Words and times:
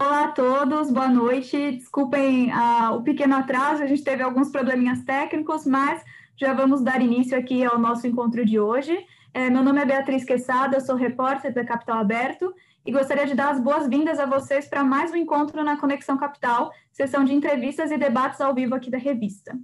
Olá 0.00 0.26
a 0.26 0.28
todos, 0.28 0.92
boa 0.92 1.08
noite. 1.08 1.72
Desculpem 1.72 2.52
uh, 2.52 2.92
o 2.94 3.02
pequeno 3.02 3.34
atraso, 3.34 3.82
a 3.82 3.86
gente 3.86 4.04
teve 4.04 4.22
alguns 4.22 4.48
probleminhas 4.48 5.02
técnicos, 5.02 5.66
mas 5.66 6.04
já 6.36 6.54
vamos 6.54 6.80
dar 6.80 7.02
início 7.02 7.36
aqui 7.36 7.64
ao 7.64 7.80
nosso 7.80 8.06
encontro 8.06 8.44
de 8.44 8.60
hoje. 8.60 8.96
É, 9.34 9.50
meu 9.50 9.64
nome 9.64 9.80
é 9.80 9.84
Beatriz 9.84 10.24
Quesada, 10.24 10.76
eu 10.76 10.80
sou 10.80 10.94
repórter 10.94 11.52
da 11.52 11.64
Capital 11.64 11.98
Aberto 11.98 12.54
e 12.86 12.92
gostaria 12.92 13.26
de 13.26 13.34
dar 13.34 13.50
as 13.50 13.60
boas-vindas 13.60 14.20
a 14.20 14.24
vocês 14.24 14.68
para 14.68 14.84
mais 14.84 15.10
um 15.10 15.16
encontro 15.16 15.64
na 15.64 15.76
Conexão 15.76 16.16
Capital, 16.16 16.70
sessão 16.92 17.24
de 17.24 17.34
entrevistas 17.34 17.90
e 17.90 17.98
debates 17.98 18.40
ao 18.40 18.54
vivo 18.54 18.76
aqui 18.76 18.92
da 18.92 18.98
revista. 18.98 19.58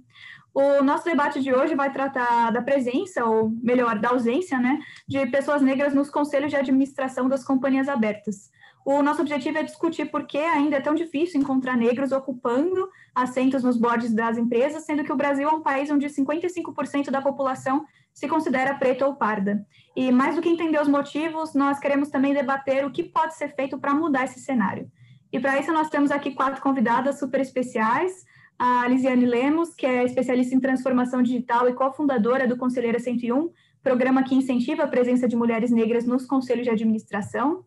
O 0.53 0.83
nosso 0.83 1.05
debate 1.05 1.41
de 1.41 1.53
hoje 1.53 1.75
vai 1.75 1.93
tratar 1.93 2.51
da 2.51 2.61
presença, 2.61 3.23
ou 3.23 3.49
melhor, 3.63 3.99
da 3.99 4.09
ausência, 4.09 4.59
né, 4.59 4.79
de 5.07 5.25
pessoas 5.27 5.61
negras 5.61 5.93
nos 5.93 6.09
conselhos 6.09 6.51
de 6.51 6.57
administração 6.57 7.29
das 7.29 7.43
companhias 7.43 7.87
abertas. 7.87 8.53
O 8.85 9.01
nosso 9.01 9.21
objetivo 9.21 9.57
é 9.57 9.63
discutir 9.63 10.11
por 10.11 10.27
que 10.27 10.37
ainda 10.37 10.75
é 10.75 10.79
tão 10.79 10.93
difícil 10.93 11.41
encontrar 11.41 11.75
negros 11.75 12.11
ocupando 12.11 12.87
assentos 13.15 13.63
nos 13.63 13.77
boards 13.77 14.13
das 14.13 14.37
empresas, 14.37 14.85
sendo 14.85 15.03
que 15.03 15.11
o 15.11 15.15
Brasil 15.15 15.49
é 15.49 15.51
um 15.51 15.61
país 15.63 15.89
onde 15.89 16.07
55% 16.07 17.09
da 17.09 17.19
população 17.19 17.83
se 18.13 18.27
considera 18.27 18.75
preta 18.75 19.07
ou 19.07 19.15
parda. 19.15 19.65
E 19.95 20.11
mais 20.11 20.35
do 20.35 20.41
que 20.41 20.49
entender 20.49 20.79
os 20.79 20.87
motivos, 20.87 21.55
nós 21.55 21.79
queremos 21.79 22.09
também 22.09 22.31
debater 22.31 22.85
o 22.85 22.91
que 22.91 23.03
pode 23.03 23.33
ser 23.33 23.55
feito 23.55 23.75
para 23.79 23.91
mudar 23.91 24.25
esse 24.25 24.39
cenário. 24.39 24.87
E 25.33 25.39
para 25.39 25.59
isso 25.59 25.73
nós 25.73 25.89
temos 25.89 26.11
aqui 26.11 26.35
quatro 26.35 26.61
convidadas 26.61 27.17
super 27.17 27.41
especiais, 27.41 28.23
a 28.57 28.87
Lisiane 28.87 29.25
Lemos, 29.25 29.73
que 29.73 29.85
é 29.85 30.03
especialista 30.03 30.53
em 30.53 30.59
transformação 30.59 31.23
digital 31.23 31.67
e 31.67 31.73
cofundadora 31.73 32.47
do 32.47 32.55
Conselheira 32.55 32.99
101, 32.99 33.51
programa 33.81 34.23
que 34.23 34.35
incentiva 34.35 34.83
a 34.83 34.87
presença 34.87 35.27
de 35.27 35.35
mulheres 35.35 35.71
negras 35.71 36.05
nos 36.05 36.25
conselhos 36.25 36.65
de 36.65 36.69
administração. 36.69 37.65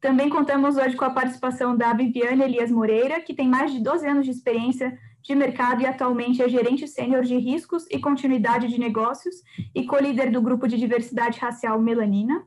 Também 0.00 0.30
contamos 0.30 0.78
hoje 0.78 0.96
com 0.96 1.04
a 1.04 1.10
participação 1.10 1.76
da 1.76 1.92
Viviane 1.92 2.42
Elias 2.42 2.70
Moreira, 2.70 3.20
que 3.20 3.34
tem 3.34 3.46
mais 3.46 3.70
de 3.70 3.80
12 3.80 4.06
anos 4.06 4.24
de 4.24 4.30
experiência 4.30 4.98
de 5.22 5.34
mercado 5.34 5.82
e 5.82 5.86
atualmente 5.86 6.42
é 6.42 6.48
gerente 6.48 6.88
sênior 6.88 7.22
de 7.22 7.36
riscos 7.36 7.86
e 7.90 7.98
continuidade 7.98 8.68
de 8.68 8.80
negócios 8.80 9.36
e 9.74 9.84
co-líder 9.84 10.30
do 10.30 10.40
grupo 10.40 10.66
de 10.66 10.78
diversidade 10.78 11.38
racial 11.38 11.78
Melanina. 11.78 12.42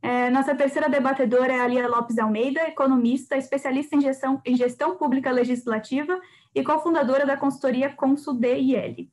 É, 0.00 0.30
nossa 0.30 0.54
terceira 0.54 0.88
debatedora 0.88 1.52
é 1.52 1.60
a 1.60 1.66
Lia 1.66 1.88
Lopes 1.88 2.18
Almeida, 2.18 2.66
economista, 2.68 3.36
especialista 3.36 3.96
em 3.96 4.00
gestão, 4.00 4.40
em 4.44 4.56
gestão 4.56 4.96
pública 4.96 5.30
legislativa 5.30 6.18
e 6.54 6.62
cofundadora 6.62 7.26
da 7.26 7.36
consultoria 7.36 7.90
Consul 7.90 8.34
DIL. 8.34 9.10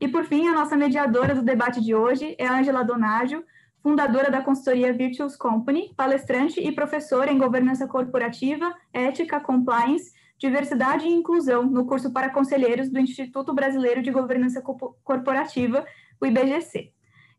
E, 0.00 0.08
por 0.08 0.24
fim, 0.24 0.48
a 0.48 0.52
nossa 0.52 0.76
mediadora 0.76 1.34
do 1.34 1.42
debate 1.42 1.80
de 1.80 1.94
hoje 1.94 2.34
é 2.38 2.46
a 2.46 2.58
Angela 2.58 2.82
Donágio, 2.84 3.44
fundadora 3.82 4.30
da 4.30 4.40
consultoria 4.40 4.92
Virtuous 4.92 5.36
Company, 5.36 5.92
palestrante 5.96 6.60
e 6.60 6.70
professora 6.70 7.32
em 7.32 7.38
governança 7.38 7.86
corporativa, 7.86 8.72
ética, 8.92 9.40
compliance, 9.40 10.12
diversidade 10.38 11.06
e 11.06 11.12
inclusão 11.12 11.64
no 11.64 11.86
curso 11.86 12.12
para 12.12 12.30
conselheiros 12.30 12.88
do 12.88 12.98
Instituto 12.98 13.52
Brasileiro 13.52 14.02
de 14.02 14.10
Governança 14.10 14.62
Corporativa, 15.04 15.84
o 16.20 16.26
IBGC. 16.26 16.92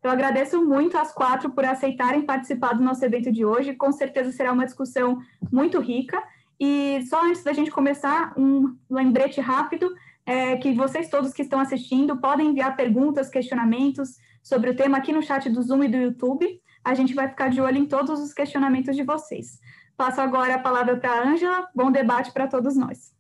Eu 0.04 0.12
agradeço 0.12 0.64
muito 0.66 0.98
às 0.98 1.14
quatro 1.14 1.50
por 1.52 1.64
aceitarem 1.64 2.26
participar 2.26 2.74
do 2.74 2.84
nosso 2.84 3.04
evento 3.06 3.32
de 3.32 3.46
hoje. 3.46 3.74
Com 3.74 3.92
certeza 3.94 4.34
será 4.34 4.52
uma 4.52 4.66
discussão 4.66 5.20
muito 5.50 5.80
rica. 5.80 6.22
E 6.60 7.02
só 7.10 7.26
antes 7.26 7.44
da 7.44 7.54
gente 7.54 7.72
começar, 7.72 8.34
um 8.38 8.76
lembrete 8.90 9.40
rápido 9.40 9.90
é 10.26 10.56
que 10.58 10.74
vocês 10.74 11.10
todos 11.10 11.34
que 11.34 11.42
estão 11.42 11.60
assistindo 11.60 12.18
podem 12.18 12.48
enviar 12.48 12.76
perguntas, 12.76 13.30
questionamentos, 13.30 14.18
sobre 14.44 14.70
o 14.70 14.76
tema 14.76 14.98
aqui 14.98 15.14
no 15.14 15.24
chat 15.24 15.50
do 15.50 15.64
Zoom 15.64 15.86
e 15.86 15.88
do 15.88 15.98
YouTube. 15.98 16.62
A 16.84 16.94
gente 16.94 17.14
vai 17.14 17.30
ficar 17.30 17.50
de 17.50 17.62
olho 17.62 17.78
em 17.78 17.86
todos 17.86 18.20
os 18.20 18.34
questionamentos 18.34 18.96
de 18.96 19.04
vocês. 19.04 19.58
Passo 19.96 20.20
agora 20.20 20.56
a 20.56 20.60
palavra 20.60 20.98
para 20.98 21.12
a 21.12 21.30
Ângela. 21.30 21.68
Bom 21.74 21.90
debate 21.90 22.32
para 22.32 22.48
todos 22.48 22.76
nós. 22.76 23.14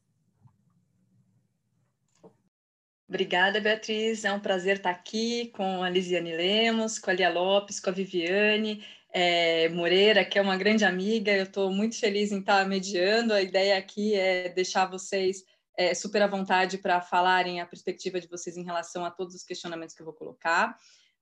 Obrigada, 3.07 3.61
Beatriz. 3.61 4.25
É 4.25 4.33
um 4.33 4.39
prazer 4.39 4.77
estar 4.77 4.89
aqui 4.89 5.47
com 5.55 5.83
a 5.83 5.89
Lisiane 5.89 6.35
Lemos, 6.35 6.99
com 6.99 7.09
a 7.09 7.13
Lia 7.13 7.29
Lopes, 7.29 7.79
com 7.79 7.89
a 7.89 7.93
Viviane 7.93 8.83
é, 9.13 9.69
Moreira, 9.69 10.25
que 10.25 10.39
é 10.39 10.41
uma 10.41 10.57
grande 10.57 10.83
amiga. 10.83 11.31
Eu 11.31 11.43
estou 11.43 11.71
muito 11.71 11.97
feliz 11.97 12.31
em 12.31 12.39
estar 12.39 12.67
mediando. 12.67 13.31
A 13.31 13.41
ideia 13.41 13.77
aqui 13.77 14.15
é 14.15 14.49
deixar 14.49 14.87
vocês 14.87 15.43
é, 15.77 15.93
super 15.93 16.21
à 16.23 16.27
vontade 16.27 16.79
para 16.79 16.99
falarem 16.99 17.61
a 17.61 17.65
perspectiva 17.65 18.19
de 18.19 18.27
vocês 18.27 18.57
em 18.57 18.63
relação 18.63 19.05
a 19.05 19.11
todos 19.11 19.35
os 19.35 19.43
questionamentos 19.43 19.95
que 19.95 20.01
eu 20.01 20.05
vou 20.05 20.15
colocar. 20.15 20.75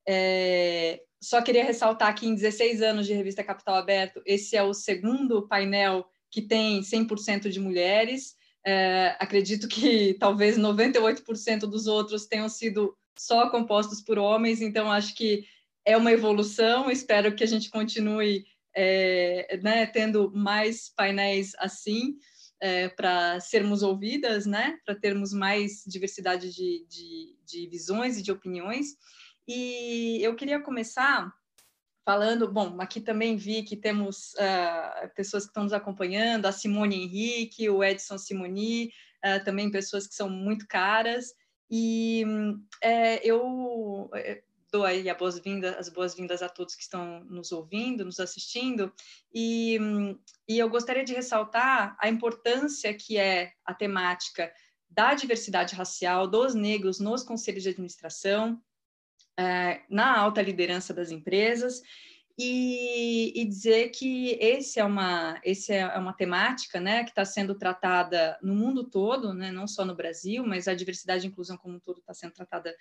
É, 0.08 1.02
só 1.22 1.42
queria 1.42 1.64
ressaltar 1.64 2.16
que 2.16 2.26
em 2.26 2.34
16 2.34 2.82
anos 2.82 3.06
de 3.06 3.14
revista 3.14 3.44
Capital 3.44 3.76
Aberto, 3.76 4.22
esse 4.26 4.58
é 4.58 4.64
o 4.64 4.74
segundo 4.74 5.48
painel 5.48 6.06
que 6.32 6.42
tem 6.42 6.82
100% 6.82 7.50
de 7.50 7.60
mulheres. 7.60 8.36
É, 8.66 9.16
acredito 9.20 9.68
que 9.68 10.16
talvez 10.20 10.58
98% 10.58 11.60
dos 11.62 11.86
outros 11.86 12.26
tenham 12.26 12.50
sido 12.50 12.98
só 13.18 13.50
compostos 13.52 14.02
por 14.02 14.18
homens, 14.18 14.62
então 14.62 14.92
acho 14.92 15.14
que 15.16 15.44
é 15.86 15.96
uma 15.96 16.12
evolução. 16.12 16.90
Espero 16.90 17.36
que 17.36 17.44
a 17.44 17.48
gente 17.48 17.70
continue 17.70 18.46
é, 18.76 19.60
né, 19.62 19.86
tendo 19.86 20.32
mais 20.34 20.90
painéis 20.90 21.52
assim. 21.60 22.16
É, 22.64 22.90
para 22.90 23.40
sermos 23.40 23.82
ouvidas, 23.82 24.46
né? 24.46 24.78
para 24.86 24.94
termos 24.94 25.34
mais 25.34 25.84
diversidade 25.84 26.54
de, 26.54 26.86
de, 26.88 27.36
de 27.44 27.68
visões 27.68 28.20
e 28.20 28.22
de 28.22 28.32
opiniões. 28.32 28.90
E 29.48 30.20
eu 30.22 30.36
queria 30.36 30.62
começar 30.62 31.34
falando, 32.06 32.52
bom, 32.52 32.80
aqui 32.82 33.00
também 33.00 33.36
vi 33.38 33.64
que 33.64 33.76
temos 33.76 34.34
uh, 34.34 35.10
pessoas 35.16 35.44
que 35.44 35.50
estão 35.50 35.64
nos 35.64 35.74
acompanhando, 35.74 36.46
a 36.46 36.52
Simone 36.52 36.96
Henrique, 36.96 37.70
o 37.70 37.84
Edson 37.84 38.18
Simoni, 38.18 38.92
uh, 39.24 39.44
também 39.44 39.70
pessoas 39.70 40.08
que 40.08 40.16
são 40.16 40.30
muito 40.30 40.68
caras, 40.68 41.34
e 41.70 42.26
é, 42.82 43.26
eu 43.26 44.10
é, 44.14 44.44
dou 44.70 44.84
aí 44.84 45.10
a 45.10 45.16
boas-vindas, 45.16 45.78
as 45.78 45.88
boas-vindas 45.88 46.42
a 46.42 46.50
todos 46.50 46.76
que 46.76 46.84
estão 46.84 47.24
nos 47.24 47.54
ouvindo, 47.54 48.04
nos 48.04 48.20
assistindo, 48.20 48.92
e, 49.34 49.80
e 50.50 50.60
eu 50.60 50.70
gostaria 50.70 51.04
de 51.04 51.14
ressaltar 51.14 51.96
a 51.98 52.10
importância 52.10 52.94
que 52.94 53.18
é 53.18 53.54
a 53.64 53.74
temática 53.74 54.52
da 54.90 55.14
diversidade 55.14 55.74
racial 55.74 56.28
dos 56.28 56.54
negros 56.54 57.00
nos 57.00 57.24
conselhos 57.24 57.64
de 57.64 57.70
administração, 57.70 58.62
é, 59.40 59.82
na 59.90 60.18
alta 60.18 60.42
liderança 60.42 60.94
das 60.94 61.12
empresas 61.12 61.82
e, 62.38 63.34
e, 63.36 63.46
dizer 63.46 63.90
que 63.90 64.38
esse 64.40 64.80
é 64.80 64.84
uma, 64.84 65.40
esse 65.44 65.74
é 65.74 65.86
uma 65.98 66.14
temática 66.14 66.80
né, 66.80 67.04
que 67.04 67.10
está 67.10 67.26
sendo 67.26 67.56
tratada 67.56 68.38
no 68.42 68.56
mundo 68.56 68.84
todo, 68.84 69.34
né, 69.34 69.52
não 69.52 69.68
só 69.68 69.86
no 69.86 69.96
Brasil, 69.96 70.46
mas 70.46 70.68
a 70.68 70.74
diversidade 70.74 71.26
e 71.26 71.30
inclusão 71.30 71.58
como 71.58 71.76
um 71.76 71.80
todo 71.80 72.00
está 72.00 72.14
sendo 72.14 72.34
tratada 72.34 72.76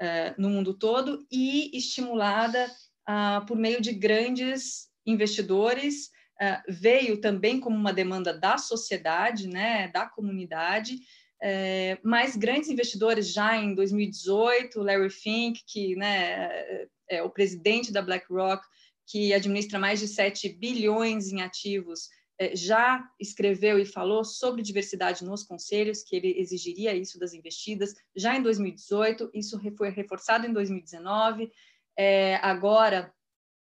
uh, 0.00 0.40
no 0.40 0.48
mundo 0.48 0.72
todo 0.72 1.26
e 1.30 1.76
estimulada 1.76 2.70
uh, 3.08 3.44
por 3.44 3.56
meio 3.56 3.80
de 3.80 3.92
grandes 3.92 4.88
investidores, 5.04 6.06
uh, 6.40 6.62
veio 6.68 7.20
também 7.20 7.60
como 7.60 7.76
uma 7.76 7.92
demanda 7.92 8.32
da 8.32 8.56
sociedade, 8.56 9.46
né, 9.48 9.88
da 9.88 10.06
comunidade, 10.06 10.98
é, 11.42 11.98
mais 12.04 12.36
grandes 12.36 12.70
investidores 12.70 13.32
já 13.32 13.56
em 13.56 13.74
2018, 13.74 14.80
Larry 14.80 15.10
Fink, 15.10 15.64
que 15.66 15.96
né, 15.96 16.86
é 17.08 17.20
o 17.22 17.28
presidente 17.28 17.92
da 17.92 18.00
BlackRock, 18.00 18.64
que 19.04 19.34
administra 19.34 19.76
mais 19.76 19.98
de 19.98 20.06
7 20.06 20.48
bilhões 20.50 21.32
em 21.32 21.42
ativos, 21.42 22.08
é, 22.38 22.54
já 22.54 23.04
escreveu 23.20 23.78
e 23.78 23.84
falou 23.84 24.24
sobre 24.24 24.62
diversidade 24.62 25.24
nos 25.24 25.42
conselhos, 25.42 26.04
que 26.04 26.14
ele 26.14 26.38
exigiria 26.38 26.94
isso 26.94 27.18
das 27.18 27.34
investidas 27.34 27.92
já 28.14 28.36
em 28.36 28.42
2018, 28.42 29.30
isso 29.34 29.60
foi 29.76 29.90
reforçado 29.90 30.46
em 30.46 30.52
2019. 30.52 31.50
É, 31.98 32.36
agora, 32.36 33.12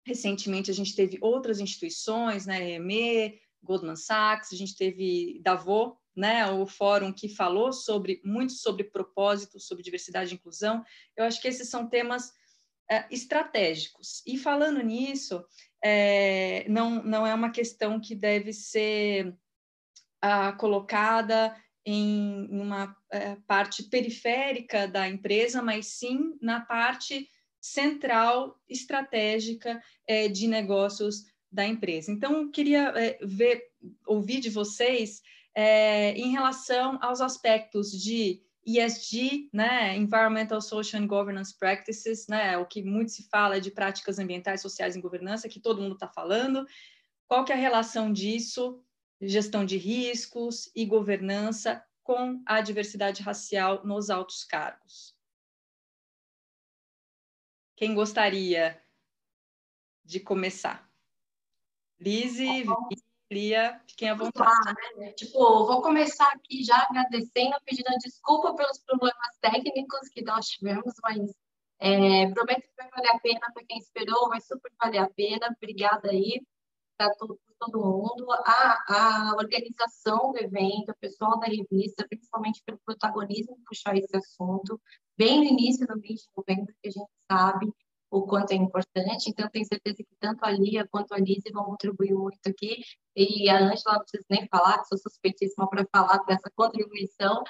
recentemente, 0.05 0.69
a 0.69 0.73
gente 0.73 0.93
teve 0.93 1.17
outras 1.21 1.61
instituições, 1.61 2.45
né, 2.45 2.71
EME, 2.71 3.39
Goldman 3.63 3.95
Sachs, 3.95 4.51
a 4.51 4.55
gente 4.55 4.75
teve 4.75 5.39
Davos, 5.41 5.93
né, 6.19 6.45
o 6.51 6.65
fórum 6.65 7.13
que 7.13 7.29
falou 7.29 7.71
sobre 7.71 8.21
muito 8.25 8.51
sobre 8.51 8.83
propósito, 8.83 9.57
sobre 9.57 9.81
diversidade 9.81 10.31
e 10.31 10.35
inclusão. 10.35 10.83
Eu 11.15 11.23
acho 11.23 11.41
que 11.41 11.47
esses 11.47 11.69
são 11.69 11.87
temas 11.87 12.33
é, 12.91 13.07
estratégicos. 13.09 14.21
E 14.27 14.37
falando 14.37 14.83
nisso, 14.83 15.41
é, 15.81 16.65
não, 16.67 17.01
não 17.01 17.25
é 17.25 17.33
uma 17.33 17.51
questão 17.51 18.01
que 18.01 18.13
deve 18.13 18.51
ser 18.51 19.33
ah, 20.21 20.51
colocada 20.51 21.55
em 21.85 22.49
uma 22.51 22.93
é, 23.09 23.37
parte 23.47 23.83
periférica 23.83 24.89
da 24.89 25.07
empresa, 25.07 25.61
mas 25.61 25.87
sim 25.87 26.37
na 26.41 26.59
parte 26.59 27.29
central, 27.61 28.59
estratégica 28.67 29.81
é, 30.05 30.27
de 30.27 30.47
negócios 30.47 31.23
da 31.49 31.65
empresa. 31.65 32.11
Então, 32.11 32.51
queria 32.51 32.89
é, 32.95 33.17
ver, 33.21 33.63
ouvir 34.05 34.41
de 34.41 34.49
vocês 34.49 35.21
é, 35.55 36.11
em 36.11 36.31
relação 36.31 36.97
aos 37.01 37.21
aspectos 37.21 37.91
de 37.91 38.41
ESG, 38.65 39.49
né, 39.53 39.95
Environmental, 39.95 40.61
Social 40.61 41.01
and 41.01 41.07
Governance 41.07 41.57
Practices, 41.57 42.27
né, 42.27 42.57
o 42.57 42.65
que 42.65 42.83
muito 42.83 43.11
se 43.11 43.27
fala 43.29 43.59
de 43.59 43.71
práticas 43.71 44.19
ambientais, 44.19 44.61
sociais 44.61 44.95
em 44.95 45.01
governança, 45.01 45.49
que 45.49 45.59
todo 45.59 45.81
mundo 45.81 45.93
está 45.93 46.07
falando. 46.07 46.65
Qual 47.27 47.43
que 47.45 47.51
é 47.51 47.55
a 47.55 47.59
relação 47.59 48.11
disso 48.11 48.83
gestão 49.21 49.65
de 49.65 49.77
riscos 49.77 50.71
e 50.75 50.85
governança 50.85 51.83
com 52.03 52.41
a 52.45 52.61
diversidade 52.61 53.21
racial 53.21 53.85
nos 53.85 54.09
altos 54.09 54.43
cargos. 54.43 55.15
Quem 57.75 57.93
gostaria 57.93 58.81
de 60.03 60.19
começar? 60.19 60.89
Lise, 61.99 62.63
Lia, 63.31 63.79
fiquem 63.87 64.09
à 64.09 64.15
vontade. 64.15 64.75
né? 64.97 65.11
Tipo, 65.13 65.37
vou 65.65 65.81
começar 65.81 66.27
aqui 66.33 66.63
já 66.63 66.87
agradecendo, 66.89 67.55
pedindo 67.63 67.89
desculpa 68.03 68.55
pelos 68.55 68.79
problemas 68.79 69.37
técnicos 69.39 70.09
que 70.09 70.23
nós 70.23 70.47
tivemos, 70.47 70.93
mas 71.03 71.31
é, 71.79 72.29
prometo 72.31 72.61
que 72.61 72.75
vai 72.77 72.89
valer 72.89 73.09
a 73.09 73.19
pena 73.19 73.51
para 73.53 73.63
quem 73.65 73.77
esperou, 73.77 74.29
vai 74.29 74.41
super 74.41 74.71
valer 74.81 74.99
a 74.99 75.09
pena. 75.09 75.55
Obrigada 75.55 76.09
aí 76.09 76.41
para 76.97 77.13
todo, 77.15 77.39
todo 77.59 77.79
mundo. 77.79 78.31
A, 78.31 78.83
a 78.87 79.35
organização 79.37 80.31
do 80.31 80.39
evento, 80.39 80.91
o 80.91 80.97
pessoal 80.99 81.39
da 81.39 81.47
revista, 81.47 82.05
principalmente 82.09 82.63
pelo 82.65 82.79
protagonismo 82.83 83.55
de 83.55 83.63
puxar 83.63 83.95
esse 83.95 84.15
assunto, 84.17 84.81
bem 85.17 85.37
no 85.37 85.43
início 85.45 85.85
do 85.87 85.97
mês 85.99 86.21
de 86.21 86.29
novembro, 86.35 86.73
que 86.81 86.89
a 86.89 86.91
gente 86.91 87.11
sabe 87.31 87.71
o 88.11 88.23
quanto 88.23 88.51
é 88.51 88.55
importante, 88.55 89.29
então 89.29 89.47
tenho 89.49 89.65
certeza 89.65 89.97
que 89.97 90.15
tanto 90.19 90.43
a 90.43 90.51
Lia 90.51 90.87
quanto 90.87 91.13
a 91.13 91.17
Lise 91.17 91.51
vão 91.51 91.65
contribuir 91.65 92.13
muito 92.13 92.39
aqui, 92.47 92.81
e 93.15 93.49
a 93.49 93.57
Ângela 93.57 93.95
não 93.95 93.99
preciso 93.99 94.25
nem 94.29 94.47
falar, 94.47 94.79
que 94.79 94.87
sou 94.87 94.97
suspeitíssima 94.97 95.69
para 95.69 95.85
falar 95.91 96.17
dessa 96.25 96.49
contribuição, 96.55 97.43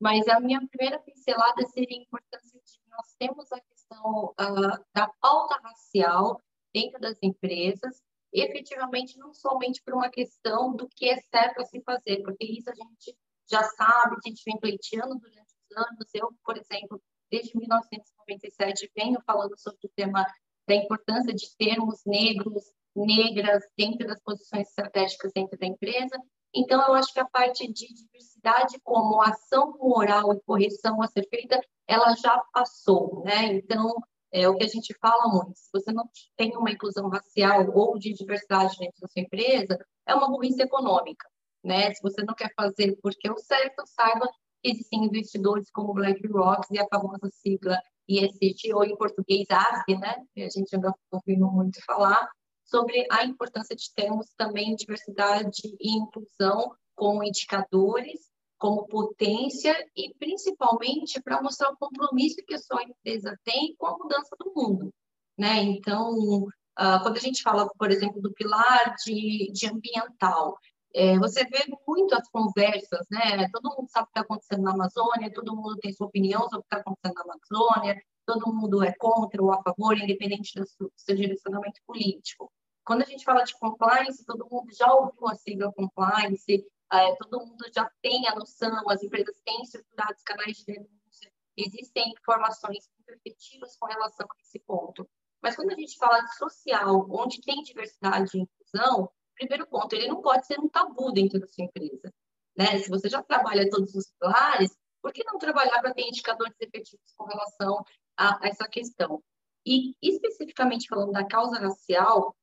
mas 0.00 0.28
a 0.28 0.38
minha 0.40 0.60
primeira 0.68 0.98
pincelada 1.00 1.64
seria 1.66 1.98
a 1.98 2.02
importância 2.02 2.60
de 2.60 2.84
nós 2.90 3.14
temos 3.18 3.50
a 3.50 3.60
questão 3.60 4.26
uh, 4.40 4.84
da 4.94 5.08
pauta 5.20 5.58
racial 5.62 6.40
dentro 6.72 7.00
das 7.00 7.18
empresas, 7.22 8.02
efetivamente 8.32 9.18
não 9.18 9.32
somente 9.32 9.82
por 9.82 9.94
uma 9.94 10.08
questão 10.08 10.74
do 10.74 10.88
que 10.88 11.08
é 11.08 11.16
certo 11.16 11.60
a 11.60 11.64
se 11.64 11.80
fazer, 11.82 12.22
porque 12.22 12.44
isso 12.44 12.70
a 12.70 12.74
gente 12.74 13.16
já 13.50 13.62
sabe, 13.62 14.16
a 14.16 14.28
gente 14.28 14.42
vem 14.44 14.58
pleiteando 14.58 15.18
durante 15.18 15.54
os 15.70 15.76
anos, 15.76 16.14
eu, 16.14 16.32
por 16.44 16.56
exemplo, 16.56 17.00
desde 17.34 17.56
1997 17.56 18.92
venho 18.96 19.20
falando 19.26 19.58
sobre 19.58 19.80
o 19.84 19.90
tema 19.96 20.24
da 20.68 20.74
importância 20.76 21.34
de 21.34 21.56
termos 21.56 22.00
negros, 22.06 22.62
negras 22.94 23.64
dentro 23.76 24.06
das 24.06 24.20
posições 24.22 24.68
estratégicas 24.68 25.32
dentro 25.34 25.58
da 25.58 25.66
empresa. 25.66 26.16
Então, 26.54 26.80
eu 26.86 26.94
acho 26.94 27.12
que 27.12 27.18
a 27.18 27.28
parte 27.28 27.66
de 27.66 27.92
diversidade 27.92 28.78
como 28.84 29.20
ação 29.20 29.76
moral 29.78 30.32
e 30.32 30.40
correção 30.42 31.02
a 31.02 31.08
ser 31.08 31.26
feita, 31.28 31.60
ela 31.88 32.14
já 32.14 32.38
passou, 32.52 33.24
né? 33.24 33.52
Então, 33.54 33.92
é 34.30 34.48
o 34.48 34.56
que 34.56 34.64
a 34.64 34.68
gente 34.68 34.94
fala 35.00 35.26
muito. 35.26 35.58
Se 35.58 35.68
você 35.72 35.92
não 35.92 36.08
tem 36.36 36.56
uma 36.56 36.70
inclusão 36.70 37.08
racial 37.08 37.68
ou 37.74 37.98
de 37.98 38.12
diversidade 38.12 38.78
dentro 38.78 39.00
da 39.00 39.08
sua 39.08 39.22
empresa, 39.22 39.76
é 40.06 40.14
uma 40.14 40.28
burrice 40.28 40.62
econômica, 40.62 41.28
né? 41.64 41.92
Se 41.92 42.00
você 42.00 42.22
não 42.22 42.34
quer 42.34 42.52
fazer 42.54 42.96
porque 43.02 43.26
é 43.26 43.32
o 43.32 43.38
certo, 43.38 43.82
saiba 43.86 44.30
existem 44.64 45.04
investidores 45.04 45.70
como 45.70 45.92
BlackRock 45.92 46.66
e 46.70 46.78
a 46.78 46.86
famosa 46.88 47.28
sigla 47.30 47.78
ESG, 48.08 48.72
ou 48.74 48.84
em 48.84 48.96
português 48.96 49.46
ASG, 49.50 49.96
né? 49.98 50.24
a 50.38 50.48
gente 50.48 50.74
anda 50.74 50.92
ouvindo 51.10 51.46
muito 51.50 51.84
falar, 51.84 52.28
sobre 52.64 53.06
a 53.10 53.24
importância 53.24 53.76
de 53.76 53.92
termos 53.94 54.32
também 54.36 54.74
diversidade 54.74 55.62
e 55.78 55.96
inclusão 55.96 56.74
como 56.94 57.22
indicadores, 57.22 58.20
como 58.58 58.86
potência 58.86 59.74
e 59.94 60.14
principalmente 60.14 61.20
para 61.22 61.42
mostrar 61.42 61.70
o 61.70 61.76
compromisso 61.76 62.42
que 62.46 62.54
a 62.54 62.58
sua 62.58 62.82
empresa 62.82 63.38
tem 63.44 63.74
com 63.76 63.86
a 63.86 63.98
mudança 63.98 64.34
do 64.38 64.52
mundo. 64.54 64.90
Né? 65.36 65.62
Então, 65.62 66.44
uh, 66.44 67.02
quando 67.02 67.16
a 67.16 67.20
gente 67.20 67.42
fala, 67.42 67.68
por 67.78 67.90
exemplo, 67.90 68.22
do 68.22 68.32
pilar 68.32 68.94
de, 69.04 69.50
de 69.52 69.66
ambiental, 69.66 70.56
é, 70.94 71.18
você 71.18 71.44
vê 71.44 71.64
muito 71.86 72.14
as 72.14 72.28
conversas, 72.30 73.04
né? 73.10 73.48
Todo 73.50 73.74
mundo 73.76 73.88
sabe 73.90 74.04
o 74.04 74.06
que 74.06 74.10
está 74.12 74.20
acontecendo 74.20 74.62
na 74.62 74.72
Amazônia, 74.72 75.32
todo 75.34 75.56
mundo 75.56 75.76
tem 75.78 75.92
sua 75.92 76.06
opinião 76.06 76.42
sobre 76.42 76.58
o 76.58 76.62
que 76.62 76.66
está 76.66 76.78
acontecendo 76.78 77.14
na 77.14 77.22
Amazônia, 77.22 78.02
todo 78.24 78.54
mundo 78.54 78.82
é 78.82 78.92
contra 78.92 79.42
ou 79.42 79.52
a 79.52 79.60
favor, 79.62 79.98
independente 79.98 80.52
do 80.54 80.64
seu, 80.66 80.86
do 80.86 80.92
seu 80.96 81.16
direcionamento 81.16 81.80
político. 81.84 82.50
Quando 82.84 83.02
a 83.02 83.06
gente 83.06 83.24
fala 83.24 83.42
de 83.42 83.58
compliance, 83.58 84.24
todo 84.24 84.48
mundo 84.48 84.72
já 84.72 84.92
ouviu 84.94 85.26
a 85.26 85.34
sigla 85.34 85.72
compliance, 85.72 86.64
é, 86.92 87.16
todo 87.16 87.44
mundo 87.44 87.64
já 87.74 87.90
tem 88.00 88.28
a 88.28 88.34
noção, 88.36 88.88
as 88.88 89.02
empresas 89.02 89.34
têm 89.44 89.62
estruturados 89.62 90.22
canais 90.22 90.58
de 90.58 90.64
denúncia, 90.64 91.32
existem 91.56 92.12
informações 92.12 92.88
efetivas 93.08 93.76
com 93.78 93.86
relação 93.86 94.26
a 94.30 94.40
esse 94.40 94.60
ponto. 94.60 95.08
Mas 95.42 95.56
quando 95.56 95.72
a 95.72 95.76
gente 95.76 95.96
fala 95.98 96.20
de 96.20 96.36
social, 96.36 97.06
onde 97.10 97.40
tem 97.40 97.62
diversidade 97.62 98.38
e 98.38 98.42
inclusão, 98.42 99.10
primeiro 99.34 99.66
ponto, 99.66 99.94
ele 99.94 100.08
não 100.08 100.20
pode 100.20 100.46
ser 100.46 100.58
um 100.60 100.68
tabu 100.68 101.12
dentro 101.12 101.38
da 101.40 101.46
sua 101.46 101.64
empresa. 101.64 102.12
Né? 102.56 102.78
Se 102.78 102.88
você 102.88 103.08
já 103.08 103.22
trabalha 103.22 103.68
todos 103.68 103.94
os 103.94 104.12
pilares, 104.18 104.76
por 105.02 105.12
que 105.12 105.24
não 105.24 105.38
trabalhar 105.38 105.80
para 105.80 105.92
ter 105.92 106.02
indicadores 106.02 106.54
efetivos 106.60 107.12
com 107.16 107.24
relação 107.24 107.84
a, 108.16 108.44
a 108.44 108.48
essa 108.48 108.66
questão? 108.68 109.22
E 109.66 109.94
especificamente 110.02 110.88
falando 110.88 111.12
da 111.12 111.26
causa 111.26 111.58
racial, 111.58 112.34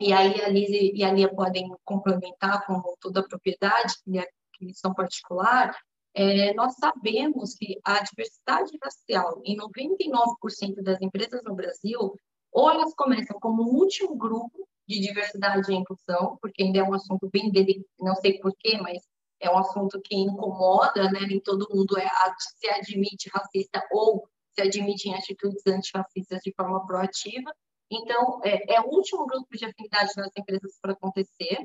e 0.00 0.12
aí 0.12 0.40
a 0.42 0.48
Lise 0.48 0.92
e 0.94 1.04
a 1.04 1.12
Lia 1.12 1.32
podem 1.32 1.72
complementar 1.84 2.66
com 2.66 2.82
toda 3.00 3.20
a 3.20 3.28
propriedade, 3.28 3.94
que 4.04 4.18
é 4.18 4.28
questão 4.52 4.94
particular, 4.94 5.76
é, 6.14 6.54
nós 6.54 6.76
sabemos 6.76 7.54
que 7.54 7.80
a 7.84 8.02
diversidade 8.02 8.78
racial 8.82 9.42
em 9.44 9.56
99% 9.56 10.82
das 10.82 11.00
empresas 11.00 11.42
no 11.42 11.54
Brasil, 11.54 12.14
ou 12.52 12.70
elas 12.70 12.94
começam 12.94 13.38
como 13.40 13.62
o 13.62 13.74
último 13.74 14.16
grupo 14.16 14.68
de 14.86 15.00
diversidade 15.00 15.72
e 15.72 15.74
inclusão, 15.74 16.38
porque 16.40 16.62
ainda 16.62 16.78
é 16.80 16.82
um 16.82 16.94
assunto 16.94 17.28
bem 17.30 17.50
delicado, 17.50 17.86
não 18.00 18.14
sei 18.16 18.38
porquê, 18.38 18.78
mas 18.78 19.02
é 19.40 19.50
um 19.50 19.58
assunto 19.58 20.00
que 20.02 20.14
incomoda, 20.14 21.10
né? 21.10 21.20
Nem 21.28 21.40
todo 21.40 21.68
mundo 21.70 21.98
é, 21.98 22.08
se 22.38 22.68
admite 22.68 23.30
racista 23.32 23.82
ou 23.90 24.28
se 24.54 24.62
admite 24.62 25.08
em 25.08 25.14
atitudes 25.14 25.66
antirracistas 25.66 26.40
de 26.42 26.52
forma 26.54 26.86
proativa. 26.86 27.52
Então, 27.90 28.40
é, 28.44 28.74
é 28.74 28.80
o 28.80 28.86
último 28.86 29.26
grupo 29.26 29.48
de 29.56 29.64
afinidade 29.64 30.12
nas 30.16 30.30
empresas 30.36 30.78
para 30.80 30.92
acontecer. 30.92 31.58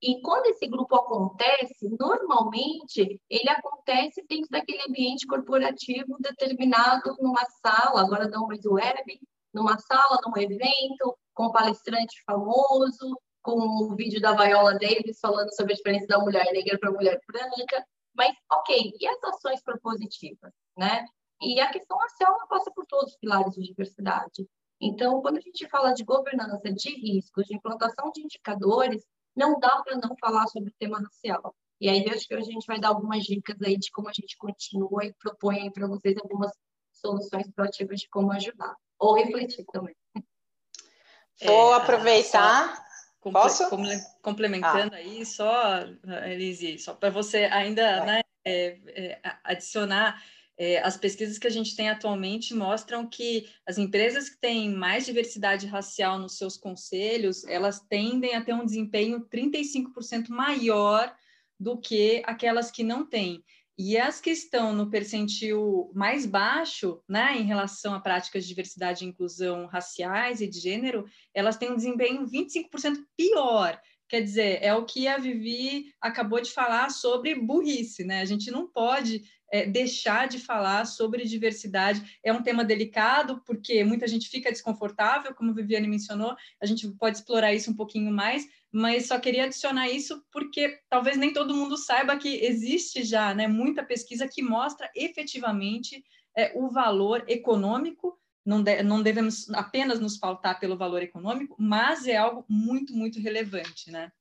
E 0.00 0.20
quando 0.20 0.46
esse 0.46 0.66
grupo 0.68 0.94
acontece, 0.94 1.88
normalmente 1.98 3.18
ele 3.30 3.48
acontece 3.48 4.24
dentro 4.28 4.48
daquele 4.50 4.82
ambiente 4.86 5.26
corporativo 5.26 6.16
determinado 6.20 7.16
numa 7.18 7.44
sala, 7.62 8.02
agora 8.02 8.28
não 8.28 8.46
mais 8.46 8.64
web, 8.66 9.20
numa 9.56 9.78
sala, 9.78 10.20
num 10.26 10.36
evento, 10.36 11.16
com 11.32 11.46
um 11.46 11.52
palestrante 11.52 12.22
famoso, 12.26 13.18
com 13.42 13.52
o 13.52 13.92
um 13.92 13.96
vídeo 13.96 14.20
da 14.20 14.34
Viola 14.34 14.78
Davis 14.78 15.18
falando 15.18 15.54
sobre 15.54 15.72
a 15.72 15.76
diferença 15.76 16.06
da 16.06 16.18
mulher 16.18 16.44
negra 16.52 16.78
para 16.78 16.90
a 16.90 16.92
mulher 16.92 17.18
branca. 17.26 17.86
Mas, 18.14 18.34
ok, 18.52 18.92
e 19.00 19.06
as 19.06 19.24
ações 19.24 19.62
propositivas, 19.62 20.52
né? 20.76 21.06
E 21.40 21.58
a 21.60 21.70
questão 21.70 21.96
racial 21.96 22.36
passa 22.48 22.70
por 22.70 22.84
todos 22.86 23.12
os 23.12 23.18
pilares 23.18 23.54
de 23.54 23.62
diversidade. 23.62 24.46
Então, 24.80 25.22
quando 25.22 25.38
a 25.38 25.40
gente 25.40 25.66
fala 25.68 25.92
de 25.92 26.04
governança 26.04 26.70
de 26.72 26.90
riscos, 26.90 27.46
de 27.46 27.54
implantação 27.54 28.10
de 28.12 28.22
indicadores, 28.22 29.02
não 29.34 29.58
dá 29.58 29.82
para 29.82 29.96
não 29.96 30.14
falar 30.20 30.46
sobre 30.48 30.70
o 30.70 30.74
tema 30.78 30.98
racial. 30.98 31.54
E 31.80 31.88
aí, 31.88 32.06
acho 32.10 32.26
que 32.26 32.34
a 32.34 32.40
gente 32.40 32.66
vai 32.66 32.78
dar 32.78 32.88
algumas 32.88 33.24
dicas 33.24 33.56
aí 33.62 33.78
de 33.78 33.90
como 33.90 34.08
a 34.08 34.12
gente 34.12 34.36
continua 34.36 35.04
e 35.04 35.14
propõe 35.14 35.62
aí 35.62 35.72
para 35.72 35.86
vocês 35.86 36.16
algumas 36.18 36.50
soluções 36.92 37.50
proativas 37.52 38.00
de 38.00 38.08
como 38.08 38.32
ajudar 38.32 38.74
ou 38.98 39.14
refletir 39.14 39.64
também. 39.72 39.94
Vou 41.44 41.74
é, 41.74 41.76
aproveitar. 41.76 42.76
Só, 42.76 42.86
Posso? 43.30 43.68
Complementando 44.22 44.94
ah. 44.94 44.98
aí, 44.98 45.26
só, 45.26 45.80
Elise, 46.26 46.78
só 46.78 46.94
para 46.94 47.10
você 47.10 47.44
ainda 47.44 48.04
né, 48.04 48.20
é, 48.44 48.78
é, 48.86 49.20
adicionar, 49.42 50.22
é, 50.58 50.78
as 50.78 50.96
pesquisas 50.96 51.36
que 51.36 51.46
a 51.46 51.50
gente 51.50 51.74
tem 51.74 51.90
atualmente 51.90 52.54
mostram 52.54 53.06
que 53.06 53.48
as 53.66 53.76
empresas 53.78 54.30
que 54.30 54.38
têm 54.38 54.70
mais 54.70 55.04
diversidade 55.04 55.66
racial 55.66 56.18
nos 56.18 56.38
seus 56.38 56.56
conselhos, 56.56 57.44
elas 57.44 57.80
tendem 57.80 58.34
a 58.34 58.42
ter 58.42 58.54
um 58.54 58.64
desempenho 58.64 59.26
35% 59.28 60.28
maior 60.28 61.14
do 61.58 61.78
que 61.78 62.22
aquelas 62.24 62.70
que 62.70 62.84
não 62.84 63.04
têm. 63.04 63.42
E 63.78 63.98
as 63.98 64.20
que 64.20 64.30
estão 64.30 64.72
no 64.72 64.88
percentil 64.88 65.90
mais 65.94 66.24
baixo, 66.24 67.02
né, 67.06 67.36
em 67.36 67.44
relação 67.44 67.94
a 67.94 68.00
práticas 68.00 68.44
de 68.44 68.48
diversidade 68.48 69.04
e 69.04 69.08
inclusão 69.08 69.66
raciais 69.66 70.40
e 70.40 70.46
de 70.46 70.58
gênero, 70.58 71.04
elas 71.34 71.58
têm 71.58 71.70
um 71.70 71.76
desempenho 71.76 72.26
25% 72.26 73.04
pior. 73.16 73.78
Quer 74.08 74.22
dizer, 74.22 74.62
é 74.62 74.72
o 74.74 74.84
que 74.86 75.08
a 75.08 75.18
Vivi 75.18 75.92
acabou 76.00 76.40
de 76.40 76.52
falar 76.52 76.90
sobre 76.90 77.34
burrice, 77.34 78.04
né? 78.04 78.20
A 78.20 78.24
gente 78.24 78.50
não 78.50 78.66
pode 78.66 79.22
é, 79.52 79.66
deixar 79.66 80.28
de 80.28 80.38
falar 80.38 80.84
sobre 80.86 81.24
diversidade. 81.24 82.18
É 82.22 82.32
um 82.32 82.42
tema 82.42 82.64
delicado, 82.64 83.42
porque 83.44 83.84
muita 83.84 84.06
gente 84.06 84.28
fica 84.28 84.50
desconfortável, 84.50 85.34
como 85.34 85.50
a 85.50 85.54
Viviane 85.54 85.88
mencionou, 85.88 86.34
a 86.60 86.66
gente 86.66 86.88
pode 86.92 87.18
explorar 87.18 87.52
isso 87.52 87.70
um 87.70 87.76
pouquinho 87.76 88.12
mais, 88.12 88.46
mas 88.76 89.06
só 89.06 89.18
queria 89.18 89.44
adicionar 89.44 89.88
isso 89.88 90.22
porque 90.30 90.80
talvez 90.90 91.16
nem 91.16 91.32
todo 91.32 91.54
mundo 91.54 91.78
saiba 91.78 92.18
que 92.18 92.44
existe 92.44 93.02
já 93.04 93.34
né, 93.34 93.48
muita 93.48 93.82
pesquisa 93.82 94.28
que 94.28 94.42
mostra 94.42 94.90
efetivamente 94.94 96.04
é, 96.36 96.52
o 96.54 96.68
valor 96.68 97.24
econômico. 97.26 98.20
Não, 98.44 98.62
de, 98.62 98.82
não 98.82 99.02
devemos 99.02 99.48
apenas 99.54 99.98
nos 99.98 100.18
faltar 100.18 100.60
pelo 100.60 100.76
valor 100.76 101.02
econômico, 101.02 101.56
mas 101.58 102.06
é 102.06 102.18
algo 102.18 102.44
muito, 102.46 102.92
muito 102.92 103.18
relevante, 103.18 103.90
né? 103.90 104.12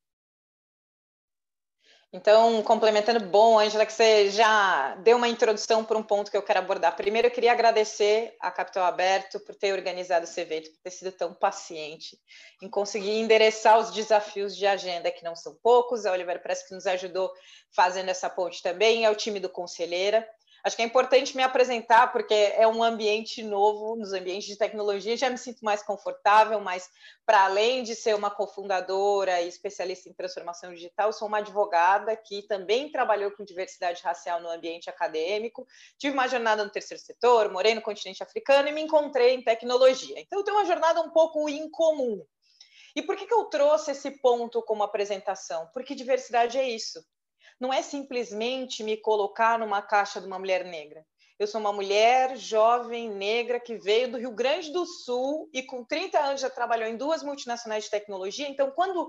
Então, 2.16 2.64
complementando, 2.64 3.20
bom, 3.20 3.60
Angela, 3.60 3.86
que 3.86 3.92
você 3.92 4.30
já 4.30 4.96
deu 5.04 5.18
uma 5.18 5.28
introdução 5.28 5.84
para 5.84 5.98
um 5.98 6.02
ponto 6.02 6.32
que 6.32 6.38
eu 6.38 6.42
quero 6.42 6.60
abordar. 6.60 6.96
Primeiro, 6.96 7.28
eu 7.28 7.32
queria 7.32 7.52
agradecer 7.52 8.38
a 8.40 8.50
Capital 8.50 8.86
Aberto 8.86 9.38
por 9.42 9.54
ter 9.54 9.74
organizado 9.74 10.24
esse 10.24 10.40
evento, 10.40 10.72
por 10.72 10.80
ter 10.82 10.92
sido 10.92 11.12
tão 11.12 11.34
paciente 11.34 12.18
em 12.62 12.70
conseguir 12.70 13.20
endereçar 13.20 13.78
os 13.78 13.92
desafios 13.92 14.56
de 14.56 14.66
agenda, 14.66 15.12
que 15.12 15.26
não 15.26 15.36
são 15.36 15.56
poucos. 15.62 16.06
A 16.06 16.14
Oliver 16.14 16.42
Press 16.42 16.66
que 16.66 16.74
nos 16.74 16.88
ajudou 16.88 17.30
fazendo 17.76 18.08
essa 18.08 18.30
ponte 18.30 18.64
também, 18.64 19.04
é 19.04 19.10
o 19.10 19.16
time 19.16 19.38
do 19.38 19.50
Conselheira. 19.50 20.26
Acho 20.66 20.76
que 20.76 20.82
é 20.82 20.86
importante 20.86 21.38
me 21.38 21.44
apresentar, 21.44 22.12
porque 22.12 22.34
é 22.34 22.68
um 22.68 22.82
ambiente 22.82 23.44
novo, 23.44 23.96
nos 23.96 24.14
ambientes 24.14 24.48
de 24.48 24.58
tecnologia, 24.58 25.16
já 25.16 25.30
me 25.30 25.38
sinto 25.38 25.64
mais 25.64 25.84
confortável, 25.84 26.60
mas 26.60 26.90
para 27.24 27.46
além 27.46 27.84
de 27.84 27.94
ser 27.94 28.16
uma 28.16 28.32
cofundadora 28.32 29.42
e 29.42 29.48
especialista 29.48 30.10
em 30.10 30.14
transformação 30.14 30.74
digital, 30.74 31.14
sou 31.14 31.28
uma 31.28 31.38
advogada 31.38 32.18
que 32.18 32.42
também 32.48 32.92
trabalhou 32.92 33.30
com 33.30 33.46
diversidade 33.46 34.02
racial 34.02 34.42
no 34.42 34.50
ambiente 34.50 34.90
acadêmico, 34.90 35.68
tive 36.00 36.16
uma 36.16 36.28
jornada 36.28 36.64
no 36.64 36.72
terceiro 36.72 37.04
setor, 37.04 37.52
morei 37.52 37.76
no 37.76 37.82
continente 37.84 38.24
africano 38.24 38.68
e 38.68 38.72
me 38.72 38.82
encontrei 38.82 39.36
em 39.36 39.44
tecnologia. 39.44 40.20
Então, 40.20 40.40
eu 40.40 40.44
tenho 40.44 40.58
uma 40.58 40.66
jornada 40.66 41.00
um 41.00 41.12
pouco 41.12 41.48
incomum. 41.48 42.26
E 42.96 43.04
por 43.04 43.16
que, 43.16 43.28
que 43.28 43.34
eu 43.36 43.46
trouxe 43.46 43.92
esse 43.92 44.10
ponto 44.20 44.64
como 44.64 44.82
apresentação? 44.82 45.70
Porque 45.72 45.94
diversidade 45.94 46.58
é 46.58 46.68
isso 46.68 47.06
não 47.60 47.72
é 47.72 47.82
simplesmente 47.82 48.84
me 48.84 48.98
colocar 48.98 49.58
numa 49.60 49.82
caixa 49.82 50.20
de 50.20 50.28
uma 50.28 50.40
mulher 50.40 50.66
negra. 50.66 51.06
Eu 51.38 51.48
sou 51.48 51.60
uma 51.60 51.74
mulher 51.74 52.38
jovem, 52.38 53.10
negra, 53.10 53.60
que 53.60 53.78
veio 53.78 54.12
do 54.12 54.18
Rio 54.18 54.32
Grande 54.32 54.72
do 54.72 54.86
Sul 54.86 55.50
e 55.54 55.62
com 55.62 55.84
30 55.84 56.18
anos 56.18 56.42
já 56.42 56.50
trabalhou 56.50 56.88
em 56.88 56.96
duas 56.96 57.24
multinacionais 57.24 57.86
de 57.86 57.90
tecnologia. 57.90 58.48
Então, 58.48 58.72
quando 58.72 59.08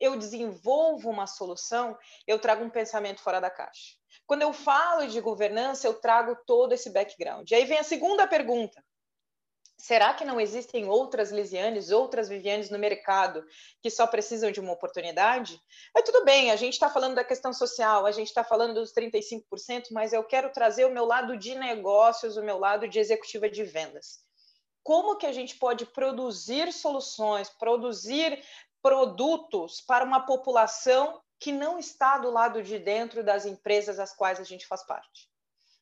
eu 0.00 0.16
desenvolvo 0.16 1.10
uma 1.10 1.26
solução, 1.26 1.96
eu 2.26 2.38
trago 2.38 2.64
um 2.64 2.70
pensamento 2.70 3.20
fora 3.20 3.40
da 3.40 3.50
caixa. 3.50 3.94
Quando 4.26 4.42
eu 4.42 4.52
falo 4.52 5.06
de 5.06 5.20
governança, 5.20 5.86
eu 5.86 5.94
trago 5.94 6.36
todo 6.46 6.72
esse 6.72 6.90
background. 6.90 7.50
E 7.50 7.54
aí 7.54 7.64
vem 7.66 7.78
a 7.78 7.84
segunda 7.84 8.26
pergunta: 8.26 8.82
Será 9.78 10.14
que 10.14 10.24
não 10.24 10.40
existem 10.40 10.88
outras 10.88 11.30
Lisianes, 11.30 11.90
outras 11.90 12.28
Vivianes 12.28 12.70
no 12.70 12.78
mercado 12.78 13.44
que 13.82 13.90
só 13.90 14.06
precisam 14.06 14.50
de 14.50 14.58
uma 14.58 14.72
oportunidade? 14.72 15.60
Mas 15.94 16.04
tudo 16.04 16.24
bem, 16.24 16.50
a 16.50 16.56
gente 16.56 16.72
está 16.72 16.88
falando 16.88 17.14
da 17.14 17.24
questão 17.24 17.52
social, 17.52 18.06
a 18.06 18.10
gente 18.10 18.28
está 18.28 18.42
falando 18.42 18.74
dos 18.74 18.92
35%, 18.92 19.88
mas 19.92 20.12
eu 20.12 20.24
quero 20.24 20.50
trazer 20.50 20.86
o 20.86 20.92
meu 20.92 21.04
lado 21.04 21.36
de 21.36 21.54
negócios, 21.54 22.36
o 22.36 22.42
meu 22.42 22.58
lado 22.58 22.88
de 22.88 22.98
executiva 22.98 23.50
de 23.50 23.64
vendas. 23.64 24.24
Como 24.82 25.16
que 25.16 25.26
a 25.26 25.32
gente 25.32 25.56
pode 25.56 25.84
produzir 25.84 26.72
soluções, 26.72 27.50
produzir 27.50 28.42
produtos 28.82 29.80
para 29.80 30.04
uma 30.04 30.24
população 30.24 31.20
que 31.38 31.52
não 31.52 31.78
está 31.78 32.16
do 32.16 32.30
lado 32.30 32.62
de 32.62 32.78
dentro 32.78 33.22
das 33.22 33.44
empresas 33.44 33.98
às 33.98 34.14
quais 34.14 34.40
a 34.40 34.44
gente 34.44 34.66
faz 34.66 34.86
parte? 34.86 35.28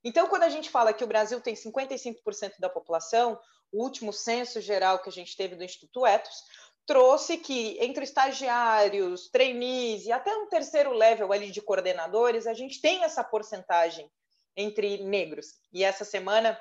Então, 0.02 0.26
quando 0.26 0.42
a 0.42 0.48
gente 0.50 0.68
fala 0.68 0.92
que 0.92 1.04
o 1.04 1.06
Brasil 1.06 1.40
tem 1.40 1.54
55% 1.54 2.54
da 2.58 2.68
população, 2.68 3.40
o 3.74 3.82
último 3.82 4.12
censo 4.12 4.60
geral 4.60 5.00
que 5.00 5.08
a 5.08 5.12
gente 5.12 5.36
teve 5.36 5.56
do 5.56 5.64
Instituto 5.64 6.06
Etos, 6.06 6.44
trouxe 6.86 7.36
que 7.38 7.76
entre 7.80 8.04
estagiários, 8.04 9.28
trainees 9.30 10.06
e 10.06 10.12
até 10.12 10.34
um 10.36 10.46
terceiro 10.46 10.92
level 10.92 11.32
ali 11.32 11.50
de 11.50 11.60
coordenadores, 11.60 12.46
a 12.46 12.54
gente 12.54 12.80
tem 12.80 13.02
essa 13.02 13.24
porcentagem 13.24 14.08
entre 14.56 14.98
negros. 14.98 15.54
E 15.72 15.82
essa 15.82 16.04
semana, 16.04 16.56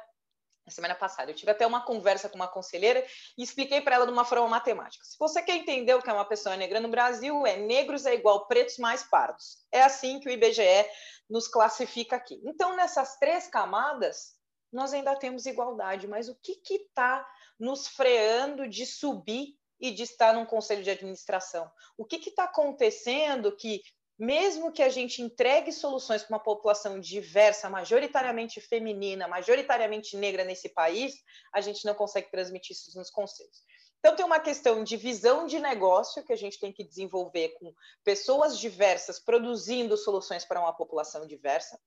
na 0.66 0.72
semana 0.72 0.96
passada, 0.96 1.30
eu 1.30 1.36
tive 1.36 1.52
até 1.52 1.68
uma 1.68 1.86
conversa 1.86 2.28
com 2.28 2.36
uma 2.36 2.48
conselheira 2.48 3.06
e 3.38 3.44
expliquei 3.44 3.80
para 3.80 3.96
ela 3.96 4.08
de 4.08 4.12
uma 4.12 4.26
forma 4.26 4.48
matemática. 4.48 5.06
Se 5.06 5.16
você 5.20 5.40
quer 5.40 5.58
entender 5.58 5.94
o 5.94 6.02
que 6.02 6.10
é 6.10 6.14
uma 6.14 6.26
pessoa 6.26 6.58
negra 6.58 6.80
no 6.80 6.90
Brasil, 6.90 7.46
é 7.46 7.58
negros 7.58 8.08
é 8.08 8.16
igual 8.16 8.48
pretos 8.48 8.80
mais 8.80 9.04
pardos. 9.04 9.60
É 9.72 9.84
assim 9.84 10.20
que 10.20 10.30
o 10.30 10.32
IBGE 10.32 10.90
nos 11.30 11.48
classifica 11.48 12.16
aqui. 12.16 12.42
Então, 12.44 12.76
nessas 12.76 13.20
três 13.20 13.46
camadas, 13.46 14.34
nós 14.74 14.94
ainda 14.94 15.16
temos 15.16 15.46
igualdade, 15.46 16.08
mas 16.08 16.28
o 16.28 16.36
que 16.36 16.60
está 16.70 17.28
nos 17.60 17.88
freando 17.88 18.68
de 18.68 18.86
subir 18.86 19.56
e 19.80 19.92
de 19.92 20.04
estar 20.04 20.34
num 20.34 20.46
conselho 20.46 20.84
de 20.84 20.90
administração? 20.90 21.72
O 21.98 22.06
que 22.06 22.18
está 22.30 22.46
acontecendo 22.46 23.56
que, 23.56 23.82
mesmo 24.18 24.72
que 24.72 24.82
a 24.82 24.90
gente 24.90 25.22
entregue 25.22 25.72
soluções 25.72 26.24
para 26.24 26.36
uma 26.36 26.44
população 26.44 27.00
diversa, 27.00 27.70
majoritariamente 27.70 28.60
feminina, 28.60 29.28
majoritariamente 29.28 30.18
negra 30.18 30.44
nesse 30.44 30.70
país, 30.70 31.16
a 31.54 31.62
gente 31.62 31.86
não 31.86 31.94
consegue 31.94 32.32
transmitir 32.32 32.76
isso 32.76 32.98
nos 32.98 33.10
conselhos? 33.10 33.64
Então, 34.00 34.18
tem 34.18 34.26
uma 34.26 34.40
questão 34.40 34.84
de 34.84 34.98
visão 34.98 35.48
de 35.48 35.60
negócio 35.60 36.26
que 36.26 36.34
a 36.34 36.36
gente 36.36 36.60
tem 36.60 36.74
que 36.74 36.84
desenvolver 36.84 37.56
com 37.58 37.74
pessoas 38.04 38.60
diversas 38.60 39.18
produzindo 39.18 39.96
soluções 39.96 40.44
para 40.44 40.60
uma 40.60 40.74
população 40.74 41.26
diversa. 41.26 41.80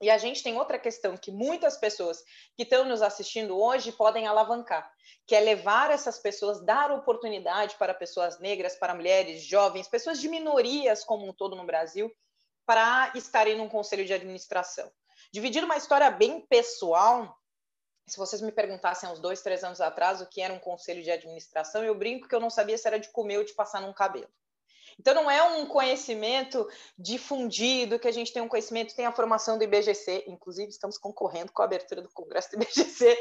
E 0.00 0.10
a 0.10 0.18
gente 0.18 0.42
tem 0.42 0.58
outra 0.58 0.78
questão 0.78 1.16
que 1.16 1.32
muitas 1.32 1.78
pessoas 1.78 2.22
que 2.54 2.64
estão 2.64 2.84
nos 2.84 3.00
assistindo 3.00 3.58
hoje 3.58 3.92
podem 3.92 4.26
alavancar, 4.26 4.92
que 5.26 5.34
é 5.34 5.40
levar 5.40 5.90
essas 5.90 6.18
pessoas, 6.18 6.60
dar 6.64 6.90
oportunidade 6.90 7.76
para 7.76 7.94
pessoas 7.94 8.38
negras, 8.38 8.76
para 8.76 8.94
mulheres, 8.94 9.42
jovens, 9.42 9.88
pessoas 9.88 10.20
de 10.20 10.28
minorias 10.28 11.02
como 11.02 11.26
um 11.26 11.32
todo 11.32 11.56
no 11.56 11.64
Brasil, 11.64 12.12
para 12.66 13.10
estarem 13.14 13.56
num 13.56 13.68
conselho 13.68 14.04
de 14.04 14.12
administração. 14.12 14.90
Dividir 15.32 15.64
uma 15.64 15.76
história 15.76 16.10
bem 16.10 16.40
pessoal, 16.42 17.34
se 18.06 18.18
vocês 18.18 18.42
me 18.42 18.52
perguntassem 18.52 19.08
há 19.08 19.12
uns 19.12 19.20
dois, 19.20 19.40
três 19.40 19.64
anos 19.64 19.80
atrás 19.80 20.20
o 20.20 20.26
que 20.26 20.42
era 20.42 20.52
um 20.52 20.58
conselho 20.58 21.02
de 21.02 21.10
administração, 21.10 21.82
eu 21.82 21.94
brinco 21.94 22.28
que 22.28 22.34
eu 22.34 22.40
não 22.40 22.50
sabia 22.50 22.76
se 22.76 22.86
era 22.86 22.98
de 22.98 23.10
comer 23.10 23.38
ou 23.38 23.44
de 23.44 23.54
passar 23.54 23.80
num 23.80 23.92
cabelo. 23.92 24.28
Então, 24.98 25.14
não 25.14 25.30
é 25.30 25.42
um 25.42 25.66
conhecimento 25.66 26.66
difundido, 26.98 27.98
que 27.98 28.08
a 28.08 28.12
gente 28.12 28.32
tem 28.32 28.42
um 28.42 28.48
conhecimento, 28.48 28.94
tem 28.94 29.06
a 29.06 29.12
formação 29.12 29.58
do 29.58 29.64
IBGC, 29.64 30.24
inclusive 30.26 30.70
estamos 30.70 30.96
concorrendo 30.96 31.52
com 31.52 31.62
a 31.62 31.64
abertura 31.64 32.02
do 32.02 32.10
Congresso 32.12 32.50
do 32.50 32.62
IBGC, 32.62 33.18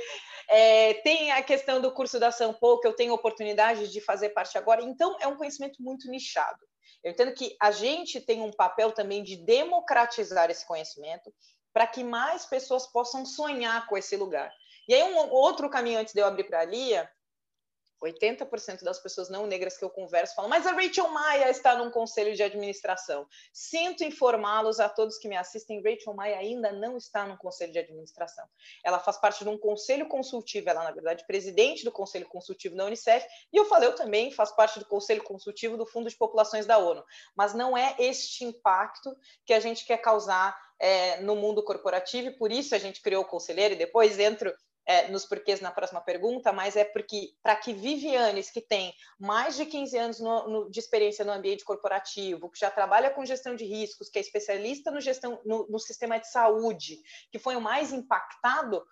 é, 0.49 0.93
tem 0.95 1.31
a 1.31 1.41
questão 1.43 1.81
do 1.81 1.91
curso 1.91 2.19
da 2.19 2.31
Sampo, 2.31 2.79
que 2.79 2.87
eu 2.87 2.95
tenho 2.95 3.13
oportunidade 3.13 3.91
de 3.91 4.01
fazer 4.01 4.29
parte 4.29 4.57
agora, 4.57 4.81
então 4.81 5.17
é 5.19 5.27
um 5.27 5.35
conhecimento 5.35 5.81
muito 5.81 6.09
nichado. 6.09 6.59
Eu 7.03 7.11
entendo 7.11 7.33
que 7.33 7.55
a 7.61 7.71
gente 7.71 8.19
tem 8.19 8.41
um 8.41 8.51
papel 8.51 8.91
também 8.91 9.23
de 9.23 9.35
democratizar 9.35 10.49
esse 10.49 10.65
conhecimento 10.65 11.31
para 11.71 11.85
que 11.85 12.03
mais 12.03 12.45
pessoas 12.45 12.87
possam 12.87 13.25
sonhar 13.25 13.85
com 13.87 13.97
esse 13.97 14.15
lugar. 14.15 14.51
E 14.87 14.93
aí, 14.93 15.03
um 15.03 15.29
outro 15.31 15.69
caminho 15.69 15.99
antes 15.99 16.13
de 16.13 16.21
eu 16.21 16.25
abrir 16.25 16.45
para 16.45 16.61
a 16.61 16.65
Lia, 16.65 17.09
80% 18.03 18.83
das 18.83 18.99
pessoas 18.99 19.29
não 19.29 19.47
negras 19.47 19.77
que 19.77 19.83
eu 19.83 19.89
converso 19.89 20.35
falam, 20.35 20.49
mas 20.49 20.67
a 20.67 20.71
Rachel 20.71 21.09
Maia 21.09 21.49
está 21.49 21.75
num 21.75 21.89
conselho 21.89 22.35
de 22.35 22.43
administração. 22.43 23.27
Sinto 23.53 24.03
informá-los 24.03 24.79
a 24.79 24.89
todos 24.89 25.17
que 25.17 25.27
me 25.27 25.37
assistem, 25.37 25.81
Rachel 25.81 26.13
Maia 26.13 26.37
ainda 26.37 26.71
não 26.71 26.97
está 26.97 27.25
num 27.25 27.37
conselho 27.37 27.71
de 27.71 27.79
administração. 27.79 28.45
Ela 28.83 28.99
faz 28.99 29.17
parte 29.17 29.43
de 29.43 29.49
um 29.49 29.57
conselho 29.57 30.07
consultivo, 30.07 30.69
ela, 30.69 30.83
na 30.83 30.91
verdade, 30.91 31.25
presidente 31.25 31.83
do 31.83 31.91
conselho 31.91 32.27
consultivo 32.27 32.75
da 32.75 32.85
Unicef, 32.85 33.25
e 33.51 33.57
eu 33.57 33.65
falei, 33.65 33.89
eu 33.89 33.95
também 33.95 34.31
faço 34.31 34.55
parte 34.55 34.79
do 34.79 34.85
conselho 34.85 35.23
consultivo 35.23 35.77
do 35.77 35.85
Fundo 35.85 36.09
de 36.09 36.15
Populações 36.15 36.65
da 36.65 36.77
ONU. 36.77 37.03
Mas 37.35 37.53
não 37.53 37.77
é 37.77 37.95
este 37.99 38.43
impacto 38.43 39.15
que 39.45 39.53
a 39.53 39.59
gente 39.59 39.85
quer 39.85 39.97
causar 39.97 40.55
é, 40.79 41.21
no 41.21 41.35
mundo 41.35 41.63
corporativo, 41.63 42.27
e 42.27 42.37
por 42.37 42.51
isso 42.51 42.75
a 42.75 42.77
gente 42.77 43.01
criou 43.01 43.23
o 43.23 43.27
conselheiro, 43.27 43.73
e 43.73 43.77
depois 43.77 44.19
entro 44.19 44.53
é, 44.85 45.07
nos 45.07 45.25
porquês 45.25 45.61
na 45.61 45.71
próxima 45.71 46.01
pergunta, 46.01 46.53
mas 46.53 46.75
é 46.75 46.83
porque 46.83 47.33
para 47.41 47.55
que 47.55 47.73
Vivianes, 47.73 48.51
que 48.51 48.61
tem 48.61 48.93
mais 49.19 49.55
de 49.55 49.65
15 49.65 49.97
anos 49.97 50.19
no, 50.19 50.47
no, 50.47 50.69
de 50.69 50.79
experiência 50.79 51.25
no 51.25 51.31
ambiente 51.31 51.65
corporativo, 51.65 52.49
que 52.49 52.59
já 52.59 52.69
trabalha 52.69 53.09
com 53.09 53.25
gestão 53.25 53.55
de 53.55 53.65
riscos, 53.65 54.09
que 54.09 54.19
é 54.19 54.21
especialista 54.21 54.91
no, 54.91 55.01
gestão, 55.01 55.41
no, 55.45 55.67
no 55.67 55.79
sistema 55.79 56.19
de 56.19 56.29
saúde, 56.29 56.99
que 57.31 57.39
foi 57.39 57.55
o 57.55 57.61
mais 57.61 57.91
impactado, 57.91 58.85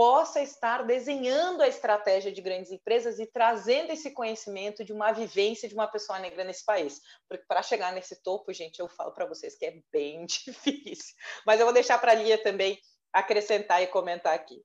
possa 0.00 0.40
estar 0.40 0.82
desenhando 0.84 1.62
a 1.62 1.68
estratégia 1.68 2.32
de 2.32 2.40
grandes 2.40 2.70
empresas 2.70 3.18
e 3.18 3.26
trazendo 3.26 3.92
esse 3.92 4.12
conhecimento 4.12 4.82
de 4.82 4.94
uma 4.94 5.12
vivência 5.12 5.68
de 5.68 5.74
uma 5.74 5.86
pessoa 5.86 6.18
negra 6.18 6.42
nesse 6.42 6.64
país. 6.64 7.02
Porque 7.28 7.44
para 7.46 7.62
chegar 7.62 7.92
nesse 7.92 8.22
topo, 8.22 8.50
gente, 8.50 8.78
eu 8.78 8.88
falo 8.88 9.12
para 9.12 9.26
vocês 9.26 9.58
que 9.58 9.66
é 9.66 9.82
bem 9.92 10.24
difícil. 10.26 11.14
Mas 11.44 11.60
eu 11.60 11.66
vou 11.66 11.74
deixar 11.74 11.98
para 11.98 12.12
a 12.12 12.14
Lia 12.14 12.42
também 12.42 12.80
acrescentar 13.12 13.82
e 13.82 13.88
comentar 13.88 14.32
aqui. 14.32 14.64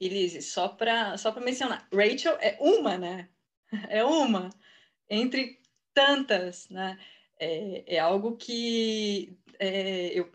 Elise, 0.00 0.42
só 0.42 0.68
para 0.68 1.16
só 1.16 1.32
mencionar, 1.40 1.86
Rachel 1.92 2.36
é 2.40 2.56
uma, 2.60 2.98
né? 2.98 3.28
É 3.88 4.04
uma 4.04 4.50
entre 5.08 5.60
tantas, 5.94 6.68
né? 6.68 6.98
É, 7.38 7.96
é 7.96 7.98
algo 7.98 8.36
que 8.36 9.38
é, 9.58 10.08
eu 10.08 10.30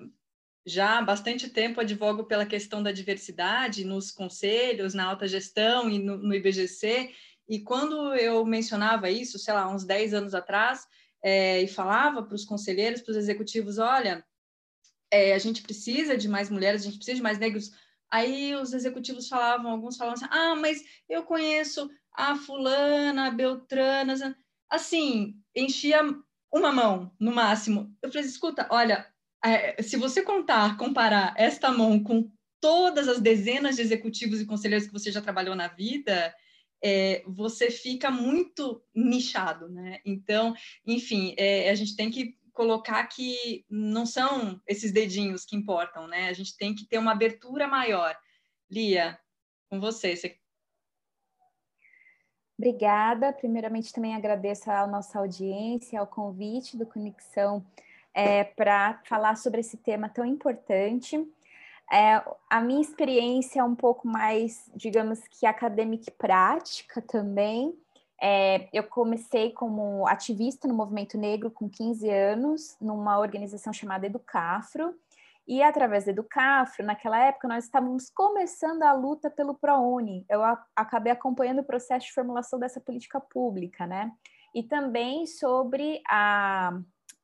já 0.66 0.98
há 0.98 1.02
bastante 1.02 1.50
tempo 1.50 1.80
advogo 1.80 2.26
pela 2.26 2.46
questão 2.46 2.84
da 2.84 2.92
diversidade 2.92 3.86
nos 3.86 4.12
conselhos, 4.12 4.94
na 4.94 5.06
alta 5.06 5.28
gestão 5.28 5.90
e 5.90 5.98
no, 5.98 6.18
no 6.18 6.34
IBGC, 6.34 7.14
e 7.48 7.60
quando 7.62 8.14
eu 8.16 8.46
mencionava 8.46 9.10
isso, 9.10 9.40
sei 9.40 9.54
lá, 9.54 9.74
uns 9.74 9.86
10 9.86 10.14
anos 10.14 10.36
atrás, 10.36 10.86
é, 11.24 11.62
e 11.62 11.68
falava 11.68 12.22
para 12.22 12.36
os 12.36 12.44
conselheiros, 12.44 13.02
para 13.02 13.12
os 13.12 13.18
executivos, 13.18 13.78
olha, 13.78 14.26
é, 15.10 15.34
a 15.34 15.40
gente 15.40 15.62
precisa 15.62 16.18
de 16.18 16.28
mais 16.28 16.50
mulheres, 16.50 16.82
a 16.82 16.86
gente 16.86 16.98
precisa 16.98 17.16
de 17.16 17.24
mais 17.24 17.40
negros 17.40 17.72
Aí 18.12 18.56
os 18.56 18.74
executivos 18.74 19.28
falavam, 19.28 19.72
alguns 19.72 19.98
falavam 19.98 20.16
assim: 20.16 20.34
ah, 20.34 20.56
mas 20.56 20.84
eu 21.10 21.24
conheço 21.24 21.90
a 22.14 22.36
fulana, 22.36 23.28
a 23.28 23.32
Beltrana. 23.32 24.36
Assim, 24.70 25.36
enchia 25.56 26.02
uma 26.52 26.72
mão, 26.72 27.12
no 27.20 27.32
máximo. 27.32 27.96
Eu 28.02 28.12
falei, 28.12 28.28
escuta, 28.28 28.68
olha, 28.72 29.08
é, 29.44 29.82
se 29.82 29.98
você 29.98 30.22
contar, 30.22 30.78
comparar 30.78 31.34
esta 31.38 31.72
mão 31.72 32.02
com 32.02 32.30
todas 32.60 33.08
as 33.08 33.20
dezenas 33.20 33.76
de 33.76 33.82
executivos 33.82 34.42
e 34.42 34.46
conselheiros 34.46 34.88
que 34.88 34.94
você 34.94 35.12
já 35.12 35.22
trabalhou 35.22 35.56
na 35.56 35.68
vida, 35.68 36.34
é, 36.84 37.24
você 37.28 37.70
fica 37.70 38.10
muito 38.10 38.82
nichado, 38.96 39.70
né? 39.70 40.00
Então, 40.06 40.56
enfim, 40.86 41.36
é, 41.38 41.70
a 41.70 41.76
gente 41.76 41.96
tem 41.96 42.10
que 42.10 42.36
colocar 42.58 43.06
que 43.06 43.64
não 43.70 44.04
são 44.04 44.60
esses 44.66 44.92
dedinhos 44.92 45.46
que 45.46 45.56
importam, 45.56 46.08
né? 46.08 46.28
A 46.28 46.34
gente 46.34 46.58
tem 46.58 46.74
que 46.74 46.88
ter 46.88 46.98
uma 46.98 47.12
abertura 47.12 47.68
maior. 47.68 48.18
Lia, 48.70 49.20
com 49.70 49.80
você. 49.80 50.16
você... 50.16 50.36
Obrigada. 52.58 53.32
Primeiramente, 53.32 53.94
também 53.94 54.16
agradeço 54.16 54.72
à 54.72 54.88
nossa 54.88 55.20
audiência, 55.20 56.00
ao 56.00 56.08
convite 56.08 56.76
do 56.76 56.88
Conexão 56.88 57.64
é, 58.12 58.44
para 58.44 59.00
falar 59.06 59.38
sobre 59.38 59.60
esse 59.60 59.78
tema 59.78 60.10
tão 60.10 60.26
importante. 60.26 61.16
É, 61.94 62.24
a 62.50 62.60
minha 62.60 62.82
experiência 62.82 63.60
é 63.60 63.64
um 63.64 63.76
pouco 63.76 64.08
mais, 64.08 64.68
digamos 64.76 65.22
que 65.28 65.46
acadêmica 65.46 66.06
e 66.10 66.14
prática 66.14 67.04
também. 67.04 67.78
É, 68.22 68.68
eu 68.74 68.84
comecei 68.84 69.52
como 69.52 70.08
ativista 70.08 70.68
no 70.68 70.74
movimento 70.74 71.18
negro 71.18 71.52
com 71.52 71.70
15 71.70 72.10
anos, 72.10 72.78
numa 72.82 73.20
organização 73.20 73.72
chamada 73.72 74.06
Educafro. 74.06 74.96
E 75.48 75.64
através 75.64 76.04
do 76.04 76.10
Educafro, 76.10 76.86
naquela 76.86 77.18
época, 77.20 77.48
nós 77.48 77.64
estávamos 77.64 78.10
começando 78.10 78.84
a 78.84 78.92
luta 78.92 79.30
pelo 79.30 79.56
ProUni. 79.56 80.26
Eu 80.30 80.44
a, 80.44 80.62
acabei 80.76 81.12
acompanhando 81.12 81.60
o 81.60 81.64
processo 81.64 82.08
de 82.08 82.14
formulação 82.14 82.60
dessa 82.60 82.82
política 82.82 83.20
pública, 83.20 83.88
né? 83.88 84.12
E 84.54 84.64
também 84.64 85.26
sobre 85.26 86.02
a 86.10 86.78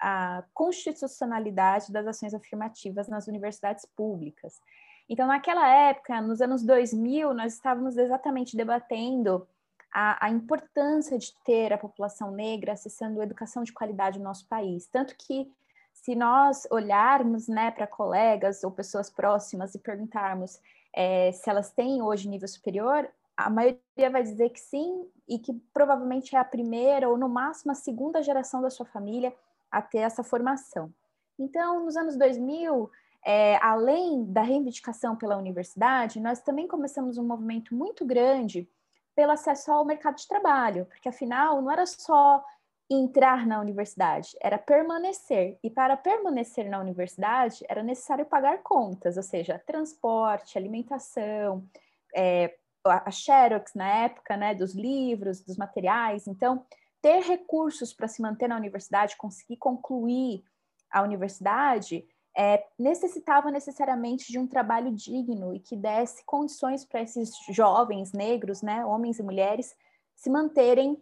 a 0.04 0.44
constitucionalidade 0.54 1.90
das 1.90 2.06
ações 2.06 2.34
afirmativas 2.34 3.08
nas 3.08 3.28
universidades 3.28 3.86
públicas. 3.96 4.60
Então, 5.08 5.28
naquela 5.28 5.66
época, 5.68 6.20
nos 6.22 6.42
anos 6.42 6.62
2000, 6.62 7.34
nós 7.34 7.54
estávamos 7.54 7.96
exatamente 7.96 8.58
debatendo 8.58 9.48
a, 9.94 10.26
a, 10.26 10.30
importância 10.30 11.18
de 11.20 11.32
ter 11.46 11.72
a 11.72 11.78
população 11.78 12.32
negra 12.32 12.74
acessando 12.74 13.22
educação 13.22 13.64
de 13.64 13.72
qualidade 13.72 14.18
no 14.18 14.26
nosso 14.26 14.48
país. 14.48 14.88
Tanto 14.88 15.16
que, 15.16 15.48
se 15.94 16.16
nós 16.16 16.68
olharmos 16.72 17.48
né, 17.48 17.70
para 17.70 17.86
colegas 17.86 18.64
ou 18.64 18.72
pessoas 18.72 19.10
próximas 19.10 19.76
e 19.76 19.80
perguntarmos 19.80 20.60
é, 20.92 21.32
se 21.32 21.50
elas 21.50 21.72
têm 21.72 22.02
hoje 22.02 22.28
nível 22.28 22.48
superior, 22.48 23.08
a 23.38 23.50
maioria 23.50 24.10
vai 24.12 24.24
dizer 24.24 24.50
que 24.50 24.60
sim, 24.60 25.08
e 25.28 25.40
que 25.40 25.54
provavelmente 25.74 26.36
é 26.36 26.40
a 26.40 26.46
primeira 26.46 27.08
ou 27.08 27.18
no 27.18 27.30
máximo 27.30 27.72
a 27.72 27.76
segunda 27.76 28.22
geração 28.22 28.62
da 28.62 28.70
sua 28.70 28.86
família 28.86 29.34
a 29.72 29.82
ter 29.82 30.00
essa 30.00 30.24
formação. 30.24 30.92
Então, 31.38 31.86
nos 31.86 31.96
anos 31.96 32.16
2000, 32.18 32.90
é, 33.26 33.58
além 33.62 34.26
da 34.26 34.42
reivindicação 34.42 35.16
pela 35.16 35.38
universidade, 35.38 36.20
nós 36.20 36.42
também 36.42 36.68
começamos 36.68 37.18
um 37.18 37.26
movimento 37.26 37.74
muito 37.74 38.06
grande 38.06 38.68
pelo 39.15 39.32
acesso 39.32 39.72
ao 39.72 39.86
mercado 39.86 40.17
de 40.17 40.27
trabalho, 40.27 40.86
porque 40.86 41.10
afinal 41.10 41.62
não 41.62 41.72
era 41.72 41.86
só 41.86 42.43
entrar 42.89 43.46
na 43.46 43.60
universidade, 43.60 44.36
era 44.41 44.58
permanecer. 44.58 45.58
E 45.63 45.70
para 45.70 45.98
permanecer 45.98 46.70
na 46.70 46.79
universidade 46.79 47.63
era 47.67 47.82
necessário 47.82 48.25
pagar 48.25 48.62
contas, 48.62 49.17
ou 49.17 49.24
seja, 49.24 49.62
transporte, 49.65 50.58
alimentação, 50.58 51.65
é, 52.15 52.56
a 52.86 53.10
Xerox 53.10 53.73
na 53.73 53.88
época, 53.88 54.36
né, 54.36 54.54
dos 54.54 54.76
livros, 54.76 55.41
dos 55.41 55.58
materiais. 55.58 56.28
Então, 56.28 56.65
ter 57.02 57.21
recursos 57.23 57.93
para 57.93 58.08
se 58.08 58.21
manter 58.21 58.47
na 58.47 58.58
universidade, 58.58 59.17
conseguir 59.17 59.58
concluir 59.58 60.43
a 60.91 61.02
universidade, 61.02 62.06
é, 62.36 62.63
necessitava 62.78 63.52
necessariamente 63.52 64.32
de 64.32 64.39
um 64.39 64.48
trabalho 64.48 64.91
digno 64.91 65.54
e 65.54 65.60
que 65.60 65.76
desse 65.76 66.26
condições 66.26 66.84
para 66.84 67.02
esses 67.02 67.32
jovens 67.50 68.12
negros, 68.12 68.62
né, 68.62 68.86
homens 68.86 69.19
e 69.19 69.24
mulheres, 69.24 69.76
se 70.15 70.30
manterem 70.30 71.02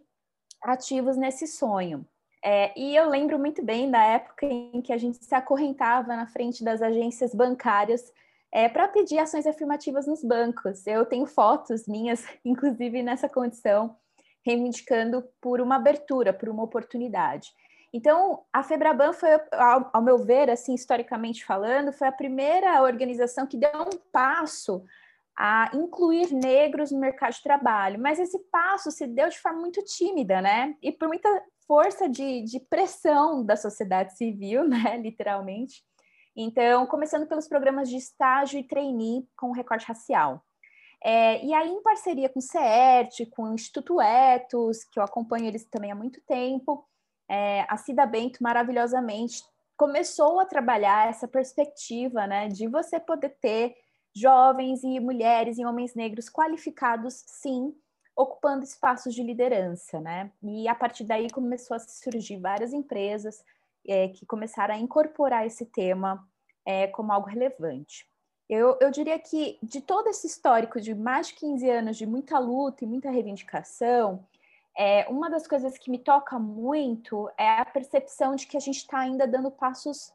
ativos 0.62 1.16
nesse 1.16 1.46
sonho. 1.46 2.06
É, 2.44 2.76
e 2.78 2.94
eu 2.96 3.08
lembro 3.08 3.38
muito 3.38 3.64
bem 3.64 3.90
da 3.90 4.02
época 4.02 4.46
em 4.46 4.82
que 4.82 4.92
a 4.92 4.98
gente 4.98 5.24
se 5.24 5.34
acorrentava 5.34 6.16
na 6.16 6.26
frente 6.26 6.64
das 6.64 6.82
agências 6.82 7.32
bancárias 7.34 8.12
é, 8.50 8.68
para 8.68 8.88
pedir 8.88 9.18
ações 9.18 9.46
afirmativas 9.46 10.06
nos 10.06 10.22
bancos. 10.22 10.86
Eu 10.86 11.06
tenho 11.06 11.24
fotos 11.24 11.86
minhas, 11.86 12.26
inclusive 12.44 13.02
nessa 13.02 13.28
condição, 13.28 13.96
reivindicando 14.44 15.24
por 15.40 15.60
uma 15.60 15.76
abertura, 15.76 16.32
por 16.32 16.48
uma 16.48 16.64
oportunidade. 16.64 17.50
Então, 17.92 18.44
a 18.52 18.62
Febraban 18.62 19.12
foi, 19.12 19.30
ao, 19.52 19.90
ao, 19.92 20.02
meu 20.02 20.18
ver, 20.18 20.48
assim, 20.48 20.74
historicamente 20.74 21.44
falando, 21.44 21.92
foi 21.92 22.08
a 22.08 22.12
primeira 22.12 22.82
organização 22.82 23.46
que 23.46 23.58
deu 23.58 23.70
um 23.82 23.98
passo 24.10 24.82
a 25.36 25.70
incluir 25.74 26.32
negros 26.32 26.90
no 26.90 26.98
mercado 26.98 27.34
de 27.34 27.42
trabalho, 27.42 27.98
mas 28.00 28.18
esse 28.18 28.38
passo 28.50 28.90
se 28.90 29.06
deu 29.06 29.28
de 29.28 29.38
forma 29.38 29.60
muito 29.60 29.82
tímida, 29.84 30.40
né? 30.40 30.74
E 30.80 30.90
por 30.90 31.08
muita 31.08 31.28
força 31.66 32.08
de, 32.08 32.42
de 32.42 32.60
pressão 32.60 33.44
da 33.44 33.56
sociedade 33.56 34.16
civil, 34.16 34.64
né, 34.68 34.96
literalmente. 34.96 35.82
Então, 36.34 36.86
começando 36.86 37.26
pelos 37.26 37.46
programas 37.46 37.90
de 37.90 37.96
estágio 37.96 38.58
e 38.58 38.66
trainee 38.66 39.26
com 39.36 39.52
recorte 39.52 39.86
racial. 39.86 40.42
É, 41.04 41.44
e 41.44 41.52
aí, 41.52 41.68
em 41.68 41.82
parceria 41.82 42.28
com 42.28 42.38
o 42.38 42.42
CERT, 42.42 43.26
com 43.30 43.42
o 43.42 43.54
Instituto 43.54 44.00
Etos, 44.00 44.84
que 44.84 44.98
eu 44.98 45.02
acompanho 45.02 45.46
eles 45.46 45.64
também 45.64 45.90
há 45.90 45.94
muito 45.94 46.20
tempo, 46.26 46.86
é, 47.32 47.64
a 47.66 47.78
Cida 47.78 48.04
Bento 48.04 48.42
maravilhosamente 48.42 49.42
começou 49.74 50.38
a 50.38 50.44
trabalhar 50.44 51.08
essa 51.08 51.26
perspectiva 51.26 52.26
né, 52.26 52.48
de 52.48 52.68
você 52.68 53.00
poder 53.00 53.30
ter 53.40 53.74
jovens 54.14 54.84
e 54.84 55.00
mulheres 55.00 55.56
e 55.56 55.64
homens 55.64 55.94
negros 55.94 56.28
qualificados, 56.28 57.24
sim, 57.26 57.74
ocupando 58.14 58.64
espaços 58.64 59.14
de 59.14 59.22
liderança, 59.22 59.98
né? 59.98 60.30
E 60.42 60.68
a 60.68 60.74
partir 60.74 61.04
daí 61.04 61.30
começou 61.30 61.74
a 61.74 61.80
surgir 61.80 62.36
várias 62.36 62.74
empresas 62.74 63.42
é, 63.88 64.08
que 64.08 64.26
começaram 64.26 64.74
a 64.74 64.78
incorporar 64.78 65.46
esse 65.46 65.64
tema 65.64 66.28
é, 66.66 66.86
como 66.88 67.10
algo 67.10 67.28
relevante. 67.28 68.06
Eu, 68.46 68.76
eu 68.78 68.90
diria 68.90 69.18
que 69.18 69.58
de 69.62 69.80
todo 69.80 70.08
esse 70.08 70.26
histórico 70.26 70.78
de 70.78 70.94
mais 70.94 71.28
de 71.28 71.34
15 71.36 71.70
anos 71.70 71.96
de 71.96 72.04
muita 72.04 72.38
luta 72.38 72.84
e 72.84 72.86
muita 72.86 73.10
reivindicação, 73.10 74.22
é, 74.76 75.06
uma 75.08 75.28
das 75.28 75.46
coisas 75.46 75.76
que 75.76 75.90
me 75.90 75.98
toca 75.98 76.38
muito 76.38 77.28
é 77.38 77.60
a 77.60 77.64
percepção 77.64 78.34
de 78.34 78.46
que 78.46 78.56
a 78.56 78.60
gente 78.60 78.78
está 78.78 79.00
ainda 79.00 79.26
dando 79.26 79.50
passos 79.50 80.12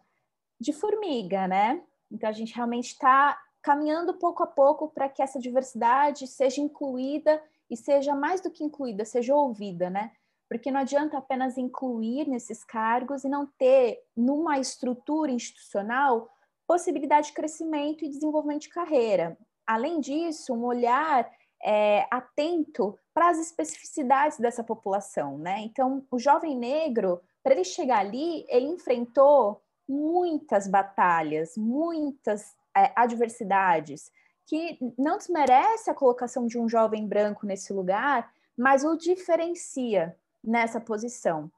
de 0.60 0.74
formiga, 0.74 1.48
né? 1.48 1.84
Então 2.12 2.30
a 2.30 2.34
gente 2.34 2.56
realmente 2.56 2.88
está 2.88 3.38
caminhando 3.62 4.14
pouco 4.14 4.44
a 4.44 4.48
pouco 4.48 4.90
para 4.90 5.10
que 5.10 5.22
essa 5.22 5.40
diversidade 5.40 6.26
seja 6.28 6.62
incluída 6.62 7.42
e 7.70 7.76
seja 7.76 8.16
mais 8.16 8.42
do 8.42 8.50
que 8.50 8.64
incluída, 8.64 9.06
seja 9.06 9.36
ouvida, 9.36 9.90
né? 9.90 10.12
Porque 10.50 10.72
não 10.72 10.80
adianta 10.80 11.18
apenas 11.18 11.58
incluir 11.58 12.28
nesses 12.28 12.64
cargos 12.64 13.24
e 13.24 13.30
não 13.30 13.46
ter 13.46 14.02
numa 14.16 14.58
estrutura 14.58 15.32
institucional 15.32 16.30
possibilidade 16.66 17.28
de 17.28 17.34
crescimento 17.34 18.04
e 18.04 18.10
desenvolvimento 18.10 18.64
de 18.64 18.70
carreira. 18.70 19.38
Além 19.66 20.00
disso, 20.00 20.54
um 20.54 20.66
olhar 20.66 21.30
é, 21.64 22.06
atento 22.12 22.98
para 23.14 23.30
as 23.30 23.40
especificidades 23.40 24.40
dessa 24.40 24.64
população, 24.64 25.38
né? 25.38 25.60
Então, 25.62 26.06
o 26.12 26.20
jovem 26.20 26.56
negro, 26.56 27.22
para 27.44 27.54
ele 27.54 27.64
chegar 27.64 28.00
ali, 28.00 28.46
ele 28.48 28.68
enfrentou 28.68 29.62
muitas 29.88 30.68
batalhas, 30.68 31.58
muitas 31.58 32.56
é, 32.76 32.92
adversidades, 32.96 34.12
que 34.46 34.78
não 34.98 35.18
desmerece 35.18 35.90
a 35.90 35.94
colocação 35.94 36.48
de 36.48 36.58
um 36.58 36.70
jovem 36.70 37.08
branco 37.08 37.46
nesse 37.46 37.74
lugar, 37.74 38.32
mas 38.58 38.84
o 38.84 38.96
diferencia 38.96 40.16
nessa 40.44 40.80
posição. 40.80 41.52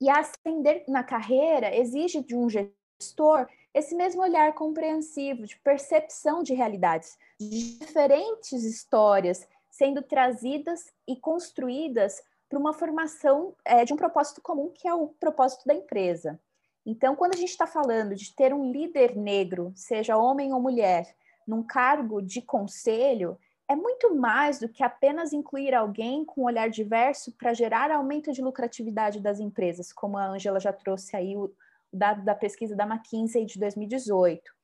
E 0.00 0.10
ascender 0.10 0.84
na 0.86 1.02
carreira 1.02 1.74
exige 1.74 2.22
de 2.22 2.36
um 2.36 2.48
gestor 2.50 3.48
esse 3.72 3.94
mesmo 3.94 4.22
olhar 4.22 4.54
compreensivo, 4.54 5.46
de 5.46 5.56
percepção 5.58 6.42
de 6.42 6.54
realidades, 6.54 7.18
de 7.40 7.78
diferentes 7.78 8.64
histórias 8.64 9.46
sendo 9.70 10.02
trazidas 10.02 10.84
e 11.06 11.16
construídas 11.16 12.22
para 12.48 12.58
uma 12.58 12.72
formação 12.72 13.54
é, 13.64 13.84
de 13.84 13.92
um 13.92 13.96
propósito 13.96 14.40
comum, 14.40 14.72
que 14.74 14.88
é 14.88 14.94
o 14.94 15.08
propósito 15.08 15.64
da 15.66 15.74
empresa. 15.74 16.40
Então, 16.84 17.16
quando 17.16 17.34
a 17.34 17.36
gente 17.36 17.50
está 17.50 17.66
falando 17.66 18.14
de 18.14 18.34
ter 18.34 18.54
um 18.54 18.70
líder 18.70 19.16
negro, 19.16 19.72
seja 19.74 20.16
homem 20.16 20.52
ou 20.52 20.60
mulher, 20.60 21.14
num 21.46 21.62
cargo 21.62 22.22
de 22.22 22.40
conselho, 22.40 23.38
é 23.68 23.74
muito 23.74 24.14
mais 24.14 24.60
do 24.60 24.68
que 24.68 24.82
apenas 24.82 25.32
incluir 25.32 25.74
alguém 25.74 26.24
com 26.24 26.42
um 26.42 26.44
olhar 26.44 26.70
diverso 26.70 27.32
para 27.32 27.52
gerar 27.52 27.90
aumento 27.90 28.32
de 28.32 28.40
lucratividade 28.40 29.20
das 29.20 29.40
empresas, 29.40 29.92
como 29.92 30.16
a 30.16 30.26
Angela 30.26 30.60
já 30.60 30.72
trouxe 30.72 31.16
aí 31.16 31.36
o, 31.36 31.52
dado 31.92 32.24
da 32.24 32.34
pesquisa 32.34 32.76
da 32.76 32.84
McKinsey 32.84 33.44
de 33.44 33.58
2018. 33.58 34.55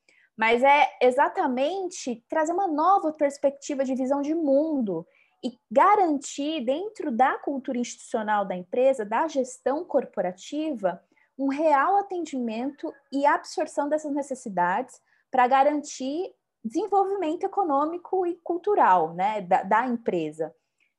Mas 0.42 0.60
é 0.64 0.90
exatamente 1.00 2.20
trazer 2.28 2.52
uma 2.52 2.66
nova 2.66 3.12
perspectiva 3.12 3.84
de 3.84 3.94
visão 3.94 4.20
de 4.20 4.34
mundo 4.34 5.06
e 5.40 5.56
garantir, 5.70 6.64
dentro 6.64 7.12
da 7.12 7.38
cultura 7.38 7.78
institucional 7.78 8.44
da 8.44 8.56
empresa, 8.56 9.04
da 9.04 9.28
gestão 9.28 9.84
corporativa, 9.84 11.00
um 11.38 11.46
real 11.46 11.96
atendimento 11.96 12.92
e 13.12 13.24
absorção 13.24 13.88
dessas 13.88 14.12
necessidades 14.12 15.00
para 15.30 15.46
garantir 15.46 16.34
desenvolvimento 16.64 17.44
econômico 17.44 18.26
e 18.26 18.34
cultural 18.42 19.14
né, 19.14 19.42
da, 19.42 19.62
da 19.62 19.86
empresa. 19.86 20.52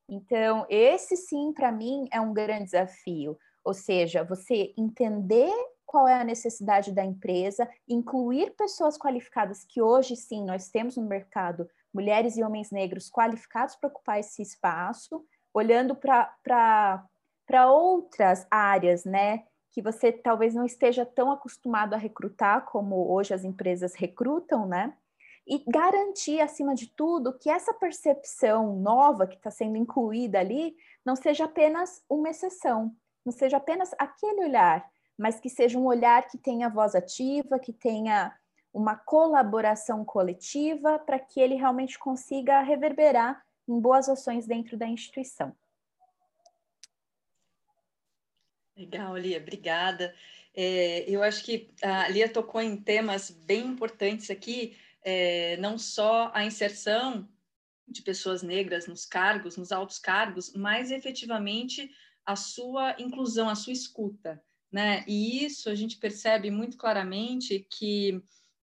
Então, 0.07 0.65
esse 0.69 1.17
sim, 1.17 1.51
para 1.51 1.69
mim, 1.69 2.07
é 2.13 2.21
um 2.21 2.33
grande 2.33 2.63
desafio. 2.63 3.37
Ou 3.61 3.73
seja, 3.73 4.23
você 4.23 4.73
entender 4.77 5.51
qual 5.85 6.07
é 6.07 6.13
a 6.13 6.23
necessidade 6.23 6.91
da 6.91 7.03
empresa, 7.03 7.69
incluir 7.87 8.55
pessoas 8.55 8.97
qualificadas, 8.97 9.63
que 9.63 9.81
hoje 9.81 10.15
sim 10.15 10.43
nós 10.43 10.69
temos 10.69 10.97
no 10.97 11.03
mercado 11.03 11.69
mulheres 11.93 12.35
e 12.37 12.43
homens 12.43 12.71
negros 12.71 13.09
qualificados 13.09 13.75
para 13.75 13.89
ocupar 13.89 14.19
esse 14.19 14.41
espaço, 14.41 15.23
olhando 15.53 15.95
para 15.95 17.07
outras 17.67 18.47
áreas, 18.49 19.05
né? 19.05 19.43
Que 19.71 19.81
você 19.81 20.11
talvez 20.11 20.55
não 20.55 20.65
esteja 20.65 21.05
tão 21.05 21.31
acostumado 21.31 21.93
a 21.93 21.97
recrutar 21.97 22.65
como 22.65 23.11
hoje 23.11 23.33
as 23.33 23.43
empresas 23.43 23.93
recrutam, 23.93 24.65
né? 24.65 24.93
E 25.45 25.63
garantir, 25.67 26.39
acima 26.39 26.73
de 26.73 26.87
tudo, 26.87 27.37
que 27.37 27.49
essa 27.49 27.73
percepção 27.73 28.77
nova 28.77 29.27
que 29.27 29.35
está 29.35 29.51
sendo 29.51 29.77
incluída 29.77 30.39
ali 30.39 30.75
não 31.05 31.15
seja 31.15 31.45
apenas 31.45 32.01
uma 32.09 32.29
exceção, 32.29 32.95
não 33.25 33.31
seja 33.31 33.57
apenas 33.57 33.91
aquele 33.99 34.45
olhar, 34.45 34.89
mas 35.17 35.39
que 35.39 35.49
seja 35.49 35.77
um 35.77 35.85
olhar 35.85 36.27
que 36.27 36.37
tenha 36.37 36.69
voz 36.69 36.95
ativa, 36.95 37.59
que 37.59 37.71
tenha 37.71 38.35
uma 38.73 38.95
colaboração 38.95 40.03
coletiva 40.03 40.97
para 40.97 41.19
que 41.19 41.39
ele 41.39 41.55
realmente 41.55 41.99
consiga 41.99 42.61
reverberar 42.61 43.45
em 43.67 43.79
boas 43.79 44.09
ações 44.09 44.47
dentro 44.47 44.75
da 44.75 44.87
instituição. 44.87 45.55
Legal, 48.75 49.15
Lia, 49.15 49.37
obrigada. 49.37 50.15
É, 50.55 51.07
eu 51.07 51.21
acho 51.21 51.43
que 51.43 51.69
a 51.81 52.07
Lia 52.09 52.27
tocou 52.27 52.59
em 52.59 52.75
temas 52.75 53.29
bem 53.29 53.67
importantes 53.67 54.31
aqui, 54.31 54.75
é, 55.03 55.57
não 55.57 55.77
só 55.77 56.31
a 56.33 56.43
inserção 56.43 57.27
de 57.87 58.01
pessoas 58.01 58.41
negras 58.41 58.87
nos 58.87 59.05
cargos, 59.05 59.57
nos 59.57 59.71
altos 59.71 59.99
cargos, 59.99 60.53
mas 60.53 60.89
efetivamente 60.89 61.93
a 62.25 62.35
sua 62.35 62.95
inclusão, 62.99 63.49
a 63.49 63.55
sua 63.55 63.73
escuta, 63.73 64.41
né? 64.73 65.05
E 65.07 65.45
isso 65.45 65.69
a 65.69 65.75
gente 65.75 65.97
percebe 65.97 66.49
muito 66.49 66.75
claramente 66.75 67.65
que 67.69 68.21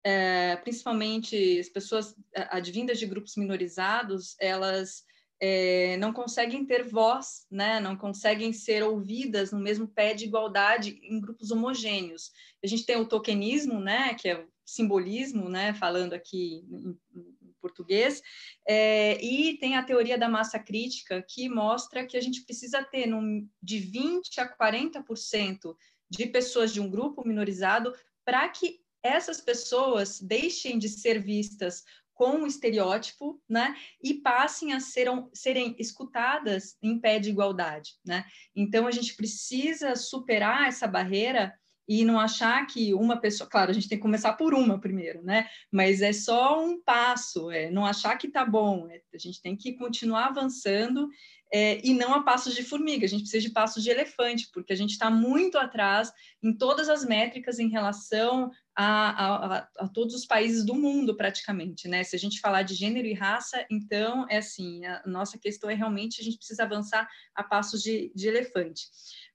é, 0.04 0.56
principalmente 0.56 1.60
as 1.60 1.68
pessoas 1.68 2.14
advindas 2.50 2.98
de 2.98 3.06
grupos 3.06 3.36
minorizados, 3.36 4.34
elas 4.40 5.04
é, 5.40 5.96
não 5.96 6.12
conseguem 6.12 6.64
ter 6.64 6.84
voz, 6.84 7.46
né? 7.50 7.80
não 7.80 7.96
conseguem 7.96 8.52
ser 8.52 8.82
ouvidas 8.82 9.52
no 9.52 9.58
mesmo 9.58 9.88
pé 9.88 10.14
de 10.14 10.24
igualdade 10.24 11.00
em 11.02 11.20
grupos 11.20 11.50
homogêneos. 11.50 12.30
A 12.62 12.66
gente 12.66 12.86
tem 12.86 12.96
o 12.96 13.08
tokenismo, 13.08 13.80
né? 13.80 14.14
que 14.14 14.28
é 14.28 14.44
simbolismo, 14.64 15.48
né? 15.48 15.74
falando 15.74 16.14
aqui 16.14 16.64
em, 16.70 16.98
em 17.14 17.54
português, 17.60 18.22
é, 18.66 19.22
e 19.24 19.56
tem 19.58 19.76
a 19.76 19.82
teoria 19.82 20.18
da 20.18 20.28
massa 20.28 20.58
crítica, 20.58 21.24
que 21.28 21.48
mostra 21.48 22.06
que 22.06 22.16
a 22.16 22.20
gente 22.20 22.44
precisa 22.44 22.82
ter 22.82 23.06
num, 23.06 23.48
de 23.62 23.78
20% 23.78 24.38
a 24.38 24.56
40% 24.56 25.76
de 26.12 26.26
pessoas 26.26 26.72
de 26.72 26.80
um 26.80 26.90
grupo 26.90 27.26
minorizado 27.26 27.94
para 28.22 28.46
que 28.50 28.80
essas 29.02 29.40
pessoas 29.40 30.20
deixem 30.20 30.78
de 30.78 30.88
ser 30.88 31.18
vistas 31.20 31.82
com 32.12 32.42
um 32.42 32.46
estereótipo, 32.46 33.42
né, 33.48 33.74
e 34.00 34.14
passem 34.14 34.74
a 34.74 34.78
serem, 34.78 35.26
serem 35.32 35.74
escutadas 35.78 36.76
em 36.82 37.00
pé 37.00 37.18
de 37.18 37.30
igualdade, 37.30 37.94
né? 38.04 38.24
Então 38.54 38.86
a 38.86 38.90
gente 38.90 39.16
precisa 39.16 39.96
superar 39.96 40.68
essa 40.68 40.86
barreira 40.86 41.52
e 41.88 42.04
não 42.04 42.20
achar 42.20 42.64
que 42.66 42.94
uma 42.94 43.16
pessoa, 43.16 43.48
claro, 43.48 43.70
a 43.70 43.74
gente 43.74 43.88
tem 43.88 43.98
que 43.98 44.02
começar 44.02 44.34
por 44.34 44.54
uma 44.54 44.78
primeiro, 44.78 45.22
né? 45.22 45.48
Mas 45.70 46.00
é 46.02 46.12
só 46.12 46.62
um 46.62 46.80
passo, 46.80 47.50
é 47.50 47.70
não 47.70 47.84
achar 47.84 48.16
que 48.16 48.28
tá 48.28 48.44
bom, 48.44 48.88
é, 48.88 49.00
a 49.12 49.18
gente 49.18 49.40
tem 49.40 49.56
que 49.56 49.72
continuar 49.72 50.26
avançando 50.26 51.08
é, 51.54 51.86
e 51.86 51.92
não 51.92 52.14
a 52.14 52.22
passos 52.22 52.54
de 52.54 52.62
formiga, 52.62 53.04
a 53.04 53.08
gente 53.08 53.22
precisa 53.22 53.46
de 53.46 53.52
passos 53.52 53.82
de 53.82 53.90
elefante, 53.90 54.48
porque 54.54 54.72
a 54.72 54.76
gente 54.76 54.92
está 54.92 55.10
muito 55.10 55.58
atrás 55.58 56.10
em 56.42 56.56
todas 56.56 56.88
as 56.88 57.04
métricas 57.04 57.58
em 57.58 57.68
relação 57.68 58.50
a, 58.74 59.56
a, 59.56 59.68
a, 59.80 59.88
todos 59.88 60.14
os 60.14 60.24
países 60.24 60.64
do 60.64 60.74
mundo, 60.74 61.14
praticamente, 61.14 61.86
né? 61.88 62.02
Se 62.04 62.16
a 62.16 62.18
gente 62.18 62.40
falar 62.40 62.62
de 62.62 62.74
gênero 62.74 63.06
e 63.06 63.12
raça, 63.12 63.66
então 63.70 64.26
é 64.30 64.38
assim, 64.38 64.86
a 64.86 65.02
nossa 65.04 65.38
questão 65.38 65.68
é 65.68 65.74
realmente 65.74 66.22
a 66.22 66.24
gente 66.24 66.38
precisa 66.38 66.62
avançar 66.62 67.06
a 67.34 67.44
passos 67.44 67.82
de, 67.82 68.10
de 68.14 68.28
elefante. 68.28 68.86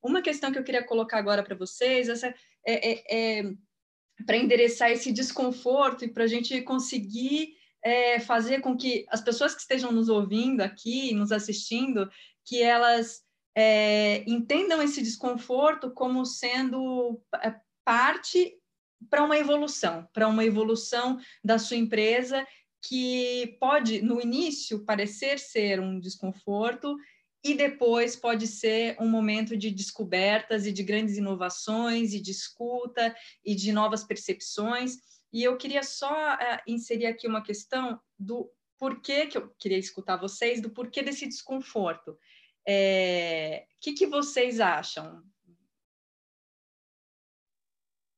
Uma 0.02 0.22
questão 0.22 0.52
que 0.52 0.58
eu 0.58 0.64
queria 0.64 0.84
colocar 0.84 1.20
agora 1.20 1.44
para 1.44 1.56
vocês 1.56 2.10
essa 2.10 2.34
é, 2.66 2.92
é, 2.92 3.04
é 3.40 3.54
para 4.26 4.38
endereçar 4.38 4.90
esse 4.90 5.12
desconforto 5.12 6.04
e 6.04 6.08
para 6.08 6.24
a 6.24 6.28
gente 6.28 6.60
conseguir 6.62 7.54
é, 7.84 8.20
fazer 8.20 8.62
com 8.62 8.76
que 8.76 9.06
as 9.10 9.22
pessoas 9.22 9.54
que 9.54 9.62
estejam 9.62 9.92
nos 9.92 10.10
ouvindo 10.10 10.62
aqui, 10.62 11.14
nos 11.14 11.32
assistindo, 11.32 12.10
que 12.46 12.62
elas 12.62 13.22
é, 13.56 14.24
entendam 14.30 14.82
esse 14.82 15.02
desconforto 15.02 15.92
como 15.92 16.26
sendo 16.26 17.22
é, 17.42 17.56
parte 17.84 18.54
para 19.10 19.24
uma 19.24 19.38
evolução, 19.38 20.08
para 20.14 20.28
uma 20.28 20.44
evolução 20.44 21.20
da 21.44 21.58
sua 21.60 21.78
empresa 21.78 22.46
que 22.82 23.58
pode, 23.60 24.02
no 24.02 24.22
início, 24.22 24.86
parecer 24.86 25.40
ser 25.40 25.80
um 25.80 26.00
desconforto 26.00 26.96
e 27.44 27.54
depois 27.54 28.16
pode 28.16 28.48
ser 28.48 28.96
um 29.00 29.10
momento 29.10 29.56
de 29.56 29.72
descobertas 29.72 30.66
e 30.66 30.72
de 30.72 30.84
grandes 30.84 31.18
inovações 31.18 32.14
e 32.14 32.20
de 32.20 32.32
escuta 32.32 33.16
e 33.44 33.56
de 33.56 33.72
novas 33.72 34.04
percepções. 34.04 34.98
E 35.32 35.44
eu 35.44 35.58
queria 35.58 35.84
só 35.84 36.36
uh, 36.36 36.62
inserir 36.66 37.08
aqui 37.08 37.28
uma 37.28 37.44
questão 37.44 38.00
do 38.18 38.52
porquê 38.78 39.28
que 39.28 39.38
eu 39.38 39.50
queria 39.60 39.78
escutar 39.78 40.18
vocês, 40.18 40.62
do 40.62 40.70
porquê 40.70 41.02
desse 41.02 41.28
desconforto. 41.28 42.12
O 42.12 42.18
é, 42.66 43.66
que, 43.82 43.94
que 43.94 44.06
vocês 44.06 44.60
acham? 44.60 45.24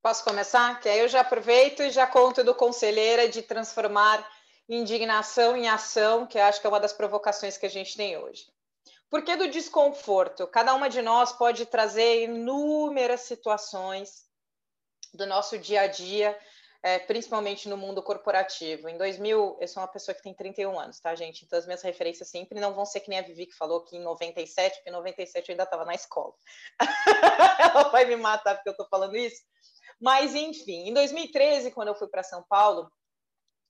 Posso 0.01 0.23
começar? 0.23 0.79
Que 0.79 0.89
aí 0.89 0.99
eu 0.99 1.07
já 1.07 1.21
aproveito 1.21 1.81
e 1.81 1.91
já 1.91 2.07
conto 2.07 2.43
do 2.43 2.55
conselheira 2.55 3.27
de 3.27 3.41
transformar 3.41 4.27
indignação 4.67 5.57
em 5.57 5.67
ação, 5.67 6.25
que 6.25 6.37
acho 6.37 6.61
que 6.61 6.67
é 6.67 6.69
uma 6.69 6.79
das 6.79 6.93
provocações 6.93 7.57
que 7.57 7.65
a 7.65 7.69
gente 7.69 7.97
tem 7.97 8.17
hoje. 8.17 8.45
Por 9.09 9.23
que 9.23 9.35
do 9.35 9.49
desconforto? 9.49 10.45
Cada 10.47 10.73
uma 10.75 10.89
de 10.89 11.01
nós 11.01 11.33
pode 11.33 11.65
trazer 11.65 12.25
inúmeras 12.25 13.21
situações 13.21 14.25
do 15.13 15.25
nosso 15.25 15.57
dia 15.57 15.81
a 15.81 15.87
dia 15.87 16.37
é, 16.81 16.97
principalmente 16.97 17.67
no 17.67 17.75
mundo 17.75 18.01
corporativo. 18.01 18.87
Em 18.87 18.97
2000, 18.97 19.57
eu 19.59 19.67
sou 19.67 19.81
uma 19.83 19.87
pessoa 19.87 20.15
que 20.15 20.23
tem 20.23 20.33
31 20.33 20.79
anos, 20.79 20.99
tá, 20.99 21.13
gente? 21.13 21.43
Então, 21.43 21.59
as 21.59 21.65
minhas 21.65 21.81
referências 21.81 22.29
sempre 22.29 22.59
não 22.59 22.73
vão 22.73 22.85
ser 22.85 23.01
que 23.01 23.09
nem 23.09 23.19
a 23.19 23.23
Vivi 23.23 23.45
que 23.47 23.55
falou 23.55 23.83
que 23.83 23.97
em 23.97 24.01
97, 24.01 24.75
porque 24.75 24.89
em 24.89 24.93
97 24.93 25.49
eu 25.49 25.53
ainda 25.53 25.63
estava 25.63 25.85
na 25.85 25.93
escola. 25.93 26.33
Ela 27.59 27.89
vai 27.89 28.05
me 28.05 28.15
matar 28.15 28.55
porque 28.55 28.69
eu 28.69 28.73
estou 28.73 28.87
falando 28.87 29.15
isso. 29.15 29.41
Mas, 29.99 30.33
enfim, 30.33 30.87
em 30.87 30.93
2013, 30.93 31.71
quando 31.71 31.89
eu 31.89 31.95
fui 31.95 32.07
para 32.07 32.23
São 32.23 32.43
Paulo, 32.47 32.89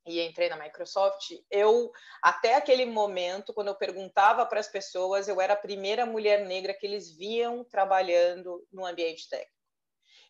e 0.06 0.22
entrei 0.22 0.50
na 0.50 0.58
Microsoft, 0.58 1.32
eu 1.52 1.92
até 2.22 2.56
aquele 2.56 2.86
momento, 2.86 3.54
quando 3.54 3.68
eu 3.68 3.76
perguntava 3.76 4.46
para 4.46 4.60
as 4.60 4.68
pessoas, 4.68 5.28
eu 5.28 5.40
era 5.40 5.54
a 5.54 5.58
primeira 5.58 6.06
mulher 6.06 6.46
negra 6.46 6.74
que 6.74 6.86
eles 6.86 7.16
viam 7.16 7.64
trabalhando 7.64 8.66
no 8.72 8.86
ambiente 8.86 9.28
técnico. 9.30 9.59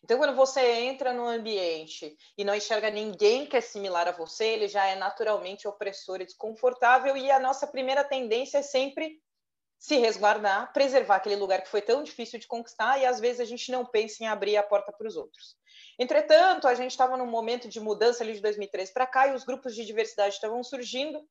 Então, 0.02 0.18
quando 0.18 0.34
você 0.34 0.60
entra 0.60 1.12
no 1.12 1.26
ambiente 1.26 2.16
e 2.36 2.44
não 2.44 2.54
enxerga 2.54 2.90
ninguém 2.90 3.46
que 3.46 3.56
é 3.56 3.60
similar 3.60 4.08
a 4.08 4.12
você, 4.12 4.46
ele 4.46 4.66
já 4.66 4.86
é 4.86 4.96
naturalmente 4.96 5.68
opressor 5.68 6.20
e 6.20 6.26
desconfortável, 6.26 7.16
e 7.16 7.30
a 7.30 7.38
nossa 7.38 7.66
primeira 7.66 8.02
tendência 8.02 8.58
é 8.58 8.62
sempre 8.62 9.20
se 9.78 9.96
resguardar, 9.96 10.72
preservar 10.72 11.16
aquele 11.16 11.36
lugar 11.36 11.62
que 11.62 11.68
foi 11.68 11.80
tão 11.80 12.02
difícil 12.02 12.38
de 12.38 12.46
conquistar, 12.46 12.98
e 12.98 13.06
às 13.06 13.18
vezes 13.18 13.40
a 13.40 13.44
gente 13.44 13.70
não 13.72 13.84
pensa 13.84 14.22
em 14.22 14.26
abrir 14.26 14.56
a 14.56 14.62
porta 14.62 14.92
para 14.92 15.06
os 15.08 15.16
outros. 15.16 15.56
Entretanto, 15.98 16.68
a 16.68 16.74
gente 16.74 16.90
estava 16.90 17.16
num 17.16 17.26
momento 17.26 17.68
de 17.68 17.80
mudança 17.80 18.22
ali 18.22 18.34
de 18.34 18.40
2013 18.40 18.92
para 18.92 19.06
cá, 19.06 19.28
e 19.28 19.34
os 19.34 19.44
grupos 19.44 19.74
de 19.74 19.84
diversidade 19.84 20.34
estavam 20.34 20.62
surgindo, 20.62 21.26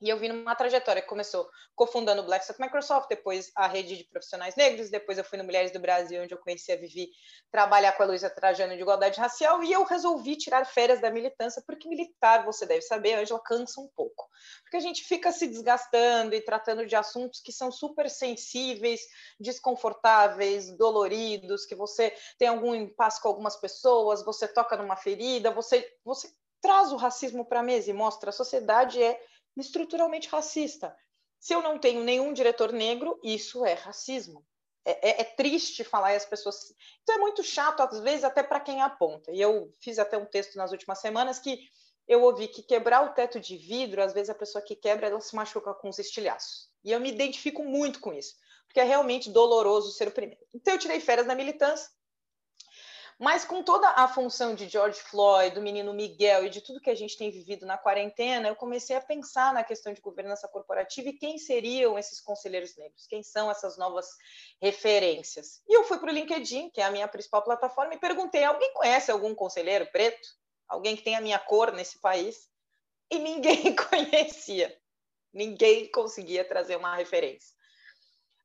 e 0.00 0.08
eu 0.08 0.18
vim 0.18 0.28
numa 0.28 0.54
trajetória 0.54 1.00
que 1.00 1.08
começou 1.08 1.48
cofundando 1.74 2.22
o 2.22 2.24
Blackstock 2.24 2.60
Microsoft, 2.60 3.08
depois 3.08 3.50
a 3.54 3.66
rede 3.66 3.96
de 3.96 4.04
profissionais 4.04 4.54
negros, 4.56 4.90
depois 4.90 5.18
eu 5.18 5.24
fui 5.24 5.38
no 5.38 5.44
Mulheres 5.44 5.70
do 5.70 5.78
Brasil, 5.78 6.22
onde 6.22 6.34
eu 6.34 6.38
conheci 6.38 6.72
a 6.72 6.76
Vivi, 6.76 7.10
trabalhar 7.50 7.92
com 7.92 8.02
a 8.02 8.06
Luísa 8.06 8.28
Trajano 8.28 8.74
de 8.74 8.82
igualdade 8.82 9.18
racial, 9.20 9.62
e 9.62 9.72
eu 9.72 9.84
resolvi 9.84 10.36
tirar 10.36 10.64
férias 10.66 11.00
da 11.00 11.10
militância, 11.10 11.62
porque 11.66 11.88
militar, 11.88 12.44
você 12.44 12.66
deve 12.66 12.82
saber, 12.82 13.14
Angela, 13.14 13.40
cansa 13.44 13.80
um 13.80 13.88
pouco. 13.94 14.28
Porque 14.62 14.76
a 14.76 14.80
gente 14.80 15.02
fica 15.04 15.32
se 15.32 15.46
desgastando 15.46 16.34
e 16.34 16.40
tratando 16.40 16.86
de 16.86 16.94
assuntos 16.94 17.40
que 17.40 17.52
são 17.52 17.70
super 17.72 18.10
sensíveis, 18.10 19.00
desconfortáveis, 19.40 20.76
doloridos, 20.76 21.64
que 21.64 21.74
você 21.74 22.14
tem 22.38 22.48
algum 22.48 22.74
impasse 22.74 23.20
com 23.20 23.28
algumas 23.28 23.56
pessoas, 23.56 24.24
você 24.24 24.46
toca 24.46 24.76
numa 24.76 24.96
ferida, 24.96 25.50
você, 25.50 25.86
você 26.04 26.28
traz 26.60 26.92
o 26.92 26.96
racismo 26.96 27.44
para 27.44 27.60
a 27.60 27.62
mesa 27.62 27.90
e 27.90 27.94
mostra 27.94 28.30
a 28.30 28.32
sociedade 28.32 29.02
é 29.02 29.20
estruturalmente 29.56 30.28
racista. 30.28 30.94
Se 31.38 31.54
eu 31.54 31.62
não 31.62 31.78
tenho 31.78 32.02
nenhum 32.02 32.32
diretor 32.32 32.72
negro, 32.72 33.18
isso 33.22 33.64
é 33.64 33.74
racismo. 33.74 34.44
É, 34.84 35.10
é, 35.10 35.20
é, 35.22 35.24
triste 35.24 35.82
falar 35.82 36.12
e 36.12 36.16
as 36.16 36.24
pessoas. 36.24 36.56
Então 37.02 37.16
é 37.16 37.18
muito 37.18 37.42
chato, 37.42 37.80
às 37.80 37.98
vezes, 38.00 38.22
até 38.22 38.42
para 38.42 38.60
quem 38.60 38.80
aponta. 38.80 39.32
E 39.32 39.40
eu 39.40 39.70
fiz 39.80 39.98
até 39.98 40.16
um 40.16 40.24
texto 40.24 40.56
nas 40.56 40.70
últimas 40.70 41.00
semanas 41.00 41.40
que 41.40 41.58
eu 42.06 42.22
ouvi 42.22 42.46
que 42.46 42.62
quebrar 42.62 43.04
o 43.04 43.12
teto 43.12 43.40
de 43.40 43.56
vidro, 43.56 44.00
às 44.00 44.12
vezes 44.12 44.30
a 44.30 44.34
pessoa 44.34 44.62
que 44.62 44.76
quebra, 44.76 45.08
ela 45.08 45.20
se 45.20 45.34
machuca 45.34 45.74
com 45.74 45.88
os 45.88 45.98
estilhaços. 45.98 46.68
E 46.84 46.92
eu 46.92 47.00
me 47.00 47.10
identifico 47.10 47.64
muito 47.64 47.98
com 47.98 48.12
isso, 48.12 48.34
porque 48.68 48.78
é 48.78 48.84
realmente 48.84 49.28
doloroso 49.28 49.90
ser 49.90 50.06
o 50.06 50.12
primeiro. 50.12 50.40
Então 50.54 50.74
eu 50.74 50.78
tirei 50.78 51.00
férias 51.00 51.26
na 51.26 51.34
militância, 51.34 51.88
mas 53.18 53.46
com 53.46 53.62
toda 53.62 53.88
a 53.88 54.06
função 54.06 54.54
de 54.54 54.68
George 54.68 55.00
Floyd, 55.00 55.54
do 55.54 55.62
menino 55.62 55.94
Miguel 55.94 56.44
e 56.44 56.50
de 56.50 56.60
tudo 56.60 56.80
que 56.80 56.90
a 56.90 56.94
gente 56.94 57.16
tem 57.16 57.30
vivido 57.30 57.64
na 57.64 57.78
quarentena, 57.78 58.48
eu 58.48 58.54
comecei 58.54 58.94
a 58.94 59.00
pensar 59.00 59.54
na 59.54 59.64
questão 59.64 59.94
de 59.94 60.02
governança 60.02 60.46
corporativa 60.46 61.08
e 61.08 61.14
quem 61.14 61.38
seriam 61.38 61.98
esses 61.98 62.20
conselheiros 62.20 62.76
negros, 62.76 63.06
quem 63.06 63.22
são 63.22 63.50
essas 63.50 63.78
novas 63.78 64.06
referências. 64.60 65.62
E 65.66 65.74
eu 65.74 65.84
fui 65.84 65.98
para 65.98 66.10
o 66.10 66.14
LinkedIn, 66.14 66.68
que 66.68 66.80
é 66.80 66.84
a 66.84 66.90
minha 66.90 67.08
principal 67.08 67.42
plataforma, 67.42 67.94
e 67.94 67.98
perguntei: 67.98 68.44
alguém 68.44 68.72
conhece 68.74 69.10
algum 69.10 69.34
conselheiro 69.34 69.86
preto? 69.90 70.28
Alguém 70.68 70.94
que 70.94 71.02
tem 71.02 71.16
a 71.16 71.20
minha 71.20 71.38
cor 71.38 71.72
nesse 71.72 71.98
país? 72.00 72.50
E 73.10 73.18
ninguém 73.18 73.74
conhecia. 73.88 74.76
Ninguém 75.32 75.90
conseguia 75.90 76.44
trazer 76.44 76.76
uma 76.76 76.96
referência. 76.96 77.54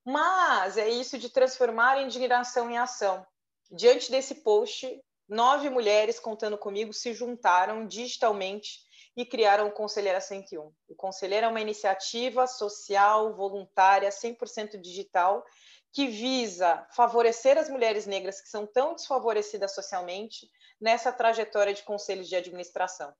Mas 0.05 0.77
é 0.77 0.89
isso 0.89 1.17
de 1.17 1.29
transformar 1.29 1.97
a 1.97 2.01
indignação 2.01 2.69
em 2.69 2.77
ação. 2.77 3.25
Diante 3.71 4.11
desse 4.11 4.35
post, 4.35 5.01
nove 5.29 5.69
mulheres 5.69 6.19
contando 6.19 6.57
comigo 6.57 6.91
se 6.91 7.13
juntaram 7.13 7.87
digitalmente 7.87 8.79
e 9.15 9.25
criaram 9.25 9.67
o 9.67 9.71
Conselheira 9.71 10.19
101. 10.19 10.73
O 10.89 10.95
Conselheira 10.95 11.47
é 11.47 11.49
uma 11.49 11.61
iniciativa 11.61 12.45
social, 12.47 13.33
voluntária, 13.33 14.09
100% 14.09 14.79
digital, 14.81 15.45
que 15.93 16.07
visa 16.07 16.85
favorecer 16.93 17.57
as 17.57 17.69
mulheres 17.69 18.05
negras 18.05 18.41
que 18.41 18.49
são 18.49 18.67
tão 18.67 18.93
desfavorecidas 18.93 19.73
socialmente 19.73 20.49
nessa 20.79 21.13
trajetória 21.13 21.73
de 21.73 21.83
conselhos 21.83 22.27
de 22.27 22.35
administração. 22.35 23.13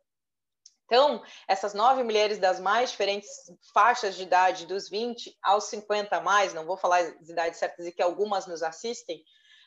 Então, 0.85 1.23
essas 1.47 1.73
nove 1.73 2.03
mulheres 2.03 2.39
das 2.39 2.59
mais 2.59 2.91
diferentes 2.91 3.29
faixas 3.73 4.17
de 4.17 4.23
idade, 4.23 4.65
dos 4.65 4.89
20 4.89 5.37
aos 5.41 5.65
50 5.65 6.17
a 6.17 6.21
mais, 6.21 6.53
não 6.53 6.65
vou 6.65 6.75
falar 6.75 6.99
as 6.99 7.29
idades 7.29 7.57
certas 7.57 7.85
e 7.87 7.93
que 7.93 8.01
algumas 8.01 8.45
nos 8.45 8.61
assistem, 8.61 9.23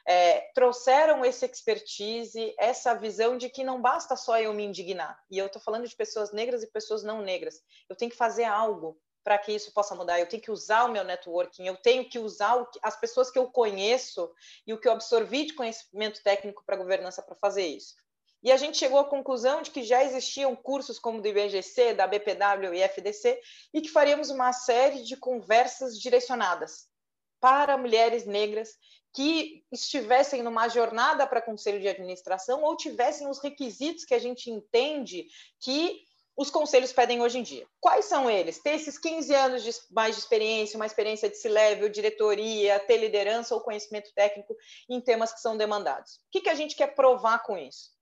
é, 0.06 0.40
trouxeram 0.54 1.24
esse 1.24 1.46
expertise, 1.46 2.54
essa 2.58 2.94
visão 2.94 3.38
de 3.38 3.48
que 3.48 3.64
não 3.64 3.80
basta 3.80 4.16
só 4.16 4.38
eu 4.38 4.52
me 4.52 4.64
indignar. 4.64 5.18
E 5.30 5.38
eu 5.38 5.46
estou 5.46 5.62
falando 5.62 5.88
de 5.88 5.96
pessoas 5.96 6.32
negras 6.32 6.62
e 6.62 6.70
pessoas 6.70 7.02
não 7.02 7.22
negras. 7.22 7.62
Eu 7.88 7.96
tenho 7.96 8.10
que 8.10 8.16
fazer 8.16 8.44
algo 8.44 8.98
para 9.22 9.38
que 9.38 9.52
isso 9.52 9.72
possa 9.72 9.94
mudar. 9.94 10.20
Eu 10.20 10.28
tenho 10.28 10.42
que 10.42 10.50
usar 10.50 10.84
o 10.84 10.92
meu 10.92 11.02
networking, 11.02 11.66
eu 11.66 11.76
tenho 11.76 12.08
que 12.08 12.18
usar 12.18 12.56
o, 12.56 12.68
as 12.82 13.00
pessoas 13.00 13.30
que 13.30 13.38
eu 13.38 13.50
conheço 13.50 14.30
e 14.66 14.74
o 14.74 14.78
que 14.78 14.86
eu 14.86 14.92
absorvi 14.92 15.46
de 15.46 15.54
conhecimento 15.54 16.22
técnico 16.22 16.62
para 16.66 16.76
governança 16.76 17.22
para 17.22 17.34
fazer 17.36 17.66
isso. 17.66 17.94
E 18.42 18.52
a 18.52 18.58
gente 18.58 18.76
chegou 18.76 18.98
à 18.98 19.04
conclusão 19.04 19.62
de 19.62 19.70
que 19.70 19.82
já 19.82 20.04
existiam 20.04 20.54
cursos 20.54 20.98
como 20.98 21.22
do 21.22 21.26
IBGC, 21.26 21.94
da 21.94 22.06
BPW 22.06 22.74
e 22.74 22.82
FDC, 22.82 23.40
e 23.72 23.80
que 23.80 23.88
faríamos 23.88 24.28
uma 24.28 24.52
série 24.52 25.02
de 25.02 25.16
conversas 25.16 25.98
direcionadas 25.98 26.86
para 27.40 27.78
mulheres 27.78 28.26
negras 28.26 28.76
que 29.14 29.64
estivessem 29.70 30.42
numa 30.42 30.68
jornada 30.68 31.26
para 31.26 31.40
conselho 31.40 31.80
de 31.80 31.88
administração 31.88 32.62
ou 32.62 32.76
tivessem 32.76 33.28
os 33.28 33.38
requisitos 33.38 34.04
que 34.04 34.14
a 34.14 34.18
gente 34.18 34.50
entende 34.50 35.28
que 35.60 36.02
os 36.36 36.50
conselhos 36.50 36.92
pedem 36.92 37.22
hoje 37.22 37.38
em 37.38 37.42
dia. 37.44 37.64
Quais 37.80 38.06
são 38.06 38.28
eles? 38.28 38.60
Ter 38.60 38.70
esses 38.70 38.98
15 38.98 39.32
anos 39.32 39.62
de 39.62 39.70
mais 39.92 40.16
de 40.16 40.20
experiência, 40.20 40.76
uma 40.76 40.86
experiência 40.86 41.30
de 41.30 41.36
C-level, 41.36 41.88
diretoria, 41.88 42.80
ter 42.80 42.96
liderança 42.96 43.54
ou 43.54 43.60
conhecimento 43.60 44.12
técnico 44.14 44.56
em 44.90 45.00
temas 45.00 45.32
que 45.32 45.40
são 45.40 45.56
demandados. 45.56 46.14
O 46.14 46.18
que, 46.32 46.40
que 46.40 46.50
a 46.50 46.54
gente 46.54 46.74
quer 46.74 46.88
provar 46.88 47.44
com 47.44 47.56
isso? 47.56 47.94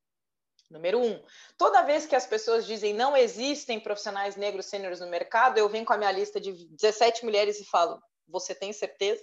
Número 0.70 0.98
um, 0.98 1.22
toda 1.58 1.82
vez 1.82 2.06
que 2.06 2.16
as 2.16 2.26
pessoas 2.26 2.64
dizem 2.64 2.94
não 2.94 3.14
existem 3.14 3.78
profissionais 3.78 4.36
negros 4.36 4.64
sêniores 4.64 5.00
no 5.00 5.06
mercado, 5.06 5.58
eu 5.58 5.68
venho 5.68 5.84
com 5.84 5.92
a 5.92 5.98
minha 5.98 6.10
lista 6.10 6.40
de 6.40 6.52
17 6.68 7.26
mulheres 7.26 7.60
e 7.60 7.64
falo: 7.66 8.02
você 8.26 8.54
tem 8.54 8.72
certeza? 8.72 9.22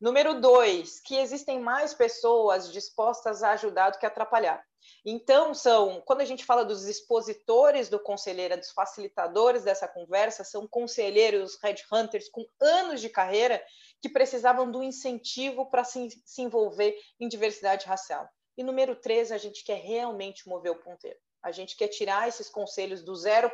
Número 0.00 0.40
dois, 0.40 1.00
que 1.00 1.16
existem 1.16 1.60
mais 1.60 1.94
pessoas 1.94 2.72
dispostas 2.72 3.42
a 3.42 3.52
ajudar 3.52 3.90
do 3.90 3.98
que 3.98 4.06
atrapalhar. 4.06 4.64
Então, 5.04 5.54
são, 5.54 6.00
quando 6.02 6.20
a 6.20 6.24
gente 6.24 6.44
fala 6.44 6.64
dos 6.64 6.84
expositores 6.84 7.88
do 7.88 7.98
conselheiro, 7.98 8.56
dos 8.56 8.70
facilitadores 8.70 9.64
dessa 9.64 9.88
conversa, 9.88 10.44
são 10.44 10.66
conselheiros, 10.66 11.58
headhunters 11.62 12.28
com 12.28 12.46
anos 12.60 13.00
de 13.00 13.08
carreira 13.08 13.64
que 14.00 14.08
precisavam 14.08 14.70
do 14.70 14.82
incentivo 14.82 15.70
para 15.70 15.84
se, 15.84 16.08
se 16.24 16.42
envolver 16.42 16.96
em 17.18 17.28
diversidade 17.28 17.86
racial. 17.86 18.28
E 18.56 18.62
número 18.62 18.96
três, 18.96 19.30
a 19.30 19.38
gente 19.38 19.64
quer 19.64 19.80
realmente 19.80 20.48
mover 20.48 20.72
o 20.72 20.80
ponteiro. 20.80 21.18
A 21.42 21.52
gente 21.52 21.76
quer 21.76 21.88
tirar 21.88 22.28
esses 22.28 22.48
conselhos 22.48 23.02
do 23.02 23.12
0% 23.12 23.52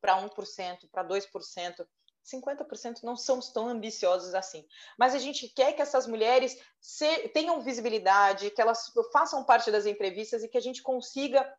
para 0.00 0.20
1%, 0.20 0.88
para 0.90 1.04
2%, 1.04 1.86
50% 2.24 3.02
não 3.02 3.16
somos 3.16 3.50
tão 3.50 3.68
ambiciosos 3.68 4.34
assim. 4.34 4.66
Mas 4.98 5.14
a 5.14 5.18
gente 5.18 5.48
quer 5.48 5.72
que 5.72 5.82
essas 5.82 6.06
mulheres 6.06 6.58
se, 6.80 7.28
tenham 7.28 7.60
visibilidade, 7.60 8.50
que 8.50 8.60
elas 8.60 8.92
façam 9.12 9.44
parte 9.44 9.70
das 9.70 9.86
entrevistas 9.86 10.42
e 10.42 10.48
que 10.48 10.58
a 10.58 10.62
gente 10.62 10.82
consiga 10.82 11.50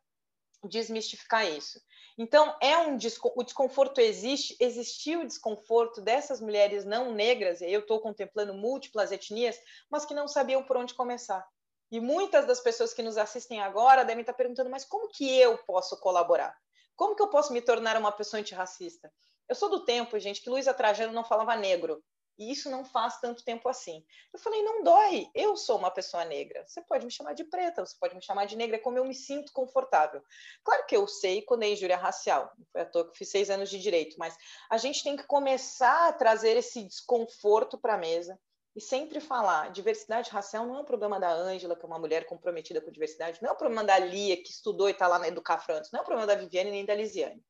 desmistificar 0.64 1.46
isso. 1.46 1.82
Então, 2.18 2.56
é 2.62 2.78
um 2.78 2.98
o 3.36 3.44
desconforto 3.44 4.00
existe, 4.00 4.56
existiu 4.60 5.22
o 5.22 5.28
desconforto 5.28 6.02
dessas 6.02 6.40
mulheres 6.40 6.86
não 6.86 7.12
negras, 7.12 7.62
e 7.62 7.72
eu 7.72 7.80
estou 7.80 8.00
contemplando 8.00 8.54
múltiplas 8.54 9.12
etnias, 9.12 9.58
mas 9.90 10.06
que 10.06 10.14
não 10.14 10.28
sabiam 10.28 10.64
por 10.64 10.78
onde 10.78 10.94
começar. 10.94 11.48
E 11.92 12.00
muitas 12.00 12.46
das 12.46 12.60
pessoas 12.60 12.94
que 12.94 13.02
nos 13.02 13.18
assistem 13.18 13.60
agora 13.60 14.06
devem 14.06 14.22
estar 14.22 14.34
perguntando, 14.34 14.70
mas 14.70 14.86
como 14.86 15.10
que 15.10 15.28
eu 15.38 15.58
posso 15.60 16.00
colaborar? 16.00 16.56
Como 16.96 17.16
que 17.16 17.22
eu 17.22 17.30
posso 17.30 17.52
me 17.52 17.62
tornar 17.62 17.98
uma 17.98 18.12
pessoa 18.12 18.40
antirracista? 18.40 19.12
Eu 19.50 19.56
sou 19.56 19.70
do 19.70 19.86
tempo, 19.86 20.18
gente, 20.20 20.42
que 20.42 20.50
Luísa 20.50 20.74
Trajano 20.74 21.14
não 21.14 21.24
falava 21.24 21.56
negro. 21.56 22.04
E 22.42 22.52
isso 22.52 22.72
não 22.72 22.84
faz 22.84 23.20
tanto 23.20 23.44
tempo 23.44 23.70
assim. 23.70 24.04
Eu 24.34 24.40
falei, 24.40 24.64
não 24.64 24.84
dói, 24.84 25.30
eu 25.36 25.56
sou 25.56 25.78
uma 25.78 25.92
pessoa 25.92 26.26
negra. 26.26 26.66
Você 26.66 26.82
pode 26.82 27.06
me 27.06 27.12
chamar 27.12 27.34
de 27.34 27.44
preta, 27.44 27.86
você 27.86 27.96
pode 28.00 28.16
me 28.16 28.22
chamar 28.24 28.46
de 28.46 28.56
negra, 28.56 28.78
é 28.78 28.80
como 28.80 28.98
eu 28.98 29.06
me 29.06 29.14
sinto 29.14 29.54
confortável. 29.54 30.24
Claro 30.64 30.86
que 30.88 30.96
eu 30.96 31.08
sei 31.08 31.44
quando 31.44 31.64
é 31.64 31.70
injúria 31.70 31.98
racial, 31.98 32.52
foi 32.72 32.82
à 32.82 32.86
toa 32.86 33.12
que 33.12 33.18
fiz 33.18 33.30
seis 33.30 33.50
anos 33.52 33.70
de 33.70 33.78
direito, 33.78 34.16
mas 34.18 34.36
a 34.72 34.78
gente 34.78 35.04
tem 35.04 35.16
que 35.16 35.28
começar 35.28 36.08
a 36.08 36.14
trazer 36.14 36.58
esse 36.58 36.84
desconforto 36.84 37.78
para 37.78 37.94
a 37.94 38.00
mesa 38.00 38.40
e 38.76 38.82
sempre 38.82 39.20
falar: 39.20 39.72
diversidade 39.72 40.32
racial 40.32 40.66
não 40.66 40.78
é 40.78 40.80
um 40.80 40.86
problema 40.86 41.20
da 41.20 41.32
Ângela, 41.32 41.76
que 41.76 41.86
é 41.86 41.88
uma 41.88 42.00
mulher 42.00 42.26
comprometida 42.26 42.82
com 42.82 42.92
diversidade, 42.92 43.42
não 43.42 43.50
é 43.50 43.54
um 43.54 43.58
problema 43.58 43.84
da 43.84 44.00
Lia, 44.00 44.38
que 44.38 44.50
estudou 44.50 44.88
e 44.88 44.94
está 44.94 45.08
lá 45.08 45.20
na 45.20 45.28
Educafrantos, 45.28 45.92
não 45.92 46.00
é 46.00 46.02
um 46.02 46.06
problema 46.06 46.28
da 46.28 46.36
Viviane 46.36 46.72
nem 46.72 46.86
da 46.86 46.96
Lisiane. 46.96 47.44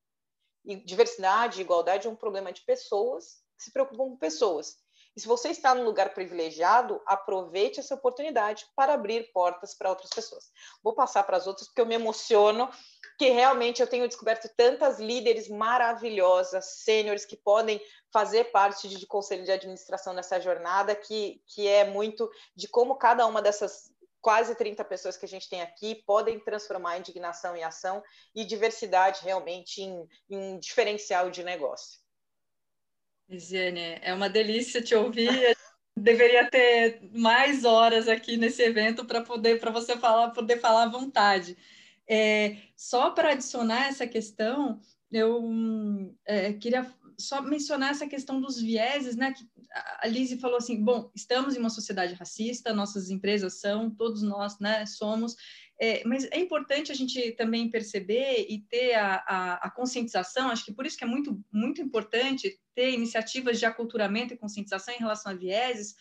E 0.64 0.76
diversidade 0.76 1.60
e 1.60 1.62
igualdade 1.62 2.08
é 2.08 2.10
um 2.10 2.16
problema 2.16 2.52
de 2.52 2.62
pessoas 2.62 3.42
que 3.58 3.64
se 3.64 3.72
preocupam 3.72 4.10
com 4.10 4.18
pessoas. 4.18 4.78
E 5.16 5.20
se 5.20 5.28
você 5.28 5.50
está 5.50 5.76
num 5.76 5.84
lugar 5.84 6.14
privilegiado, 6.14 7.02
aproveite 7.06 7.80
essa 7.80 7.96
oportunidade 7.96 8.66
para 8.76 8.94
abrir 8.94 9.30
portas 9.34 9.74
para 9.74 9.90
outras 9.90 10.10
pessoas. 10.10 10.52
Vou 10.82 10.94
passar 10.94 11.24
para 11.24 11.36
as 11.36 11.48
outras 11.48 11.68
porque 11.68 11.82
eu 11.82 11.86
me 11.86 11.96
emociono, 11.96 12.70
que 13.18 13.30
realmente 13.30 13.82
eu 13.82 13.88
tenho 13.88 14.08
descoberto 14.08 14.50
tantas 14.56 15.00
líderes 15.00 15.50
maravilhosas, 15.50 16.84
sêniores, 16.84 17.26
que 17.26 17.36
podem 17.36 17.82
fazer 18.12 18.46
parte 18.46 18.88
de, 18.88 18.98
de 18.98 19.06
conselho 19.06 19.44
de 19.44 19.52
administração 19.52 20.14
nessa 20.14 20.40
jornada, 20.40 20.96
que, 20.96 21.42
que 21.46 21.68
é 21.68 21.84
muito 21.84 22.30
de 22.56 22.70
como 22.70 22.96
cada 22.96 23.28
uma 23.28 23.42
dessas 23.42 23.91
quase 24.22 24.56
30 24.56 24.84
pessoas 24.86 25.18
que 25.18 25.26
a 25.26 25.28
gente 25.28 25.50
tem 25.50 25.62
aqui 25.62 25.96
podem 26.06 26.40
transformar 26.40 26.98
indignação 26.98 27.56
em 27.56 27.64
ação 27.64 28.04
e 28.36 28.46
diversidade 28.46 29.22
realmente 29.24 29.82
em, 29.82 30.08
em 30.30 30.60
diferencial 30.60 31.30
de 31.32 31.44
negócio. 31.44 32.00
Lisiane, 33.28 33.98
é 34.02 34.14
uma 34.14 34.30
delícia 34.30 34.82
te 34.82 34.94
ouvir. 34.94 35.58
Deveria 35.96 36.50
ter 36.50 37.02
mais 37.14 37.66
horas 37.66 38.08
aqui 38.08 38.38
nesse 38.38 38.62
evento 38.62 39.06
para 39.06 39.22
poder 39.22 39.60
para 39.60 39.72
você 39.72 39.98
falar, 39.98 40.32
poder 40.32 40.60
falar 40.60 40.84
à 40.84 40.90
vontade. 40.90 41.58
É, 42.08 42.58
só 42.76 43.12
para 43.12 43.32
adicionar 43.32 43.88
essa 43.88 44.06
questão, 44.06 44.82
eu 45.12 45.42
é, 46.26 46.54
queria 46.54 46.84
só 47.20 47.42
mencionar 47.42 47.92
essa 47.92 48.08
questão 48.08 48.40
dos 48.40 48.62
vieses, 48.62 49.16
né? 49.16 49.34
Que 49.34 49.44
a 50.00 50.08
Lise 50.08 50.40
falou 50.40 50.58
assim: 50.58 50.84
bom, 50.84 51.12
estamos 51.16 51.56
em 51.56 51.60
uma 51.60 51.70
sociedade 51.70 52.14
racista, 52.14 52.74
nossas 52.74 53.10
empresas 53.10 53.60
são, 53.60 53.90
todos 53.90 54.22
nós, 54.22 54.60
né, 54.60 54.86
somos, 54.86 55.36
é, 55.82 56.04
mas 56.06 56.26
é 56.26 56.40
importante 56.40 56.92
a 56.92 56.96
gente 56.96 57.32
também 57.32 57.68
perceber 57.68 58.46
e 58.48 58.60
ter 58.70 58.94
a, 58.94 59.16
a, 59.28 59.54
a, 59.68 59.72
conscientização, 59.72 60.50
acho 60.50 60.64
que 60.64 60.74
por 60.74 60.86
isso 60.86 60.96
que 60.96 61.04
é 61.04 61.08
muito, 61.08 61.44
muito 61.52 61.82
importante 61.82 62.60
ter 62.76 62.92
iniciativas 62.92 63.58
de 63.58 63.66
aculturamento 63.66 64.32
e 64.32 64.38
conscientização 64.38 64.94
em 64.94 65.00
relação 65.00 65.32
a 65.32 65.36
vieses, 65.36 65.96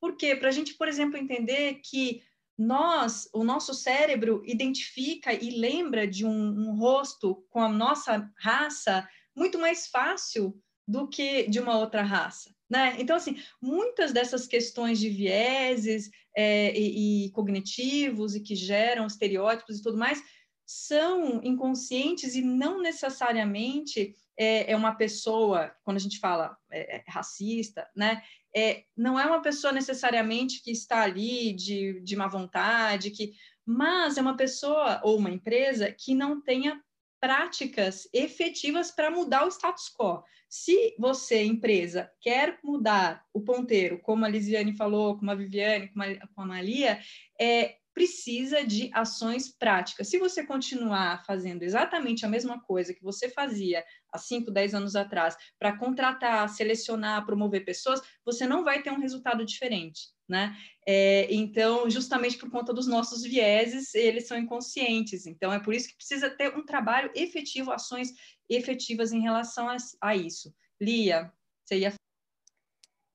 porque 0.00 0.34
para 0.34 0.48
a 0.48 0.52
gente, 0.52 0.74
por 0.74 0.88
exemplo, 0.88 1.16
entender 1.16 1.80
que 1.84 2.22
nós, 2.58 3.30
o 3.32 3.44
nosso 3.44 3.72
cérebro 3.72 4.42
identifica 4.44 5.32
e 5.32 5.50
lembra 5.50 6.08
de 6.08 6.26
um, 6.26 6.68
um 6.68 6.76
rosto 6.76 7.46
com 7.50 7.62
a 7.62 7.68
nossa 7.68 8.28
raça 8.36 9.08
muito 9.40 9.58
mais 9.58 9.86
fácil 9.86 10.54
do 10.86 11.08
que 11.08 11.48
de 11.48 11.58
uma 11.58 11.78
outra 11.78 12.02
raça. 12.02 12.54
Né? 12.68 12.96
Então, 12.98 13.16
assim, 13.16 13.42
muitas 13.60 14.12
dessas 14.12 14.46
questões 14.46 14.98
de 14.98 15.08
vieses 15.08 16.10
é, 16.36 16.78
e, 16.78 17.26
e 17.26 17.30
cognitivos 17.30 18.34
e 18.34 18.40
que 18.40 18.54
geram 18.54 19.06
estereótipos 19.06 19.78
e 19.78 19.82
tudo 19.82 19.96
mais 19.96 20.22
são 20.66 21.42
inconscientes 21.42 22.34
e 22.34 22.42
não 22.42 22.80
necessariamente 22.80 24.14
é, 24.36 24.70
é 24.70 24.76
uma 24.76 24.94
pessoa, 24.94 25.74
quando 25.82 25.96
a 25.96 26.00
gente 26.00 26.20
fala 26.20 26.56
é, 26.70 26.98
é, 26.98 27.04
racista, 27.08 27.88
né? 27.96 28.22
É, 28.54 28.84
não 28.96 29.18
é 29.18 29.26
uma 29.26 29.42
pessoa 29.42 29.72
necessariamente 29.72 30.62
que 30.62 30.70
está 30.70 31.02
ali 31.02 31.52
de, 31.52 32.00
de 32.00 32.14
má 32.16 32.28
vontade, 32.28 33.10
que, 33.10 33.32
mas 33.64 34.18
é 34.18 34.20
uma 34.20 34.36
pessoa 34.36 35.00
ou 35.02 35.16
uma 35.18 35.30
empresa 35.30 35.90
que 35.90 36.14
não 36.14 36.40
tenha 36.40 36.80
práticas 37.20 38.08
efetivas 38.12 38.90
para 38.90 39.10
mudar 39.10 39.44
o 39.44 39.50
status 39.50 39.92
quo. 39.96 40.24
Se 40.48 40.96
você, 40.98 41.44
empresa, 41.44 42.10
quer 42.20 42.58
mudar 42.64 43.24
o 43.32 43.40
ponteiro, 43.40 44.00
como 44.00 44.24
a 44.24 44.28
Lisiane 44.28 44.76
falou, 44.76 45.16
como 45.16 45.30
a 45.30 45.34
Viviane, 45.34 45.88
como 45.88 46.02
a, 46.02 46.26
como 46.34 46.52
a 46.52 46.56
Malia, 46.56 46.98
é, 47.40 47.76
precisa 47.92 48.64
de 48.64 48.90
ações 48.94 49.48
práticas. 49.48 50.08
Se 50.08 50.18
você 50.18 50.44
continuar 50.44 51.24
fazendo 51.24 51.62
exatamente 51.62 52.24
a 52.24 52.28
mesma 52.28 52.60
coisa 52.60 52.94
que 52.94 53.02
você 53.02 53.28
fazia 53.28 53.84
há 54.12 54.18
5, 54.18 54.50
10 54.50 54.74
anos 54.74 54.96
atrás, 54.96 55.36
para 55.58 55.76
contratar, 55.76 56.48
selecionar, 56.48 57.26
promover 57.26 57.64
pessoas, 57.64 58.00
você 58.24 58.46
não 58.46 58.64
vai 58.64 58.82
ter 58.82 58.90
um 58.90 59.00
resultado 59.00 59.44
diferente. 59.44 60.08
Né? 60.30 60.56
É, 60.86 61.26
então, 61.34 61.90
justamente 61.90 62.38
por 62.38 62.48
conta 62.48 62.72
dos 62.72 62.86
nossos 62.86 63.24
vieses, 63.24 63.92
eles 63.96 64.28
são 64.28 64.38
inconscientes. 64.38 65.26
Então, 65.26 65.52
é 65.52 65.58
por 65.58 65.74
isso 65.74 65.88
que 65.88 65.96
precisa 65.96 66.30
ter 66.30 66.56
um 66.56 66.64
trabalho 66.64 67.10
efetivo, 67.16 67.72
ações 67.72 68.10
efetivas 68.48 69.12
em 69.12 69.20
relação 69.20 69.68
a, 69.68 69.76
a 70.00 70.14
isso. 70.14 70.54
Lia, 70.80 71.32
você 71.64 71.78
ia. 71.78 71.92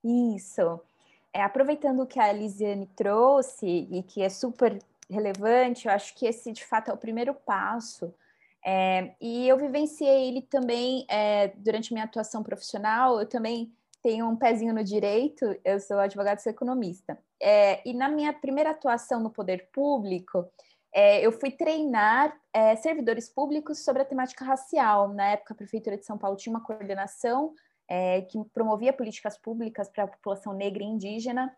Isso. 0.03 0.81
É, 1.33 1.41
aproveitando 1.41 2.01
o 2.01 2.05
que 2.05 2.19
a 2.19 2.29
Elisiane 2.29 2.85
trouxe 2.97 3.65
e 3.65 4.03
que 4.03 4.21
é 4.21 4.27
super 4.27 4.77
relevante, 5.09 5.87
eu 5.87 5.93
acho 5.93 6.13
que 6.15 6.25
esse 6.25 6.51
de 6.51 6.65
fato 6.65 6.91
é 6.91 6.93
o 6.93 6.97
primeiro 6.97 7.33
passo. 7.33 8.13
É, 8.65 9.15
e 9.21 9.47
eu 9.47 9.57
vivenciei 9.57 10.27
ele 10.27 10.41
também 10.41 11.05
é, 11.07 11.47
durante 11.55 11.93
minha 11.93 12.03
atuação 12.03 12.43
profissional. 12.43 13.21
Eu 13.21 13.25
também 13.25 13.71
tenho 14.05 14.29
um 14.29 14.35
pezinho 14.35 14.71
no 14.71 14.83
direito, 14.83 15.43
eu 15.65 15.79
sou 15.79 15.97
advogada 15.97 16.39
e 16.45 16.49
economista. 16.49 17.17
É, 17.41 17.81
e 17.89 17.91
na 17.91 18.07
minha 18.07 18.31
primeira 18.31 18.69
atuação 18.69 19.19
no 19.19 19.31
poder 19.31 19.67
público, 19.73 20.47
é, 20.93 21.25
eu 21.25 21.31
fui 21.31 21.49
treinar 21.49 22.39
é, 22.53 22.75
servidores 22.75 23.27
públicos 23.27 23.83
sobre 23.83 24.03
a 24.03 24.05
temática 24.05 24.45
racial. 24.45 25.07
Na 25.07 25.29
época, 25.29 25.55
a 25.55 25.57
Prefeitura 25.57 25.97
de 25.97 26.05
São 26.05 26.19
Paulo 26.19 26.37
tinha 26.37 26.53
uma 26.53 26.63
coordenação 26.63 27.55
é, 27.89 28.21
que 28.21 28.37
promovia 28.53 28.93
políticas 28.93 29.39
públicas 29.39 29.89
para 29.89 30.03
a 30.03 30.07
população 30.07 30.53
negra 30.53 30.83
e 30.83 30.85
indígena, 30.85 31.51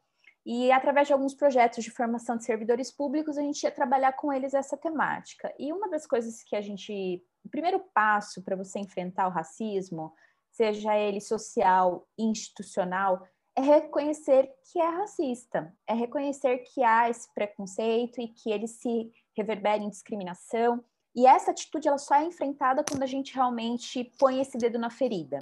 e 0.45 0.71
através 0.71 1.07
de 1.07 1.11
alguns 1.11 1.33
projetos 1.33 1.83
de 1.83 1.91
formação 1.91 2.37
de 2.37 2.45
servidores 2.45 2.89
públicos, 2.89 3.37
a 3.37 3.41
gente 3.41 3.61
ia 3.61 3.71
trabalhar 3.71 4.13
com 4.13 4.31
eles 4.31 4.53
essa 4.53 4.77
temática. 4.77 5.53
E 5.59 5.73
uma 5.73 5.89
das 5.89 6.07
coisas 6.07 6.41
que 6.41 6.55
a 6.55 6.61
gente. 6.61 7.21
O 7.43 7.49
primeiro 7.49 7.81
passo 7.93 8.41
para 8.41 8.55
você 8.55 8.79
enfrentar 8.79 9.27
o 9.27 9.31
racismo, 9.31 10.13
seja 10.57 10.97
ele 10.97 11.21
social, 11.21 12.07
institucional, 12.17 13.21
é 13.55 13.61
reconhecer 13.61 14.51
que 14.71 14.79
é 14.79 14.89
racista, 14.89 15.71
é 15.87 15.93
reconhecer 15.93 16.59
que 16.59 16.83
há 16.83 17.09
esse 17.09 17.31
preconceito 17.33 18.19
e 18.19 18.27
que 18.27 18.51
ele 18.51 18.67
se 18.67 19.11
reverbera 19.35 19.83
em 19.83 19.89
discriminação. 19.89 20.83
E 21.15 21.25
essa 21.25 21.51
atitude 21.51 21.87
ela 21.87 21.97
só 21.97 22.15
é 22.15 22.23
enfrentada 22.23 22.83
quando 22.83 23.03
a 23.03 23.07
gente 23.07 23.33
realmente 23.33 24.11
põe 24.19 24.41
esse 24.41 24.57
dedo 24.57 24.79
na 24.79 24.89
ferida. 24.89 25.39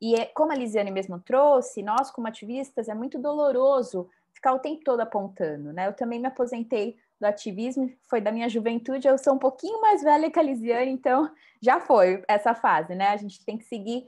E 0.00 0.14
é, 0.14 0.26
como 0.26 0.52
a 0.52 0.54
Lisiane 0.54 0.90
mesmo 0.90 1.18
trouxe, 1.20 1.82
nós 1.82 2.10
como 2.10 2.26
ativistas 2.26 2.88
é 2.88 2.94
muito 2.94 3.18
doloroso 3.18 4.08
ficar 4.34 4.52
o 4.52 4.58
tempo 4.58 4.82
todo 4.84 5.00
apontando, 5.00 5.72
né? 5.72 5.86
Eu 5.86 5.94
também 5.94 6.18
me 6.18 6.26
aposentei 6.26 6.96
do 7.18 7.24
ativismo, 7.24 7.90
foi 8.08 8.20
da 8.20 8.30
minha 8.30 8.48
juventude, 8.48 9.08
eu 9.08 9.16
sou 9.16 9.34
um 9.34 9.38
pouquinho 9.38 9.80
mais 9.80 10.02
velha 10.02 10.30
que 10.30 10.38
a 10.38 10.42
Lisiane, 10.42 10.92
então 10.92 11.30
já 11.62 11.80
foi 11.80 12.22
essa 12.28 12.54
fase, 12.54 12.94
né? 12.94 13.08
A 13.08 13.16
gente 13.16 13.42
tem 13.44 13.56
que 13.56 13.64
seguir 13.64 14.06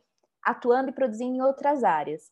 atuando 0.48 0.90
e 0.90 0.94
produzindo 0.94 1.36
em 1.36 1.42
outras 1.42 1.84
áreas. 1.84 2.30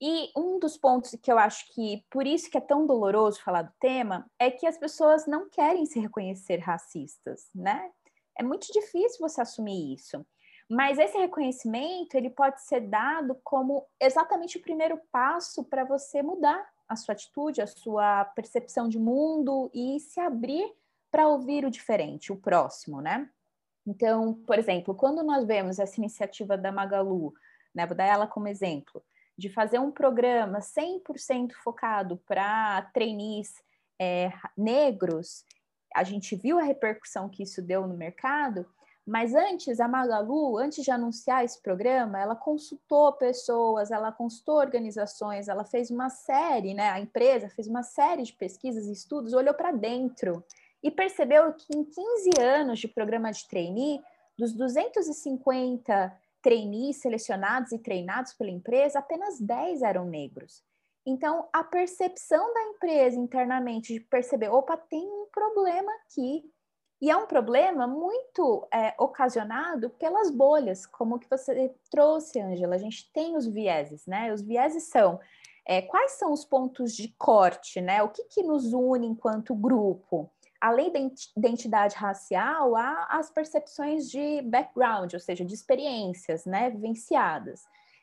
E 0.00 0.30
um 0.36 0.58
dos 0.58 0.76
pontos 0.76 1.14
que 1.20 1.30
eu 1.30 1.38
acho 1.38 1.66
que 1.74 2.04
por 2.10 2.26
isso 2.26 2.50
que 2.50 2.56
é 2.56 2.60
tão 2.60 2.86
doloroso 2.86 3.42
falar 3.42 3.62
do 3.62 3.72
tema 3.80 4.30
é 4.38 4.50
que 4.50 4.66
as 4.66 4.78
pessoas 4.78 5.26
não 5.26 5.48
querem 5.50 5.84
se 5.84 5.98
reconhecer 5.98 6.58
racistas, 6.58 7.50
né? 7.54 7.90
É 8.38 8.42
muito 8.42 8.72
difícil 8.72 9.18
você 9.20 9.40
assumir 9.40 9.94
isso. 9.94 10.24
Mas 10.70 10.98
esse 10.98 11.18
reconhecimento, 11.18 12.14
ele 12.14 12.30
pode 12.30 12.62
ser 12.62 12.80
dado 12.80 13.36
como 13.42 13.86
exatamente 14.00 14.58
o 14.58 14.62
primeiro 14.62 15.00
passo 15.10 15.64
para 15.64 15.84
você 15.84 16.22
mudar 16.22 16.64
a 16.88 16.94
sua 16.94 17.12
atitude, 17.12 17.60
a 17.60 17.66
sua 17.66 18.24
percepção 18.36 18.88
de 18.88 18.98
mundo 18.98 19.70
e 19.74 19.98
se 19.98 20.20
abrir 20.20 20.72
para 21.10 21.26
ouvir 21.26 21.64
o 21.64 21.70
diferente, 21.70 22.32
o 22.32 22.36
próximo, 22.36 23.00
né? 23.00 23.28
Então, 23.86 24.34
por 24.46 24.58
exemplo, 24.58 24.94
quando 24.94 25.22
nós 25.22 25.46
vemos 25.46 25.78
essa 25.78 25.98
iniciativa 25.98 26.56
da 26.56 26.70
Magalu, 26.70 27.32
né, 27.74 27.86
vou 27.86 27.96
dar 27.96 28.06
ela 28.06 28.26
como 28.26 28.48
exemplo, 28.48 29.02
de 29.36 29.48
fazer 29.48 29.78
um 29.78 29.90
programa 29.90 30.58
100% 30.58 31.52
focado 31.62 32.16
para 32.26 32.82
trainees 32.92 33.54
é, 34.00 34.32
negros, 34.56 35.44
a 35.94 36.02
gente 36.02 36.34
viu 36.36 36.58
a 36.58 36.62
repercussão 36.62 37.28
que 37.28 37.42
isso 37.42 37.62
deu 37.62 37.86
no 37.86 37.96
mercado, 37.96 38.66
mas 39.08 39.34
antes, 39.34 39.80
a 39.80 39.88
Magalu, 39.88 40.58
antes 40.58 40.84
de 40.84 40.90
anunciar 40.90 41.42
esse 41.42 41.58
programa, 41.62 42.20
ela 42.20 42.36
consultou 42.36 43.10
pessoas, 43.14 43.90
ela 43.90 44.12
consultou 44.12 44.56
organizações, 44.56 45.48
ela 45.48 45.64
fez 45.64 45.90
uma 45.90 46.10
série, 46.10 46.74
né? 46.74 46.90
A 46.90 47.00
empresa 47.00 47.48
fez 47.48 47.66
uma 47.66 47.82
série 47.82 48.22
de 48.22 48.34
pesquisas 48.34 48.86
e 48.86 48.92
estudos, 48.92 49.32
olhou 49.32 49.54
para 49.54 49.72
dentro 49.72 50.44
e 50.82 50.90
percebeu 50.90 51.54
que 51.54 51.74
em 51.74 51.84
15 51.84 52.30
anos 52.38 52.78
de 52.80 52.86
programa 52.86 53.32
de 53.32 53.48
trainee, 53.48 53.98
dos 54.36 54.52
250 54.52 56.14
trainees 56.42 57.00
selecionados 57.00 57.72
e 57.72 57.78
treinados 57.78 58.32
pela 58.34 58.50
empresa, 58.50 58.98
apenas 58.98 59.40
10 59.40 59.82
eram 59.82 60.04
negros. 60.04 60.62
Então, 61.06 61.48
a 61.52 61.64
percepção 61.64 62.52
da 62.52 62.62
empresa 62.64 63.18
internamente 63.18 63.94
de 63.94 64.00
perceber, 64.00 64.50
opa, 64.50 64.76
tem 64.76 65.04
um 65.04 65.26
problema 65.32 65.90
aqui, 66.02 66.44
e 67.00 67.10
é 67.10 67.16
um 67.16 67.26
problema 67.26 67.86
muito 67.86 68.66
é, 68.72 68.92
ocasionado 68.98 69.88
pelas 69.90 70.30
bolhas, 70.30 70.84
como 70.84 71.18
que 71.18 71.30
você 71.30 71.72
trouxe, 71.90 72.40
Angela. 72.40 72.74
A 72.74 72.78
gente 72.78 73.10
tem 73.12 73.36
os 73.36 73.46
vieses, 73.46 74.04
né? 74.04 74.32
Os 74.32 74.42
vieses 74.42 74.88
são 74.88 75.20
é, 75.64 75.80
quais 75.80 76.12
são 76.12 76.32
os 76.32 76.44
pontos 76.44 76.96
de 76.96 77.14
corte, 77.16 77.80
né? 77.80 78.02
O 78.02 78.08
que, 78.08 78.24
que 78.24 78.42
nos 78.42 78.72
une 78.72 79.06
enquanto 79.06 79.54
grupo? 79.54 80.28
Além 80.60 80.92
da 80.92 80.98
identidade 81.36 81.94
racial, 81.94 82.74
há 82.74 83.06
as 83.10 83.30
percepções 83.30 84.10
de 84.10 84.42
background, 84.42 85.14
ou 85.14 85.20
seja, 85.20 85.44
de 85.44 85.54
experiências, 85.54 86.44
né, 86.44 86.70
vivenciadas. 86.70 87.62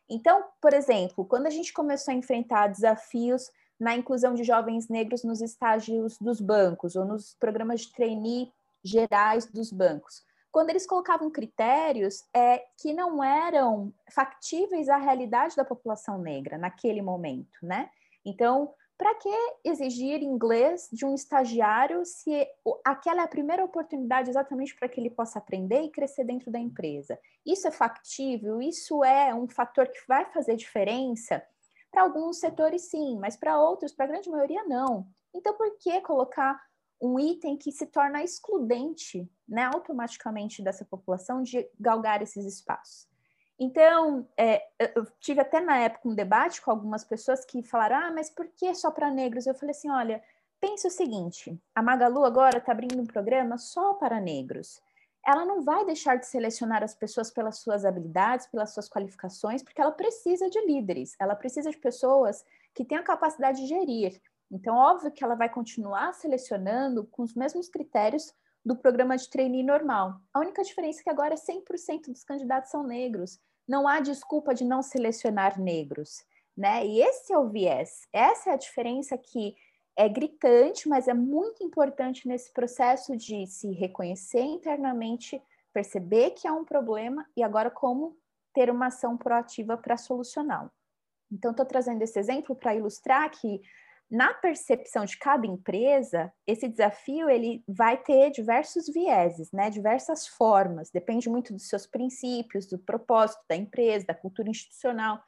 Então, 0.10 0.46
por 0.62 0.74
exemplo, 0.74 1.26
quando 1.26 1.48
a 1.48 1.50
gente 1.50 1.74
começou 1.74 2.14
a 2.14 2.18
enfrentar 2.18 2.68
desafios 2.68 3.50
na 3.80 3.96
inclusão 3.96 4.34
de 4.34 4.44
jovens 4.44 4.88
negros 4.88 5.24
nos 5.24 5.42
estágios 5.42 6.18
dos 6.18 6.40
bancos 6.40 6.96
ou 6.96 7.06
nos 7.06 7.36
programas 7.36 7.82
de 7.82 7.92
trainee 7.92 8.52
gerais 8.84 9.46
dos 9.46 9.72
bancos. 9.72 10.24
Quando 10.52 10.70
eles 10.70 10.88
colocavam 10.88 11.30
critérios 11.30 12.24
é, 12.34 12.64
que 12.80 12.94
não 12.94 13.22
eram 13.22 13.94
factíveis 14.10 14.88
à 14.88 14.96
realidade 14.96 15.56
da 15.56 15.66
população 15.66 16.18
negra 16.18 16.58
naquele 16.58 17.02
momento, 17.02 17.58
né? 17.62 17.90
Então, 18.24 18.74
para 18.98 19.14
que 19.16 19.30
exigir 19.64 20.22
inglês 20.24 20.88
de 20.92 21.06
um 21.06 21.14
estagiário 21.14 22.06
se 22.06 22.48
aquela 22.84 23.22
é 23.22 23.26
a 23.26 23.28
primeira 23.28 23.64
oportunidade 23.64 24.30
exatamente 24.30 24.76
para 24.76 24.88
que 24.88 25.00
ele 25.00 25.10
possa 25.10 25.40
aprender 25.40 25.82
e 25.82 25.92
crescer 25.92 26.24
dentro 26.24 26.52
da 26.52 26.60
empresa? 26.60 27.20
Isso 27.46 27.68
é 27.68 27.72
factível? 27.72 28.62
Isso 28.62 29.04
é 29.04 29.34
um 29.34 29.48
fator 29.48 29.88
que 29.88 30.00
vai 30.08 30.26
fazer 30.32 30.56
diferença? 30.56 31.44
Para 31.92 32.04
alguns 32.04 32.40
setores, 32.40 32.90
sim, 32.90 33.18
mas 33.20 33.36
para 33.38 33.60
outros, 33.60 33.94
para 33.94 34.06
a 34.06 34.08
grande 34.10 34.30
maioria, 34.30 34.64
não. 34.66 35.08
Então, 35.34 35.54
por 35.54 35.78
que 35.78 36.00
colocar 36.02 36.60
um 37.02 37.20
item 37.20 37.58
que 37.58 37.72
se 37.72 37.86
torna 37.86 38.24
excludente, 38.24 39.30
né, 39.48 39.64
automaticamente 39.66 40.62
dessa 40.62 40.86
população 40.86 41.42
de 41.44 41.70
galgar 41.80 42.22
esses 42.22 42.46
espaços. 42.46 43.08
Então, 43.58 44.28
é, 44.38 44.64
eu 44.96 45.06
tive 45.20 45.40
até 45.40 45.62
na 45.62 45.78
época 45.78 46.10
um 46.10 46.16
debate 46.16 46.62
com 46.62 46.72
algumas 46.72 47.04
pessoas 47.04 47.46
que 47.46 47.64
falaram: 47.64 47.96
ah, 47.96 48.12
mas 48.12 48.30
por 48.30 48.48
que 48.48 48.74
só 48.76 48.92
para 48.92 49.10
negros? 49.10 49.48
Eu 49.48 49.56
falei 49.56 49.72
assim: 49.72 49.90
olha, 49.90 50.22
pense 50.60 50.88
o 50.88 50.92
seguinte: 50.92 51.58
a 51.74 51.82
Magalu 51.82 52.26
agora 52.26 52.58
está 52.58 52.72
abrindo 52.72 53.00
um 53.00 53.06
programa 53.06 53.58
só 53.58 53.94
para 53.94 54.20
negros. 54.20 54.82
Ela 55.26 55.46
não 55.46 55.64
vai 55.64 55.84
deixar 55.86 56.18
de 56.18 56.28
selecionar 56.28 56.84
as 56.84 56.94
pessoas 56.94 57.32
pelas 57.32 57.58
suas 57.58 57.84
habilidades, 57.84 58.46
pelas 58.48 58.74
suas 58.74 58.88
qualificações, 58.88 59.64
porque 59.64 59.82
ela 59.82 59.92
precisa 59.92 60.50
de 60.50 60.60
líderes, 60.68 61.16
ela 61.20 61.36
precisa 61.36 61.72
de 61.72 61.78
pessoas 61.78 62.46
que 62.76 62.86
tenham 62.86 63.02
a 63.02 63.06
capacidade 63.06 63.62
de 63.62 63.68
gerir. 63.68 64.22
Então, 64.52 64.76
óbvio 64.76 65.12
que 65.12 65.24
ela 65.24 65.34
vai 65.34 65.50
continuar 65.50 66.14
selecionando 66.14 67.06
com 67.06 67.24
os 67.24 67.34
mesmos 67.34 67.68
critérios 67.70 68.32
do 68.66 68.76
programa 68.76 69.16
de 69.16 69.30
trainee 69.30 69.64
normal. 69.64 70.20
A 70.34 70.40
única 70.40 70.64
diferença 70.64 71.02
é 71.02 71.04
que 71.04 71.10
agora 71.10 71.36
100% 71.36 72.08
dos 72.08 72.24
candidatos 72.24 72.72
são 72.72 72.84
negros. 72.84 73.40
Não 73.68 73.88
há 73.88 74.00
desculpa 74.00 74.56
de 74.56 74.66
não 74.66 74.82
selecionar 74.82 75.60
negros. 75.60 76.26
né? 76.58 76.86
E 76.86 77.02
esse 77.02 77.32
é 77.32 77.38
o 77.38 77.50
viés. 77.50 78.08
Essa 78.12 78.50
é 78.50 78.54
a 78.54 78.58
diferença 78.58 79.18
que 79.18 79.56
é 79.96 80.10
gritante, 80.10 80.90
mas 80.90 81.08
é 81.08 81.14
muito 81.14 81.64
importante 81.64 82.28
nesse 82.28 82.52
processo 82.52 83.16
de 83.16 83.46
se 83.48 83.72
reconhecer 83.72 84.42
internamente, 84.42 85.42
perceber 85.74 86.32
que 86.32 86.48
há 86.48 86.54
um 86.54 86.66
problema 86.66 87.26
e 87.36 87.44
agora 87.44 87.70
como 87.70 88.18
ter 88.54 88.70
uma 88.70 88.88
ação 88.88 89.18
proativa 89.18 89.78
para 89.78 89.98
solucioná-lo. 89.98 90.72
Então, 91.32 91.52
estou 91.52 91.66
trazendo 91.66 92.02
esse 92.02 92.18
exemplo 92.18 92.56
para 92.56 92.76
ilustrar 92.76 93.30
que 93.30 93.62
na 94.10 94.34
percepção 94.34 95.04
de 95.04 95.18
cada 95.18 95.48
empresa, 95.48 96.32
esse 96.46 96.68
desafio 96.68 97.30
ele 97.30 97.64
vai 97.68 97.98
ter 97.98 98.30
diversos 98.30 98.88
vieses, 98.88 99.52
né? 99.52 99.70
Diversas 99.70 100.28
formas, 100.28 100.92
depende 100.92 101.28
muito 101.28 101.54
dos 101.54 101.68
seus 101.68 101.88
princípios, 101.88 102.68
do 102.68 102.78
propósito 102.78 103.42
da 103.50 103.56
empresa, 103.56 104.06
da 104.06 104.14
cultura 104.14 104.50
institucional, 104.50 105.22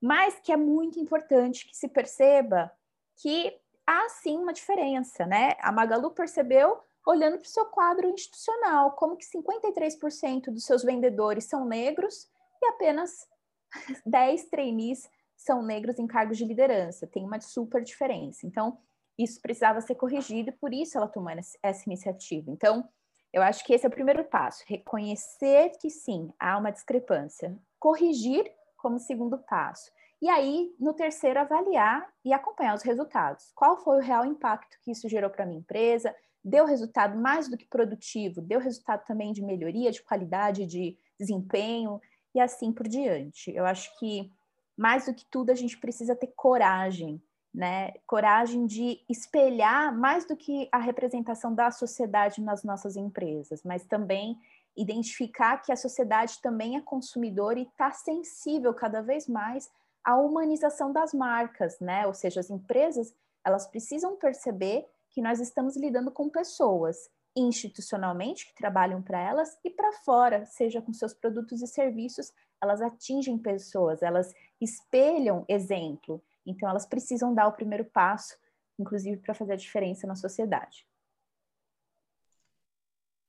mas 0.00 0.38
que 0.40 0.52
é 0.52 0.56
muito 0.56 0.98
importante 0.98 1.66
que 1.66 1.76
se 1.76 1.88
perceba 1.88 2.70
que 3.16 3.56
há 3.86 4.08
sim 4.08 4.36
uma 4.38 4.52
diferença, 4.52 5.24
né? 5.24 5.54
A 5.60 5.70
Magalu 5.70 6.10
percebeu 6.10 6.80
olhando 7.06 7.38
para 7.38 7.46
o 7.46 7.48
seu 7.48 7.66
quadro 7.66 8.08
institucional, 8.08 8.90
como 8.92 9.16
que 9.16 9.24
53% 9.24 10.50
dos 10.50 10.64
seus 10.64 10.82
vendedores 10.82 11.44
são 11.44 11.64
negros 11.64 12.28
e 12.60 12.66
apenas 12.66 13.28
10 14.04 14.46
trainees 14.46 15.08
são 15.36 15.62
negros 15.62 15.98
em 15.98 16.06
cargos 16.06 16.38
de 16.38 16.44
liderança. 16.44 17.06
Tem 17.06 17.24
uma 17.24 17.40
super 17.40 17.82
diferença. 17.82 18.46
Então, 18.46 18.78
isso 19.18 19.40
precisava 19.40 19.80
ser 19.80 19.94
corrigido 19.94 20.50
e 20.50 20.52
por 20.52 20.72
isso 20.72 20.96
ela 20.96 21.08
tomou 21.08 21.32
essa 21.62 21.84
iniciativa. 21.86 22.50
Então, 22.50 22.88
eu 23.32 23.42
acho 23.42 23.64
que 23.64 23.74
esse 23.74 23.84
é 23.84 23.88
o 23.88 23.92
primeiro 23.92 24.24
passo: 24.24 24.64
reconhecer 24.66 25.70
que 25.80 25.90
sim, 25.90 26.30
há 26.38 26.56
uma 26.58 26.70
discrepância, 26.70 27.56
corrigir 27.78 28.50
como 28.76 28.98
segundo 28.98 29.38
passo. 29.38 29.90
E 30.20 30.28
aí, 30.28 30.74
no 30.80 30.94
terceiro, 30.94 31.38
avaliar 31.38 32.08
e 32.24 32.32
acompanhar 32.32 32.74
os 32.74 32.82
resultados. 32.82 33.52
Qual 33.54 33.76
foi 33.76 33.98
o 33.98 34.02
real 34.02 34.24
impacto 34.24 34.78
que 34.82 34.90
isso 34.90 35.08
gerou 35.08 35.28
para 35.28 35.44
a 35.44 35.46
minha 35.46 35.60
empresa? 35.60 36.14
Deu 36.42 36.64
resultado 36.64 37.18
mais 37.20 37.48
do 37.48 37.56
que 37.56 37.66
produtivo? 37.66 38.40
Deu 38.40 38.58
resultado 38.58 39.04
também 39.04 39.32
de 39.32 39.42
melhoria, 39.42 39.90
de 39.90 40.02
qualidade, 40.02 40.64
de 40.64 40.96
desempenho 41.18 42.00
e 42.34 42.40
assim 42.40 42.72
por 42.72 42.88
diante. 42.88 43.50
Eu 43.54 43.66
acho 43.66 43.98
que 43.98 44.32
mais 44.76 45.06
do 45.06 45.14
que 45.14 45.24
tudo, 45.30 45.50
a 45.50 45.54
gente 45.54 45.78
precisa 45.78 46.14
ter 46.14 46.32
coragem, 46.36 47.22
né? 47.54 47.92
Coragem 48.06 48.66
de 48.66 49.00
espelhar 49.08 49.96
mais 49.96 50.26
do 50.26 50.36
que 50.36 50.68
a 50.70 50.78
representação 50.78 51.54
da 51.54 51.70
sociedade 51.70 52.40
nas 52.40 52.62
nossas 52.62 52.96
empresas, 52.96 53.62
mas 53.64 53.86
também 53.86 54.38
identificar 54.76 55.58
que 55.58 55.72
a 55.72 55.76
sociedade 55.76 56.40
também 56.42 56.76
é 56.76 56.80
consumidora 56.82 57.58
e 57.58 57.62
está 57.62 57.90
sensível 57.92 58.74
cada 58.74 59.00
vez 59.00 59.26
mais 59.26 59.70
à 60.04 60.16
humanização 60.16 60.92
das 60.92 61.14
marcas, 61.14 61.80
né? 61.80 62.06
Ou 62.06 62.12
seja, 62.12 62.40
as 62.40 62.50
empresas 62.50 63.14
elas 63.44 63.66
precisam 63.66 64.16
perceber 64.16 64.86
que 65.10 65.22
nós 65.22 65.40
estamos 65.40 65.76
lidando 65.76 66.10
com 66.10 66.28
pessoas 66.28 67.08
institucionalmente 67.36 68.46
que 68.46 68.54
trabalham 68.54 69.02
para 69.02 69.20
elas 69.20 69.58
e 69.62 69.70
para 69.70 69.92
fora, 69.92 70.46
seja 70.46 70.80
com 70.80 70.92
seus 70.92 71.12
produtos 71.12 71.60
e 71.60 71.66
serviços, 71.66 72.32
elas 72.62 72.80
atingem 72.80 73.38
pessoas, 73.38 74.02
elas 74.02 74.32
espelham 74.60 75.44
exemplo. 75.48 76.22
Então, 76.46 76.68
elas 76.68 76.86
precisam 76.86 77.34
dar 77.34 77.48
o 77.48 77.52
primeiro 77.52 77.84
passo, 77.84 78.36
inclusive 78.78 79.18
para 79.18 79.34
fazer 79.34 79.52
a 79.52 79.56
diferença 79.56 80.06
na 80.06 80.14
sociedade. 80.14 80.86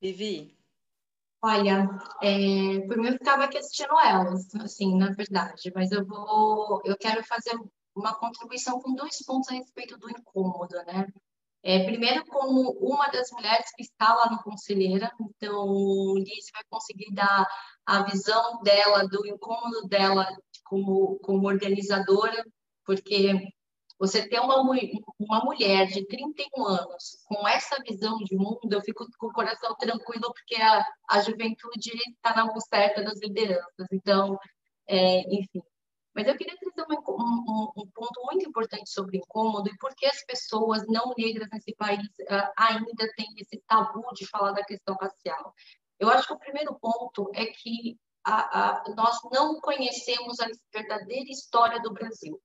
Vivi? 0.01 0.55
Olha, 1.41 1.87
é, 2.21 2.79
por 2.87 2.97
mim 2.97 3.07
eu 3.07 3.13
ficava 3.13 3.43
aqui 3.43 3.57
assistindo 3.57 3.97
elas, 3.99 4.53
assim, 4.55 4.97
na 4.97 5.11
verdade, 5.11 5.71
mas 5.75 5.91
eu 5.91 6.05
vou, 6.05 6.81
eu 6.83 6.97
quero 6.97 7.23
fazer 7.23 7.59
uma 7.95 8.15
contribuição 8.15 8.79
com 8.79 8.93
dois 8.93 9.23
pontos 9.23 9.49
a 9.49 9.53
respeito 9.53 9.97
do 9.97 10.09
incômodo, 10.09 10.75
né? 10.85 11.07
É, 11.69 11.83
primeiro, 11.83 12.25
como 12.27 12.71
uma 12.79 13.09
das 13.09 13.29
mulheres 13.29 13.69
que 13.75 13.83
está 13.83 14.13
lá 14.13 14.31
no 14.31 14.41
Conselheira, 14.41 15.11
então 15.19 16.13
Liz 16.15 16.45
vai 16.53 16.63
conseguir 16.69 17.13
dar 17.13 17.45
a 17.85 18.03
visão 18.03 18.61
dela, 18.63 19.05
do 19.05 19.27
incômodo 19.27 19.85
dela 19.85 20.25
como, 20.63 21.19
como 21.19 21.45
organizadora, 21.45 22.41
porque 22.85 23.33
você 23.99 24.29
ter 24.29 24.39
uma, 24.39 24.61
uma 25.19 25.43
mulher 25.43 25.87
de 25.87 26.07
31 26.07 26.65
anos 26.67 27.17
com 27.25 27.45
essa 27.45 27.75
visão 27.83 28.17
de 28.19 28.37
mundo, 28.37 28.71
eu 28.71 28.81
fico 28.81 29.05
com 29.17 29.27
o 29.27 29.33
coração 29.33 29.75
tranquilo, 29.75 30.31
porque 30.33 30.55
a, 30.61 30.85
a 31.09 31.19
juventude 31.19 31.91
está 32.15 32.33
na 32.33 32.45
mão 32.45 32.61
certa 32.61 33.03
das 33.03 33.19
lideranças. 33.19 33.87
Então, 33.91 34.39
é, 34.87 35.19
enfim. 35.35 35.61
Mas 36.17 36.27
eu 36.27 36.35
queria 36.35 36.57
trazer 36.57 36.83
um, 36.89 37.13
um, 37.13 37.71
um, 37.77 37.87
ponto 37.93 38.25
muito 38.25 38.49
importante 38.49 38.89
sobre 38.89 39.19
incômodo 39.19 39.69
e 39.69 39.77
por 39.77 39.93
que 39.95 40.07
as 40.07 40.25
pessoas 40.25 40.83
não 40.87 41.13
negras 41.15 41.47
nesse 41.53 41.75
país 41.75 42.09
uh, 42.21 42.51
ainda 42.57 43.07
têm 43.15 43.27
esse 43.37 43.61
tabu 43.67 44.03
de 44.15 44.25
falar 44.25 44.51
da 44.53 44.65
questão 44.65 44.95
racial. 44.99 45.53
Eu 45.99 46.09
acho 46.09 46.25
que 46.25 46.33
o 46.33 46.39
primeiro 46.39 46.73
ponto 46.79 47.29
é 47.35 47.45
que 47.45 47.99
a, 48.25 48.79
a, 48.79 48.83
nós 48.95 49.19
não 49.31 49.61
conhecemos 49.61 50.39
a 50.39 50.49
verdadeira 50.73 51.29
história 51.29 51.79
do 51.81 51.93
Brasil. 51.93 52.41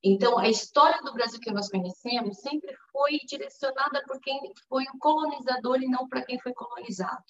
Então, 0.00 0.38
a 0.38 0.48
história 0.48 1.02
do 1.02 1.12
Brasil 1.12 1.40
que 1.40 1.50
nós 1.50 1.68
conhecemos 1.68 2.38
sempre 2.38 2.76
foi 2.92 3.18
direcionada 3.26 4.04
por 4.06 4.20
quem 4.20 4.38
foi 4.68 4.84
o 4.84 4.98
colonizador 5.00 5.82
e 5.82 5.88
não 5.88 6.08
para 6.08 6.24
quem 6.24 6.38
foi 6.38 6.54
colonizado. 6.54 7.24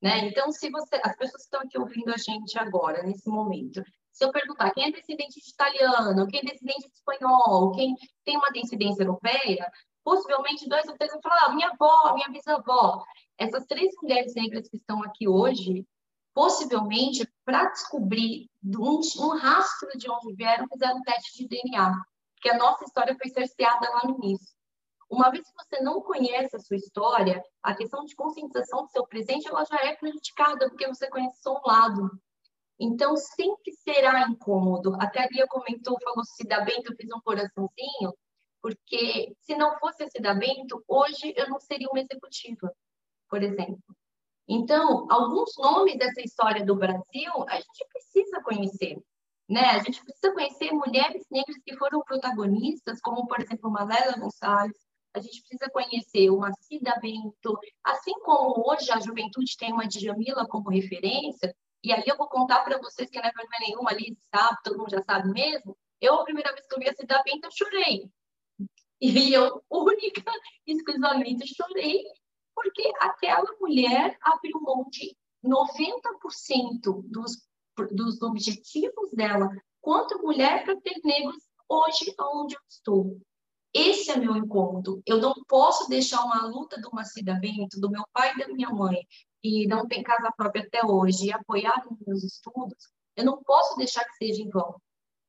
Né? 0.00 0.28
Então, 0.28 0.52
se 0.52 0.70
você, 0.70 1.00
as 1.02 1.16
pessoas 1.16 1.42
que 1.42 1.46
estão 1.46 1.60
aqui 1.62 1.76
ouvindo 1.76 2.12
a 2.12 2.16
gente 2.16 2.56
agora, 2.56 3.02
nesse 3.02 3.28
momento, 3.28 3.82
se 4.12 4.24
eu 4.24 4.30
perguntar 4.30 4.70
quem 4.72 4.84
é 4.84 4.92
descendente 4.92 5.40
de 5.40 5.50
italiano, 5.50 6.26
quem 6.28 6.40
é 6.40 6.42
descendente 6.44 6.88
de 6.88 6.94
espanhol, 6.94 7.72
quem 7.72 7.94
tem 8.24 8.36
uma 8.36 8.50
descendência 8.50 9.02
europeia, 9.02 9.70
possivelmente 10.04 10.68
dois 10.68 10.86
ou 10.86 10.96
três 10.96 11.12
vão 11.12 11.22
falar, 11.22 11.46
ah, 11.46 11.54
minha 11.54 11.70
avó, 11.70 12.14
minha 12.14 12.28
bisavó. 12.28 13.02
Essas 13.38 13.64
três 13.66 13.92
mulheres 14.02 14.34
negras 14.34 14.68
que 14.68 14.76
estão 14.76 15.02
aqui 15.02 15.26
hoje, 15.26 15.86
possivelmente, 16.34 17.26
para 17.44 17.70
descobrir 17.70 18.48
um, 18.64 19.00
um, 19.18 19.36
rastro 19.36 19.88
de 19.96 20.10
onde 20.10 20.34
vieram, 20.34 20.66
fizeram 20.68 20.98
um 20.98 21.02
teste 21.02 21.38
de 21.38 21.48
DNA, 21.48 21.94
porque 22.34 22.50
a 22.50 22.58
nossa 22.58 22.84
história 22.84 23.16
foi 23.16 23.30
cerceada 23.30 23.88
lá 23.90 24.02
no 24.04 24.22
início. 24.22 24.52
Uma 25.10 25.30
vez 25.30 25.44
que 25.44 25.52
você 25.54 25.82
não 25.82 26.00
conhece 26.00 26.56
a 26.56 26.60
sua 26.60 26.76
história, 26.76 27.42
a 27.62 27.74
questão 27.74 28.04
de 28.04 28.14
conscientização 28.14 28.84
do 28.84 28.90
seu 28.90 29.06
presente, 29.06 29.46
ela 29.46 29.64
já 29.64 29.76
é 29.84 29.94
prejudicada, 29.94 30.68
porque 30.70 30.86
você 30.86 31.08
conhece 31.08 31.40
só 31.42 31.54
um 31.54 31.68
lado. 31.68 32.10
Então, 32.84 33.16
sempre 33.16 33.72
será 33.74 34.28
incômodo. 34.28 34.96
Até 35.00 35.22
a 35.22 35.28
Lia 35.28 35.46
comentou, 35.46 35.96
falou 36.02 36.24
bem, 36.64 36.82
eu 36.84 36.96
fiz 36.96 37.08
um 37.14 37.20
coraçãozinho, 37.20 38.12
porque 38.60 39.32
se 39.40 39.54
não 39.54 39.78
fosse 39.78 40.04
bento, 40.34 40.82
hoje 40.88 41.32
eu 41.36 41.48
não 41.48 41.60
seria 41.60 41.88
uma 41.88 42.00
executiva, 42.00 42.74
por 43.30 43.40
exemplo. 43.40 43.84
Então, 44.48 45.06
alguns 45.08 45.56
nomes 45.58 45.96
dessa 45.96 46.22
história 46.22 46.66
do 46.66 46.74
Brasil 46.74 47.32
a 47.48 47.54
gente 47.54 47.86
precisa 47.88 48.42
conhecer. 48.42 49.00
Né? 49.48 49.60
A 49.60 49.78
gente 49.78 50.02
precisa 50.02 50.32
conhecer 50.32 50.72
mulheres 50.72 51.24
negras 51.30 51.62
que 51.64 51.76
foram 51.76 52.02
protagonistas, 52.02 53.00
como, 53.00 53.28
por 53.28 53.40
exemplo, 53.40 53.70
Maléla 53.70 54.18
Gonçalves. 54.18 54.82
A 55.14 55.20
gente 55.20 55.40
precisa 55.42 55.70
conhecer 55.70 56.30
uma 56.30 56.52
Cida 56.54 56.98
Bento. 57.00 57.56
Assim 57.84 58.18
como 58.24 58.68
hoje 58.68 58.90
a 58.90 58.98
juventude 58.98 59.56
tem 59.56 59.72
uma 59.72 59.86
Djamila 59.86 60.48
como 60.48 60.68
referência, 60.68 61.54
e 61.82 61.92
aí 61.92 62.04
eu 62.06 62.16
vou 62.16 62.28
contar 62.28 62.60
para 62.64 62.78
vocês 62.78 63.10
que 63.10 63.18
não 63.18 63.28
é 63.28 63.32
vergonha 63.32 63.60
nenhuma 63.60 63.90
ali, 63.90 64.16
sabe, 64.34 64.58
todo 64.62 64.78
mundo 64.78 64.90
já 64.90 65.02
sabe 65.02 65.30
mesmo. 65.30 65.76
Eu, 66.00 66.14
a 66.14 66.24
primeira 66.24 66.52
vez 66.52 66.66
que 66.66 66.74
eu 66.74 66.78
vi 66.78 66.88
a 66.88 66.94
Cida 66.94 67.22
Bento, 67.24 67.46
eu 67.46 67.50
chorei. 67.50 68.10
E 69.00 69.32
eu, 69.32 69.62
única, 69.70 70.22
exclusivamente, 70.66 71.54
chorei 71.54 72.04
porque 72.54 72.92
aquela 73.00 73.50
mulher 73.60 74.16
abriu 74.22 74.60
mão 74.60 74.86
de 74.90 75.16
90% 75.44 77.02
dos, 77.04 77.48
dos 77.90 78.22
objetivos 78.22 79.10
dela 79.12 79.48
quanto 79.80 80.22
mulher 80.22 80.64
para 80.64 80.80
ter 80.80 81.00
negros 81.02 81.42
hoje 81.68 82.14
onde 82.20 82.54
eu 82.54 82.60
estou. 82.68 83.20
Esse 83.74 84.10
é 84.10 84.16
meu 84.16 84.36
incômodo. 84.36 85.02
Eu 85.06 85.18
não 85.18 85.34
posso 85.48 85.88
deixar 85.88 86.22
uma 86.24 86.46
luta 86.46 86.80
do 86.80 86.90
Macida 86.92 87.34
Bento, 87.40 87.80
do 87.80 87.90
meu 87.90 88.04
pai 88.12 88.34
e 88.34 88.38
da 88.38 88.48
minha 88.48 88.68
mãe, 88.68 88.98
que 89.42 89.66
não 89.66 89.86
tem 89.86 90.02
casa 90.02 90.32
própria 90.36 90.64
até 90.64 90.84
hoje, 90.84 91.26
e 91.26 91.32
apoiar 91.32 91.84
nos 91.84 91.98
meus 92.06 92.22
estudos, 92.22 92.92
eu 93.16 93.24
não 93.24 93.42
posso 93.42 93.76
deixar 93.76 94.04
que 94.04 94.16
seja 94.16 94.42
em 94.42 94.48
vão. 94.48 94.80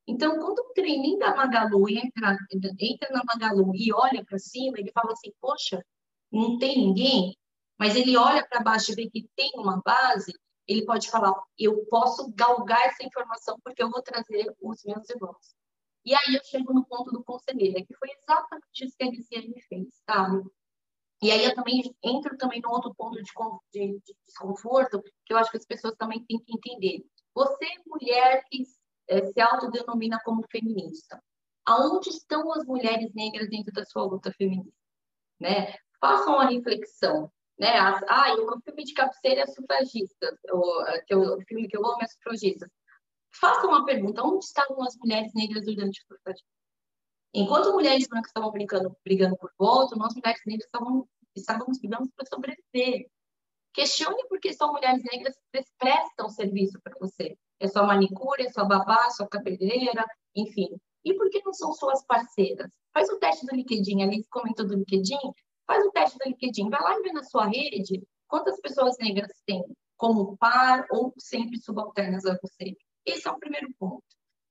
Então, 0.08 0.38
quando 0.40 0.60
o 0.60 0.74
treininho 0.74 1.18
da 1.18 1.36
Magalu 1.36 1.90
entra, 1.90 2.38
entra 2.80 3.10
na 3.12 3.24
Magalu 3.26 3.72
e 3.74 3.94
olha 3.94 4.24
para 4.24 4.38
cima, 4.38 4.78
ele 4.78 4.92
fala 4.92 5.14
assim, 5.14 5.32
poxa, 5.40 5.84
não 6.32 6.58
tem 6.58 6.78
ninguém, 6.78 7.36
mas 7.80 7.96
ele 7.96 8.16
olha 8.18 8.46
para 8.48 8.62
baixo 8.62 8.92
e 8.92 8.96
vê 8.96 9.10
que 9.10 9.28
tem 9.36 9.52
uma 9.56 9.82
base, 9.84 10.34
ele 10.68 10.86
pode 10.86 11.10
falar: 11.10 11.34
eu 11.58 11.86
posso 11.86 12.32
galgar 12.34 12.82
essa 12.86 13.04
informação 13.04 13.58
porque 13.64 13.84
eu 13.84 13.90
vou 13.90 14.02
trazer 14.02 14.54
os 14.62 14.84
meus 14.84 15.10
irmãos. 15.10 15.56
E 16.06 16.14
aí 16.14 16.36
eu 16.36 16.44
chego 16.44 16.74
no 16.74 16.86
ponto 16.86 17.12
do 17.12 17.24
conselheiro, 17.24 17.86
que 17.86 17.96
foi 17.96 18.10
exatamente 18.12 18.86
isso 18.86 18.96
que 18.98 19.04
a 19.04 19.10
Lisiane 19.10 19.62
fez, 19.62 19.88
sabe? 20.06 20.44
E 21.24 21.32
aí 21.32 21.46
eu 21.46 21.56
também 21.56 21.82
entro 22.04 22.36
também 22.38 22.60
no 22.60 22.70
outro 22.70 22.94
ponto 22.94 23.16
de, 23.16 23.32
de, 23.72 24.00
de 24.00 24.16
desconforto, 24.28 25.02
que 25.26 25.34
eu 25.34 25.38
acho 25.38 25.50
que 25.50 25.56
as 25.56 25.66
pessoas 25.66 25.96
também 25.96 26.22
têm 26.26 26.38
que 26.38 26.54
entender. 26.54 27.02
Você, 27.34 27.66
mulher 27.88 28.44
que 28.52 28.64
é, 29.08 29.26
se 29.26 29.40
autodenomina 29.40 30.20
como 30.26 30.46
feminista. 30.52 31.24
Aonde 31.66 32.10
estão 32.10 32.52
as 32.52 32.66
mulheres 32.66 33.14
negras 33.14 33.50
dentro 33.50 33.72
da 33.72 33.86
sua 33.86 34.04
luta 34.04 34.34
feminista? 34.34 34.78
Né? 35.40 35.78
Façam 35.98 36.34
uma 36.34 36.50
reflexão. 36.50 37.32
Né? 37.58 37.70
As, 37.70 38.04
ah, 38.04 38.34
o 38.34 38.46
meu 38.46 38.62
filme 38.62 38.84
de 38.84 38.94
cabeceira 38.94 39.44
é 39.44 39.48
sufragista, 39.48 40.38
o, 40.52 40.84
que 41.08 41.14
eu, 41.14 41.22
o 41.22 41.42
filme 41.48 41.70
que 41.70 41.78
eu 41.78 41.86
amo 41.86 42.02
é 42.02 42.08
sufragista. 42.08 42.70
Façam 43.40 43.70
uma 43.70 43.86
pergunta: 43.86 44.24
onde 44.24 44.44
estavam 44.44 44.84
as 44.84 44.98
mulheres 44.98 45.32
negras 45.34 45.64
durante 45.64 46.02
o 46.02 46.16
sufragismo? 46.16 46.48
Enquanto 47.34 47.74
mulheres 47.74 48.08
brancas 48.08 48.30
estavam 48.30 48.52
brigando, 48.52 48.96
brigando 49.04 49.36
por 49.38 49.52
voto, 49.58 49.98
nós 49.98 50.14
mulheres 50.14 50.42
negras 50.46 50.66
estavam, 50.66 51.08
estávamos 51.36 51.80
brigando 51.80 52.10
para 52.16 52.28
sobreviver. 52.28 53.10
Questione 53.74 54.28
por 54.28 54.40
que 54.40 54.54
só 54.54 54.72
mulheres 54.72 55.04
negras 55.04 55.36
prestam 55.80 56.30
serviço 56.30 56.80
para 56.84 56.96
você. 57.00 57.36
É 57.60 57.68
sua 57.68 57.84
manicure, 57.84 58.44
é 58.44 58.52
sua 58.52 58.66
babá, 58.66 59.06
é 59.08 59.10
sua 59.10 59.28
cabeleireira, 59.28 60.06
enfim. 60.36 60.70
E 61.04 61.14
por 61.16 61.30
que 61.30 61.42
não 61.44 61.54
são 61.54 61.74
suas 61.74 62.06
parceiras? 62.06 62.70
Faz 62.94 63.10
o 63.10 63.18
teste 63.18 63.46
do 63.48 63.56
LinkedIn, 63.56 64.04
ali 64.04 64.24
comentou 64.30 64.68
do 64.68 64.76
LinkedIn, 64.76 65.18
faz 65.66 65.84
o 65.86 65.92
teste 65.92 66.18
do 66.20 66.30
LinkedIn, 66.30 66.70
vai 66.70 66.82
lá 66.82 67.00
e 67.00 67.02
vê 67.02 67.12
na 67.12 67.24
sua 67.24 67.46
rede 67.48 68.04
quantas 68.28 68.60
pessoas 68.62 68.96
negras 69.00 69.32
tem 69.46 69.64
como 69.98 70.38
par 70.38 70.86
ou 70.92 71.14
sempre 71.18 71.58
subalternas 71.60 72.26
a 72.26 72.38
você. 72.42 72.76
Esse 73.06 73.28
é 73.28 73.32
o 73.32 73.40
primeiro 73.40 73.68
ponto. 73.80 74.04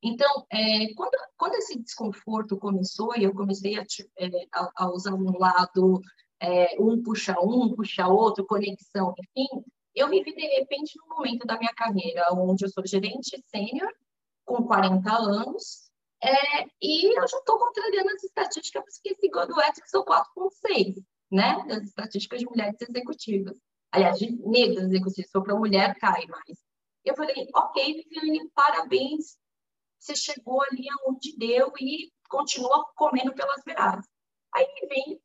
Então, 0.02 0.44
é, 0.50 0.92
quando, 0.94 1.16
quando 1.36 1.54
esse 1.54 1.78
desconforto 1.78 2.58
começou 2.58 3.16
e 3.16 3.22
eu 3.22 3.32
comecei 3.32 3.78
a, 3.78 3.84
é, 4.18 4.28
a, 4.52 4.70
a 4.76 4.90
usar 4.90 5.14
um 5.14 5.38
lado, 5.38 6.00
é, 6.40 6.76
um 6.80 7.00
puxa 7.02 7.36
um, 7.40 7.74
puxa 7.74 8.08
outro, 8.08 8.44
conexão, 8.44 9.14
enfim, 9.36 9.64
eu 9.94 10.08
me 10.08 10.22
vi 10.24 10.34
de 10.34 10.46
repente 10.58 10.98
num 10.98 11.16
momento 11.16 11.46
da 11.46 11.56
minha 11.56 11.72
carreira 11.74 12.32
onde 12.32 12.64
eu 12.64 12.68
sou 12.68 12.84
gerente 12.84 13.40
sênior, 13.46 13.92
com 14.44 14.64
40 14.66 15.08
anos, 15.12 15.88
é, 16.20 16.64
e 16.80 17.16
eu 17.16 17.28
já 17.28 17.38
estou 17.38 17.58
contrariando 17.58 18.10
as 18.10 18.24
estatísticas 18.24 18.98
que 19.00 19.10
esse 19.10 19.28
God 19.28 19.50
Ethics 19.50 19.90
são 19.90 20.04
4,6, 20.04 20.96
né? 21.30 21.64
Das 21.68 21.84
estatísticas 21.84 22.40
de 22.40 22.46
mulheres 22.46 22.80
executivas. 22.80 23.56
Aliás, 23.92 24.18
de 24.18 24.32
negras 24.32 24.84
executivas, 24.84 25.26
se 25.26 25.32
for 25.32 25.42
para 25.42 25.54
mulher, 25.54 25.96
cai 25.98 26.26
mais. 26.26 26.58
Eu 27.04 27.16
falei, 27.16 27.48
ok, 27.54 28.04
Viviane, 28.08 28.48
parabéns 28.54 29.36
você 30.02 30.16
chegou 30.16 30.60
ali 30.62 30.84
aonde 30.90 31.36
deu 31.36 31.72
e 31.80 32.10
continua 32.28 32.84
comendo 32.96 33.32
pelas 33.34 33.62
beiradas. 33.64 34.04
Aí 34.52 34.66
vem 34.88 35.20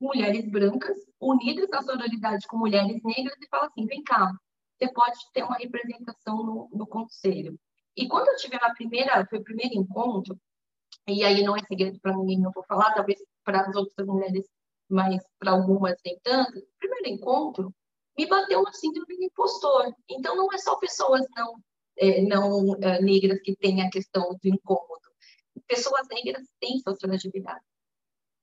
mulheres 0.00 0.50
brancas 0.50 0.96
unidas 1.20 1.68
na 1.68 1.82
sororidade 1.82 2.46
com 2.46 2.56
mulheres 2.56 3.00
negras 3.04 3.36
e 3.40 3.48
fala 3.48 3.66
assim, 3.66 3.86
vem 3.86 4.02
cá, 4.02 4.32
você 4.78 4.90
pode 4.92 5.18
ter 5.34 5.44
uma 5.44 5.56
representação 5.56 6.38
no, 6.38 6.68
no 6.72 6.86
conselho. 6.86 7.58
E 7.94 8.08
quando 8.08 8.28
eu 8.28 8.36
tive 8.36 8.56
a 8.56 8.74
primeira, 8.74 9.26
foi 9.26 9.38
o 9.38 9.44
primeiro 9.44 9.74
encontro, 9.74 10.36
e 11.06 11.22
aí 11.24 11.42
não 11.44 11.54
é 11.54 11.60
segredo 11.60 12.00
para 12.00 12.16
ninguém, 12.16 12.40
não 12.40 12.50
vou 12.52 12.64
falar, 12.64 12.94
talvez 12.94 13.20
para 13.44 13.60
as 13.60 13.76
outras 13.76 14.06
mulheres, 14.06 14.46
mas 14.88 15.22
para 15.38 15.52
algumas 15.52 15.96
nem 16.04 16.18
tanto, 16.20 16.52
primeiro 16.78 17.08
encontro 17.08 17.72
me 18.16 18.26
bateu 18.26 18.60
uma 18.60 18.72
síndrome 18.72 19.16
do 19.16 19.24
impostor. 19.24 19.94
Então 20.08 20.36
não 20.36 20.52
é 20.52 20.58
só 20.58 20.76
pessoas 20.76 21.26
não 21.36 21.54
é, 22.02 22.20
não 22.22 22.74
é, 22.82 23.00
negras 23.00 23.40
que 23.42 23.54
têm 23.54 23.80
a 23.80 23.90
questão 23.90 24.36
do 24.42 24.48
incômodo. 24.48 25.00
Pessoas 25.68 26.08
negras 26.08 26.42
têm 26.60 26.80
sua 26.80 26.96
fragilidade. 26.96 27.64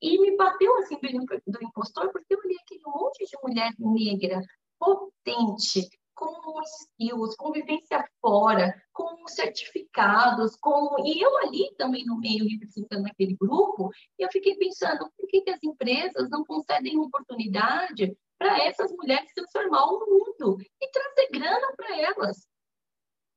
E 0.01 0.17
me 0.17 0.37
bateu 0.37 0.77
assim 0.77 0.95
do, 0.95 1.25
do 1.45 1.63
impostor, 1.63 2.09
porque 2.11 2.33
eu 2.33 2.39
olhei 2.39 2.55
aquele 2.61 2.81
monte 2.85 3.25
de 3.25 3.37
mulher 3.43 3.73
negra, 3.77 4.41
potente, 4.79 5.89
com 6.15 6.61
skills, 6.63 7.35
com 7.35 7.51
vivência 7.51 8.05
fora, 8.21 8.73
com 8.93 9.27
certificados, 9.27 10.55
com 10.57 10.95
e 11.05 11.21
eu 11.21 11.37
ali 11.39 11.73
também 11.77 12.05
no 12.05 12.17
meio 12.17 12.47
representando 12.47 13.05
aquele 13.07 13.35
grupo, 13.35 13.89
eu 14.17 14.29
fiquei 14.31 14.55
pensando 14.55 15.09
por 15.17 15.27
que, 15.27 15.41
que 15.41 15.49
as 15.49 15.63
empresas 15.63 16.29
não 16.29 16.45
concedem 16.45 16.99
oportunidade 16.99 18.17
para 18.37 18.65
essas 18.65 18.91
mulheres 18.91 19.33
transformar 19.33 19.85
o 19.85 19.99
mundo 19.99 20.57
e 20.81 20.91
trazer 20.91 21.29
grana 21.31 21.73
para 21.75 22.01
elas. 22.01 22.48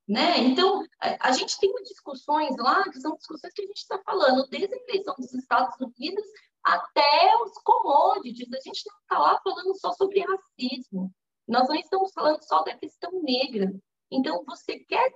Né? 0.08 0.38
Então, 0.38 0.84
a, 1.00 1.32
gente 1.32 1.58
tem 1.60 1.72
discussões 1.84 2.56
lá, 2.58 2.82
que 2.84 3.00
são 3.00 3.16
discussões 3.16 3.52
que 3.52 3.62
a 3.62 3.66
gente 3.66 3.76
está 3.76 3.98
falando, 4.04 4.48
desde 4.48 4.74
a 4.74 4.78
eleição 4.88 5.14
dos 5.16 5.32
Estados 5.32 5.74
Unidos 5.80 6.24
até 6.62 7.36
os 7.42 7.52
commodities. 7.62 8.52
A 8.52 8.60
gente 8.60 8.82
não 8.86 8.96
está 9.00 9.18
lá 9.18 9.40
falando 9.42 9.78
só 9.78 9.92
sobre 9.92 10.20
racismo. 10.20 11.12
Nós 11.46 11.68
não 11.68 11.76
estamos 11.76 12.12
falando 12.12 12.42
só 12.42 12.62
da 12.62 12.76
questão 12.76 13.22
negra. 13.22 13.72
Então, 14.10 14.44
você 14.44 14.80
quer 14.80 15.12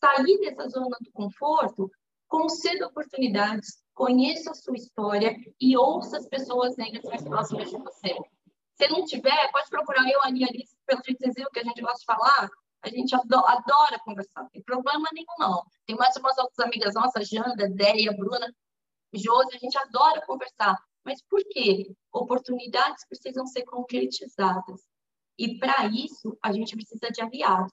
sair 0.00 0.38
dessa 0.40 0.68
zona 0.68 0.96
do 1.00 1.10
conforto? 1.12 1.90
Conceda 2.28 2.86
oportunidades, 2.86 3.82
conheça 3.92 4.52
a 4.52 4.54
sua 4.54 4.76
história 4.76 5.36
e 5.60 5.76
ouça 5.76 6.16
as 6.16 6.28
pessoas 6.28 6.76
negras 6.76 7.04
mais 7.04 7.24
próximas 7.24 7.68
de 7.68 7.76
você. 7.76 8.16
Se 8.76 8.88
não 8.88 9.04
tiver, 9.04 9.50
pode 9.50 9.68
procurar 9.68 10.08
eu, 10.08 10.22
ali, 10.22 10.44
ali, 10.44 10.64
pelo 10.86 11.02
jeito 11.04 11.50
que 11.52 11.58
a 11.58 11.64
gente 11.64 11.82
gosta 11.82 11.98
de 11.98 12.04
falar, 12.04 12.48
a 12.82 12.88
gente 12.88 13.14
adora, 13.14 13.98
conversar, 14.04 14.42
não 14.42 14.50
tem 14.50 14.62
problema 14.62 15.08
nenhum, 15.12 15.34
não. 15.38 15.62
Tem 15.86 15.96
mais 15.96 16.16
umas 16.16 16.36
outras 16.38 16.58
amigas 16.66 16.94
nossas, 16.94 17.28
Janda, 17.28 17.68
Déia, 17.68 18.12
Bruna, 18.12 18.52
Josi, 19.12 19.54
a 19.54 19.58
gente 19.58 19.76
adora 19.76 20.24
conversar. 20.24 20.76
Mas 21.04 21.22
por 21.22 21.42
quê? 21.50 21.94
Oportunidades 22.12 23.06
precisam 23.06 23.46
ser 23.46 23.64
concretizadas. 23.64 24.80
E 25.38 25.58
para 25.58 25.86
isso, 25.86 26.36
a 26.42 26.52
gente 26.52 26.76
precisa 26.76 27.10
de 27.10 27.20
aliados. 27.20 27.72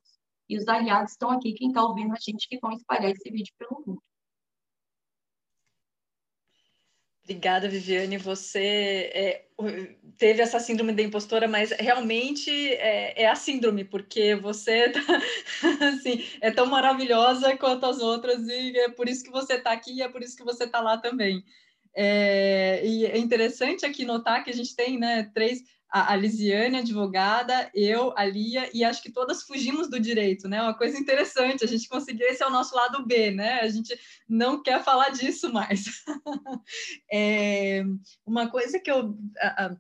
E 0.50 0.58
os 0.58 0.68
aliados 0.68 1.12
estão 1.12 1.30
aqui, 1.30 1.54
quem 1.54 1.70
está 1.70 1.84
ouvindo 1.84 2.14
a 2.14 2.20
gente, 2.20 2.48
que 2.48 2.60
vão 2.60 2.72
espalhar 2.72 3.12
esse 3.12 3.30
vídeo 3.30 3.54
pelo 3.58 3.84
mundo. 3.86 4.02
Obrigada, 7.28 7.68
Viviane. 7.68 8.18
Você 8.18 9.12
é, 9.14 9.46
teve 10.18 10.42
essa 10.42 10.62
síndrome 10.62 10.94
da 10.94 11.02
impostora, 11.02 11.46
mas 11.46 11.72
realmente 11.72 12.50
é, 12.50 13.24
é 13.24 13.28
a 13.28 13.36
síndrome, 13.36 13.84
porque 13.84 14.34
você 14.34 14.88
tá, 14.96 15.02
assim, 15.90 16.24
é 16.40 16.50
tão 16.52 16.68
maravilhosa 16.68 17.58
quanto 17.58 17.86
as 17.86 18.00
outras, 18.00 18.48
e 18.48 18.78
é 18.80 18.90
por 18.90 19.10
isso 19.10 19.26
que 19.26 19.30
você 19.30 19.56
está 19.56 19.74
aqui 19.74 19.96
e 19.96 20.02
é 20.02 20.08
por 20.08 20.24
isso 20.24 20.38
que 20.38 20.44
você 20.46 20.64
está 20.64 20.80
lá 20.80 20.98
também. 20.98 21.44
É, 21.94 22.82
e 22.88 23.06
é 23.06 23.18
interessante 23.18 23.86
aqui 23.86 24.06
notar 24.06 24.42
que 24.42 24.50
a 24.50 24.54
gente 24.54 24.74
tem 24.74 24.98
né, 24.98 25.30
três 25.34 25.62
a, 25.90 26.14
a 26.14 26.16
Lisiane, 26.16 26.78
advogada, 26.78 27.70
eu, 27.74 28.14
a 28.18 28.26
Lia, 28.26 28.70
e 28.74 28.84
acho 28.84 29.02
que 29.02 29.12
todas 29.12 29.44
fugimos 29.44 29.90
do 29.90 30.00
direito, 30.00 30.48
né? 30.48 30.62
Uma 30.62 30.78
coisa 30.78 30.98
interessante, 30.98 31.64
a 31.64 31.68
gente 31.68 31.88
conseguiu, 31.88 32.28
esse 32.28 32.44
é 32.44 32.48
o 32.48 32.52
nosso 32.52 32.76
lado 32.76 33.06
B, 33.06 33.32
né? 33.32 33.62
A 33.62 33.68
gente 33.68 33.98
não 34.28 34.62
quer 34.62 34.84
falar 34.84 35.10
disso 35.10 35.52
mais. 35.52 35.86
é, 37.12 37.84
uma 38.26 38.50
coisa 38.50 38.80
que 38.80 38.92
eu... 38.92 39.18
A, 39.40 39.76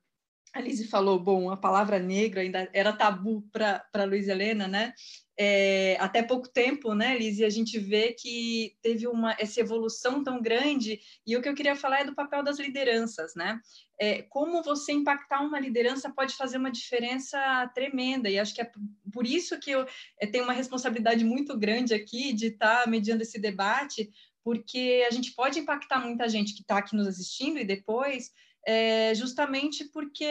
a 0.53 0.61
Lise 0.61 0.87
falou, 0.87 1.19
bom, 1.19 1.51
a 1.51 1.57
palavra 1.57 1.99
negra 1.99 2.41
ainda 2.41 2.67
era 2.73 2.91
tabu 2.91 3.47
para 3.51 4.05
Luiz 4.05 4.27
Helena, 4.27 4.67
né? 4.67 4.93
É, 5.39 5.95
até 5.99 6.23
pouco 6.23 6.49
tempo, 6.49 6.95
né, 6.95 7.15
Liz, 7.15 7.37
e 7.37 7.45
a 7.45 7.49
gente 7.49 7.77
vê 7.77 8.11
que 8.13 8.75
teve 8.81 9.07
uma, 9.07 9.35
essa 9.39 9.59
evolução 9.59 10.23
tão 10.23 10.41
grande, 10.41 10.99
e 11.25 11.37
o 11.37 11.41
que 11.41 11.47
eu 11.47 11.53
queria 11.53 11.75
falar 11.75 12.01
é 12.01 12.05
do 12.05 12.15
papel 12.15 12.43
das 12.43 12.57
lideranças, 12.57 13.35
né? 13.35 13.59
É, 13.99 14.23
como 14.23 14.63
você 14.63 14.91
impactar 14.91 15.41
uma 15.41 15.59
liderança 15.59 16.11
pode 16.11 16.35
fazer 16.35 16.57
uma 16.57 16.71
diferença 16.71 17.71
tremenda, 17.75 18.29
e 18.29 18.39
acho 18.39 18.55
que 18.55 18.61
é 18.61 18.71
por 19.13 19.27
isso 19.27 19.59
que 19.59 19.69
eu 19.69 19.85
é, 20.19 20.25
tenho 20.25 20.43
uma 20.43 20.53
responsabilidade 20.53 21.23
muito 21.23 21.57
grande 21.57 21.93
aqui 21.93 22.33
de 22.33 22.47
estar 22.47 22.83
tá 22.83 22.89
mediando 22.89 23.21
esse 23.21 23.39
debate, 23.39 24.09
porque 24.43 25.05
a 25.07 25.11
gente 25.11 25.33
pode 25.35 25.59
impactar 25.59 25.99
muita 25.99 26.27
gente 26.27 26.55
que 26.55 26.61
está 26.61 26.77
aqui 26.79 26.95
nos 26.95 27.05
assistindo 27.05 27.59
e 27.59 27.65
depois, 27.65 28.31
é, 28.65 29.13
justamente 29.13 29.85
porque 29.91 30.25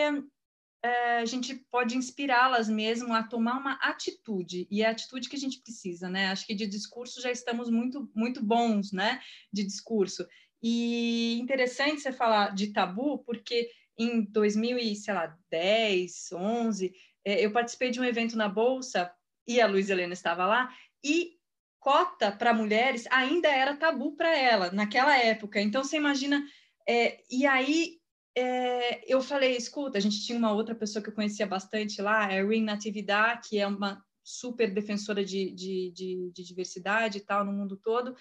a 0.85 1.25
gente 1.25 1.55
pode 1.71 1.97
inspirá-las 1.97 2.69
mesmo 2.69 3.15
a 3.15 3.23
tomar 3.23 3.59
uma 3.59 3.75
atitude, 3.75 4.67
e 4.71 4.83
é 4.83 4.87
a 4.87 4.91
atitude 4.91 5.29
que 5.29 5.37
a 5.37 5.39
gente 5.39 5.61
precisa, 5.61 6.09
né? 6.09 6.29
Acho 6.29 6.47
que 6.47 6.55
de 6.55 6.67
discurso 6.67 7.21
já 7.21 7.31
estamos 7.31 7.71
muito, 7.71 8.11
muito 8.15 8.45
bons, 8.45 8.93
né? 8.93 9.21
De 9.53 9.65
discurso. 9.65 10.27
E 10.63 11.39
interessante 11.41 12.01
você 12.01 12.13
falar 12.13 12.55
de 12.55 12.73
tabu, 12.73 13.19
porque 13.25 13.71
em 13.99 14.23
2010, 14.23 16.33
11, 16.33 16.93
é, 17.25 17.45
eu 17.45 17.51
participei 17.51 17.91
de 17.91 18.01
um 18.01 18.05
evento 18.05 18.37
na 18.37 18.49
Bolsa, 18.49 19.11
e 19.47 19.61
a 19.61 19.67
Luiz 19.67 19.91
Helena 19.91 20.13
estava 20.13 20.47
lá, 20.47 20.73
e 21.05 21.37
cota 21.79 22.33
para 22.33 22.53
mulheres 22.53 23.07
ainda 23.11 23.49
era 23.49 23.77
tabu 23.77 24.17
para 24.17 24.37
ela, 24.37 24.71
naquela 24.71 25.17
época. 25.17 25.61
Então, 25.61 25.83
você 25.83 25.97
imagina... 25.97 26.45
É, 26.89 27.21
e 27.29 27.45
aí 27.45 27.99
é, 28.37 29.01
eu 29.13 29.23
falei, 29.23 29.57
escuta, 29.57 29.97
a 29.97 30.01
gente 30.01 30.25
tinha 30.25 30.39
uma 30.39 30.53
outra 30.53 30.75
pessoa 30.75 31.03
que 31.03 31.09
eu 31.09 31.15
conhecia 31.15 31.47
bastante 31.47 32.03
lá, 32.03 32.31
é 32.31 32.45
Rin 32.45 32.63
Natividad, 32.63 33.41
que 33.49 33.59
é 33.59 33.67
uma 33.67 34.05
super 34.23 34.73
defensora 34.73 35.25
de, 35.25 35.51
de, 35.53 35.93
de, 35.93 36.31
de 36.35 36.45
diversidade 36.45 37.19
e 37.19 37.21
tal 37.21 37.45
no 37.45 37.53
mundo 37.53 37.77
todo, 37.77 38.15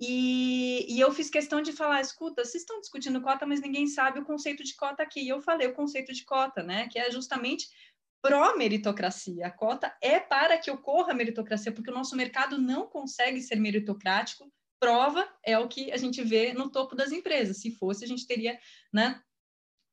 e, 0.00 0.86
e, 0.88 1.00
eu 1.00 1.12
fiz 1.12 1.28
questão 1.28 1.60
de 1.60 1.72
falar, 1.72 2.00
escuta, 2.00 2.44
vocês 2.44 2.62
estão 2.62 2.80
discutindo 2.80 3.20
cota, 3.20 3.44
mas 3.44 3.60
ninguém 3.60 3.88
sabe 3.88 4.20
o 4.20 4.24
conceito 4.24 4.62
de 4.62 4.76
cota 4.76 5.02
aqui. 5.02 5.20
E 5.22 5.28
eu 5.28 5.40
falei 5.40 5.66
o 5.66 5.74
conceito 5.74 6.12
de 6.12 6.24
cota, 6.24 6.62
né? 6.62 6.86
Que 6.88 7.00
é 7.00 7.10
justamente 7.10 7.66
pró-meritocracia. 8.22 9.46
A 9.46 9.50
cota 9.50 9.92
é 10.00 10.20
para 10.20 10.56
que 10.56 10.70
ocorra 10.70 11.10
a 11.10 11.14
meritocracia, 11.16 11.72
porque 11.72 11.90
o 11.90 11.94
nosso 11.94 12.14
mercado 12.14 12.58
não 12.58 12.86
consegue 12.86 13.40
ser 13.40 13.56
meritocrático 13.56 14.48
prova 14.80 15.28
é 15.44 15.58
o 15.58 15.66
que 15.66 15.90
a 15.90 15.96
gente 15.96 16.22
vê 16.22 16.52
no 16.52 16.70
topo 16.70 16.94
das 16.94 17.10
empresas. 17.10 17.60
Se 17.60 17.72
fosse, 17.72 18.04
a 18.04 18.08
gente 18.08 18.26
teria 18.26 18.56
né, 18.92 19.20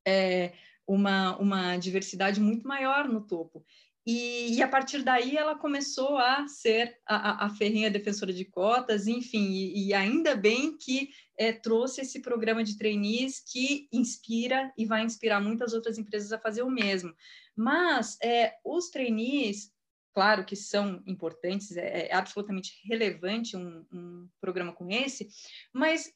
é, 0.05 0.53
uma, 0.87 1.37
uma 1.37 1.77
diversidade 1.77 2.39
muito 2.39 2.67
maior 2.67 3.07
no 3.07 3.21
topo. 3.21 3.65
E, 4.05 4.55
e, 4.55 4.61
a 4.61 4.67
partir 4.67 5.01
daí 5.01 5.35
ela 5.35 5.57
começou 5.57 6.15
a 6.19 6.47
ser 6.47 6.95
a, 7.07 7.45
a, 7.45 7.49
ferrinha 7.49 7.89
defensora 7.89 8.31
de 8.31 8.45
cotas, 8.45 9.07
enfim, 9.07 9.49
e, 9.49 9.87
e 9.87 9.93
ainda 9.95 10.35
bem 10.35 10.77
que 10.77 11.09
é, 11.35 11.51
trouxe 11.51 12.01
esse 12.01 12.21
programa 12.21 12.63
de 12.63 12.77
trainees 12.77 13.39
que 13.39 13.89
inspira 13.91 14.71
e 14.77 14.85
vai 14.85 15.03
inspirar 15.03 15.41
muitas 15.41 15.73
outras 15.73 15.97
empresas 15.97 16.31
a 16.31 16.37
fazer 16.37 16.61
o 16.61 16.69
mesmo. 16.69 17.15
Mas 17.55 18.15
é, 18.21 18.53
os 18.63 18.91
trainees, 18.91 19.71
claro 20.13 20.45
que 20.45 20.55
são 20.55 21.01
importantes, 21.07 21.75
é, 21.75 22.07
é 22.07 22.13
absolutamente 22.13 22.79
relevante 22.87 23.57
um, 23.57 23.83
um, 23.91 24.29
programa 24.39 24.71
como 24.71 24.91
esse, 24.91 25.27
mas 25.73 26.13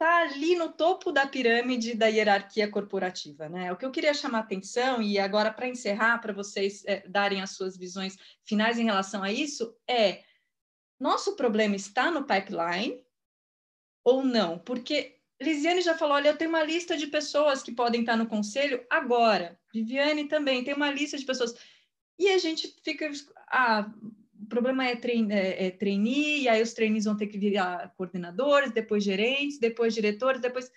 está 0.00 0.22
ali 0.22 0.56
no 0.56 0.72
topo 0.72 1.12
da 1.12 1.26
pirâmide 1.26 1.94
da 1.94 2.06
hierarquia 2.06 2.66
corporativa, 2.70 3.50
né? 3.50 3.70
O 3.70 3.76
que 3.76 3.84
eu 3.84 3.90
queria 3.90 4.14
chamar 4.14 4.38
a 4.38 4.40
atenção, 4.40 5.02
e 5.02 5.18
agora 5.18 5.52
para 5.52 5.68
encerrar, 5.68 6.18
para 6.22 6.32
vocês 6.32 6.82
é, 6.86 7.06
darem 7.06 7.42
as 7.42 7.50
suas 7.50 7.76
visões 7.76 8.16
finais 8.42 8.78
em 8.78 8.84
relação 8.84 9.22
a 9.22 9.30
isso, 9.30 9.76
é 9.86 10.24
nosso 10.98 11.36
problema 11.36 11.76
está 11.76 12.10
no 12.10 12.24
pipeline 12.24 13.04
ou 14.02 14.24
não? 14.24 14.58
Porque 14.58 15.20
Lisiane 15.38 15.82
já 15.82 15.96
falou, 15.96 16.14
olha, 16.14 16.28
eu 16.28 16.36
tenho 16.36 16.50
uma 16.50 16.64
lista 16.64 16.96
de 16.96 17.06
pessoas 17.06 17.62
que 17.62 17.72
podem 17.72 18.00
estar 18.00 18.16
no 18.16 18.26
conselho 18.26 18.82
agora. 18.88 19.60
Viviane 19.70 20.28
também 20.28 20.64
tem 20.64 20.72
uma 20.72 20.90
lista 20.90 21.18
de 21.18 21.26
pessoas. 21.26 21.54
E 22.18 22.28
a 22.30 22.38
gente 22.38 22.74
fica, 22.82 23.10
ah, 23.48 23.90
o 24.42 24.46
problema 24.46 24.86
é, 24.86 24.96
trein, 24.96 25.30
é, 25.30 25.66
é 25.66 25.70
trainee, 25.70 26.42
e 26.42 26.48
aí 26.48 26.62
os 26.62 26.72
trainees 26.72 27.04
vão 27.04 27.16
ter 27.16 27.26
que 27.26 27.38
virar 27.38 27.92
coordenadores, 27.96 28.72
depois 28.72 29.04
gerentes, 29.04 29.58
depois 29.58 29.94
diretores, 29.94 30.40
depois... 30.40 30.70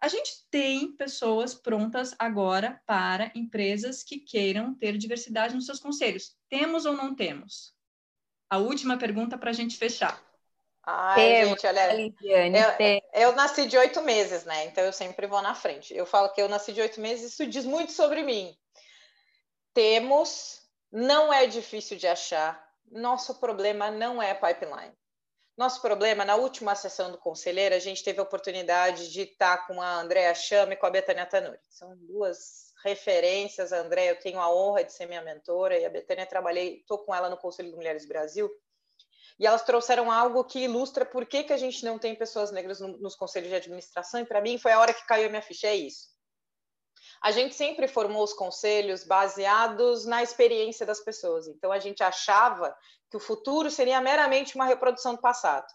A 0.00 0.06
gente 0.06 0.46
tem 0.48 0.92
pessoas 0.92 1.54
prontas 1.54 2.14
agora 2.18 2.80
para 2.86 3.32
empresas 3.34 4.04
que 4.04 4.20
queiram 4.20 4.72
ter 4.72 4.96
diversidade 4.96 5.56
nos 5.56 5.66
seus 5.66 5.80
conselhos. 5.80 6.36
Temos 6.48 6.86
ou 6.86 6.92
não 6.92 7.16
temos? 7.16 7.74
A 8.48 8.58
última 8.58 8.96
pergunta 8.96 9.36
para 9.36 9.50
a 9.50 9.52
gente 9.52 9.76
fechar. 9.76 10.22
Ai, 10.84 11.16
temos, 11.16 11.60
gente, 11.60 11.66
olha, 11.66 11.92
Lidiane, 11.92 12.58
eu, 13.12 13.22
eu, 13.22 13.32
nasci 13.34 13.66
de 13.66 13.76
oito 13.76 14.00
meses, 14.00 14.44
né? 14.44 14.66
Então 14.66 14.84
eu 14.84 14.92
sempre 14.92 15.26
vou 15.26 15.42
na 15.42 15.54
frente. 15.54 15.94
Eu 15.94 16.06
falo 16.06 16.32
que 16.32 16.40
eu 16.40 16.48
nasci 16.48 16.72
de 16.72 16.80
oito 16.80 17.00
meses, 17.00 17.32
isso 17.32 17.46
diz 17.46 17.66
muito 17.66 17.92
sobre 17.92 18.22
mim. 18.22 18.56
Temos, 19.74 20.62
não 20.90 21.30
é 21.30 21.46
difícil 21.46 21.98
de 21.98 22.06
achar, 22.06 22.67
nosso 22.92 23.38
problema 23.38 23.90
não 23.90 24.22
é 24.22 24.34
pipeline. 24.34 24.96
Nosso 25.56 25.82
problema, 25.82 26.24
na 26.24 26.36
última 26.36 26.74
sessão 26.76 27.10
do 27.10 27.18
Conselheiro, 27.18 27.74
a 27.74 27.80
gente 27.80 28.04
teve 28.04 28.20
a 28.20 28.22
oportunidade 28.22 29.10
de 29.10 29.22
estar 29.22 29.66
com 29.66 29.82
a 29.82 30.00
Andréa 30.00 30.32
Chama 30.32 30.74
e 30.74 30.76
com 30.76 30.86
a 30.86 30.90
Betânia 30.90 31.26
Tanuri. 31.26 31.58
São 31.68 31.96
duas 31.96 32.72
referências. 32.84 33.72
A 33.72 33.78
Andréa, 33.78 34.10
eu 34.10 34.20
tenho 34.20 34.38
a 34.38 34.54
honra 34.54 34.84
de 34.84 34.92
ser 34.92 35.06
minha 35.06 35.20
mentora, 35.20 35.76
e 35.76 35.84
a 35.84 35.90
Betânia, 35.90 36.26
trabalhei, 36.26 36.76
estou 36.76 36.98
com 36.98 37.12
ela 37.12 37.28
no 37.28 37.36
Conselho 37.36 37.70
de 37.70 37.76
Mulheres 37.76 38.06
Brasil. 38.06 38.48
E 39.38 39.46
elas 39.46 39.62
trouxeram 39.62 40.10
algo 40.12 40.44
que 40.44 40.60
ilustra 40.60 41.04
por 41.04 41.26
que, 41.26 41.44
que 41.44 41.52
a 41.52 41.56
gente 41.56 41.84
não 41.84 41.98
tem 41.98 42.14
pessoas 42.14 42.50
negras 42.52 42.80
no, 42.80 42.96
nos 42.98 43.16
conselhos 43.16 43.48
de 43.48 43.56
administração, 43.56 44.20
e 44.20 44.24
para 44.24 44.40
mim 44.40 44.58
foi 44.58 44.72
a 44.72 44.80
hora 44.80 44.94
que 44.94 45.06
caiu 45.06 45.26
a 45.26 45.30
minha 45.30 45.42
ficha, 45.42 45.66
é 45.66 45.76
isso. 45.76 46.08
A 47.22 47.30
gente 47.30 47.54
sempre 47.54 47.88
formou 47.88 48.22
os 48.22 48.32
conselhos 48.32 49.04
baseados 49.04 50.04
na 50.04 50.22
experiência 50.22 50.86
das 50.86 51.00
pessoas. 51.00 51.48
Então, 51.48 51.72
a 51.72 51.78
gente 51.78 52.02
achava 52.02 52.76
que 53.10 53.16
o 53.16 53.20
futuro 53.20 53.70
seria 53.70 54.00
meramente 54.00 54.54
uma 54.54 54.64
reprodução 54.64 55.14
do 55.14 55.20
passado. 55.20 55.66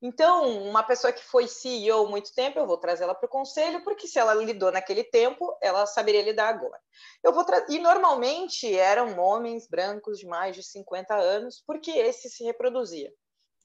Então, 0.00 0.62
uma 0.62 0.84
pessoa 0.84 1.12
que 1.12 1.24
foi 1.24 1.48
CEO 1.48 2.08
muito 2.08 2.32
tempo, 2.32 2.58
eu 2.58 2.66
vou 2.66 2.78
trazer 2.78 3.02
ela 3.02 3.16
para 3.16 3.26
o 3.26 3.30
conselho, 3.30 3.82
porque 3.82 4.06
se 4.06 4.18
ela 4.18 4.32
lidou 4.32 4.70
naquele 4.70 5.02
tempo, 5.02 5.56
ela 5.60 5.86
saberia 5.86 6.22
lidar 6.22 6.48
agora. 6.48 6.78
Eu 7.22 7.32
vou 7.32 7.44
e 7.68 7.80
normalmente 7.80 8.72
eram 8.76 9.18
homens 9.18 9.66
brancos 9.68 10.20
de 10.20 10.26
mais 10.26 10.54
de 10.54 10.62
50 10.62 11.16
anos, 11.16 11.62
porque 11.66 11.90
esse 11.90 12.30
se 12.30 12.44
reproduzia. 12.44 13.12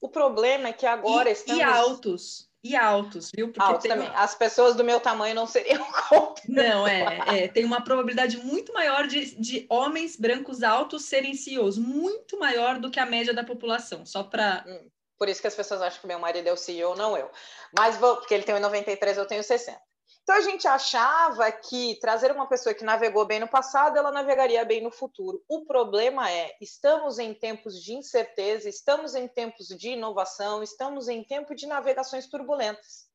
O 0.01 0.09
problema 0.09 0.69
é 0.69 0.74
que 0.74 0.88
agora 0.88 1.30
e, 1.30 1.34
estamos. 1.34 1.61
E 1.61 1.63
altos 1.63 2.53
e 2.64 2.78
altos, 2.78 3.30
viu? 3.36 3.51
Porque 3.51 3.61
altos 3.61 3.89
também. 3.89 4.07
Uma... 4.07 4.20
As 4.20 4.34
pessoas 4.34 4.76
do 4.76 4.84
meu 4.84 4.99
tamanho 4.99 5.36
não 5.36 5.45
seriam 5.45 5.86
contra. 6.07 6.43
Não, 6.47 6.88
é, 6.88 7.43
é, 7.43 7.47
Tem 7.49 7.66
uma 7.66 7.82
probabilidade 7.82 8.38
muito 8.38 8.72
maior 8.72 9.05
de, 9.05 9.36
de 9.36 9.66
homens 9.70 10.16
brancos 10.16 10.64
altos 10.64 11.05
serem 11.05 11.34
CEOs, 11.34 11.78
muito 11.78 12.39
maior 12.39 12.80
do 12.80 12.89
que 12.89 12.99
a 12.99 13.05
média 13.05 13.34
da 13.34 13.43
população, 13.43 14.05
só 14.05 14.24
para. 14.24 14.64
Hum, 14.66 14.88
por 15.20 15.28
isso 15.28 15.41
que 15.41 15.47
as 15.47 15.55
pessoas 15.55 15.82
acham 15.82 16.01
que 16.01 16.07
meu 16.07 16.20
marido 16.20 16.47
é 16.47 16.53
o 16.53 16.57
CEO, 16.57 16.95
não 16.95 17.18
eu. 17.18 17.30
Mas 17.78 17.97
vou, 17.97 18.16
porque 18.16 18.34
ele 18.34 18.43
tem 18.43 18.57
93, 18.59 19.18
eu 19.18 19.26
tenho 19.26 19.43
60. 19.43 19.80
Então 20.24 20.36
a 20.38 20.41
gente 20.41 20.65
achava 20.65 21.51
que 21.51 21.99
trazer 21.99 22.32
uma 22.32 22.47
pessoa 22.47 22.74
que 22.74 22.86
navegou 22.86 23.26
bem 23.26 23.41
no 23.41 23.47
passado, 23.47 23.97
ela 23.97 24.09
navegaria 24.09 24.63
bem 24.63 24.82
no 24.82 24.89
futuro. 24.89 25.43
O 25.49 25.65
problema 25.65 26.32
é, 26.32 26.55
estamos 26.61 27.19
em 27.19 27.34
tempos 27.34 27.84
de 27.84 27.93
incerteza, 27.93 28.69
estamos 28.69 29.15
em 29.15 29.28
tempos 29.28 29.67
de 29.67 29.89
inovação, 29.89 30.63
estamos 30.63 31.09
em 31.09 31.26
tempo 31.26 31.53
de 31.53 31.67
navegações 31.67 32.26
turbulentas. 32.28 33.09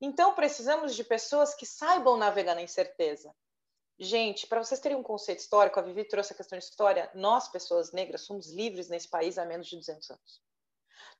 Então 0.00 0.34
precisamos 0.34 0.94
de 0.94 1.04
pessoas 1.04 1.54
que 1.54 1.66
saibam 1.66 2.16
navegar 2.16 2.54
na 2.54 2.62
incerteza. 2.62 3.34
Gente, 3.98 4.46
para 4.46 4.62
vocês 4.64 4.80
terem 4.80 4.96
um 4.96 5.02
conceito 5.02 5.40
histórico, 5.40 5.78
a 5.78 5.82
Vivi 5.82 6.04
trouxe 6.04 6.32
a 6.32 6.36
questão 6.36 6.58
de 6.58 6.64
história, 6.64 7.10
nós, 7.14 7.48
pessoas 7.48 7.92
negras, 7.92 8.22
somos 8.22 8.50
livres 8.50 8.88
nesse 8.88 9.08
país 9.08 9.36
há 9.36 9.44
menos 9.44 9.66
de 9.66 9.76
200 9.76 10.10
anos. 10.10 10.42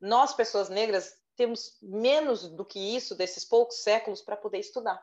Nós, 0.00 0.32
pessoas 0.32 0.70
negras, 0.70 1.14
temos 1.36 1.76
menos 1.82 2.48
do 2.48 2.64
que 2.64 2.78
isso, 2.78 3.14
desses 3.14 3.44
poucos 3.44 3.82
séculos, 3.82 4.22
para 4.22 4.36
poder 4.36 4.58
estudar. 4.58 5.02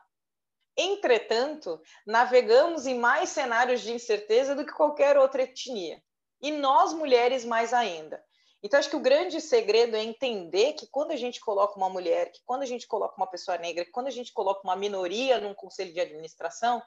Entretanto, 0.76 1.80
navegamos 2.04 2.86
em 2.86 2.98
mais 2.98 3.28
cenários 3.28 3.80
de 3.80 3.92
incerteza 3.92 4.54
do 4.54 4.66
que 4.66 4.72
qualquer 4.72 5.16
outra 5.16 5.42
etnia. 5.42 6.02
E 6.40 6.50
nós, 6.50 6.92
mulheres, 6.92 7.44
mais 7.44 7.72
ainda. 7.72 8.22
Então, 8.62 8.80
acho 8.80 8.90
que 8.90 8.96
o 8.96 9.00
grande 9.00 9.40
segredo 9.40 9.94
é 9.94 10.02
entender 10.02 10.72
que 10.72 10.86
quando 10.86 11.12
a 11.12 11.16
gente 11.16 11.38
coloca 11.38 11.76
uma 11.76 11.88
mulher, 11.88 12.32
que 12.32 12.40
quando 12.44 12.62
a 12.62 12.66
gente 12.66 12.88
coloca 12.88 13.14
uma 13.16 13.26
pessoa 13.26 13.56
negra, 13.58 13.84
que 13.84 13.90
quando 13.90 14.08
a 14.08 14.10
gente 14.10 14.32
coloca 14.32 14.62
uma 14.64 14.74
minoria 14.74 15.38
num 15.38 15.54
conselho 15.54 15.92
de 15.92 16.00
administração, 16.00 16.82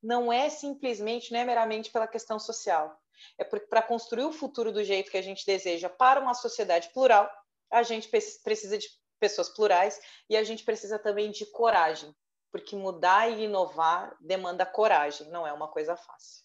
não 0.00 0.32
é 0.32 0.48
simplesmente, 0.48 1.32
não 1.32 1.40
é 1.40 1.44
meramente 1.44 1.90
pela 1.90 2.06
questão 2.06 2.38
social. 2.38 2.96
É 3.38 3.44
para 3.44 3.82
construir 3.82 4.24
o 4.24 4.32
futuro 4.32 4.70
do 4.70 4.84
jeito 4.84 5.10
que 5.10 5.16
a 5.16 5.22
gente 5.22 5.44
deseja 5.46 5.88
para 5.88 6.20
uma 6.20 6.34
sociedade 6.34 6.90
plural, 6.92 7.30
a 7.70 7.82
gente 7.82 8.08
precisa 8.08 8.76
de 8.78 8.88
pessoas 9.18 9.48
plurais 9.48 10.00
e 10.28 10.36
a 10.36 10.44
gente 10.44 10.64
precisa 10.64 10.98
também 10.98 11.30
de 11.30 11.46
coragem 11.46 12.14
porque 12.52 12.76
mudar 12.76 13.28
e 13.28 13.46
inovar 13.46 14.14
demanda 14.20 14.66
coragem, 14.66 15.28
não 15.30 15.46
é 15.46 15.52
uma 15.52 15.66
coisa 15.66 15.96
fácil. 15.96 16.44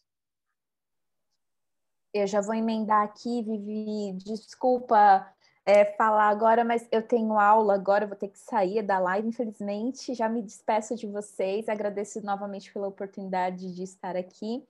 Eu 2.14 2.26
já 2.26 2.40
vou 2.40 2.56
emendar 2.56 3.04
aqui, 3.04 3.44
Vivi, 3.44 4.14
desculpa 4.24 5.32
é, 5.66 5.84
falar 5.84 6.30
agora, 6.30 6.64
mas 6.64 6.88
eu 6.92 7.06
tenho 7.06 7.38
aula 7.38 7.76
agora, 7.76 8.08
vou 8.08 8.16
ter 8.16 8.30
que 8.30 8.40
sair 8.40 8.82
da 8.82 8.98
live, 8.98 9.28
infelizmente. 9.28 10.16
Já 10.16 10.30
me 10.30 10.42
despeço 10.42 10.96
de 10.96 11.06
vocês, 11.06 11.68
agradeço 11.68 12.26
novamente 12.26 12.72
pela 12.72 12.88
oportunidade 12.88 13.76
de 13.76 13.84
estar 13.84 14.16
aqui. 14.16 14.66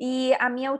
E 0.00 0.34
a 0.40 0.48
minha 0.48 0.72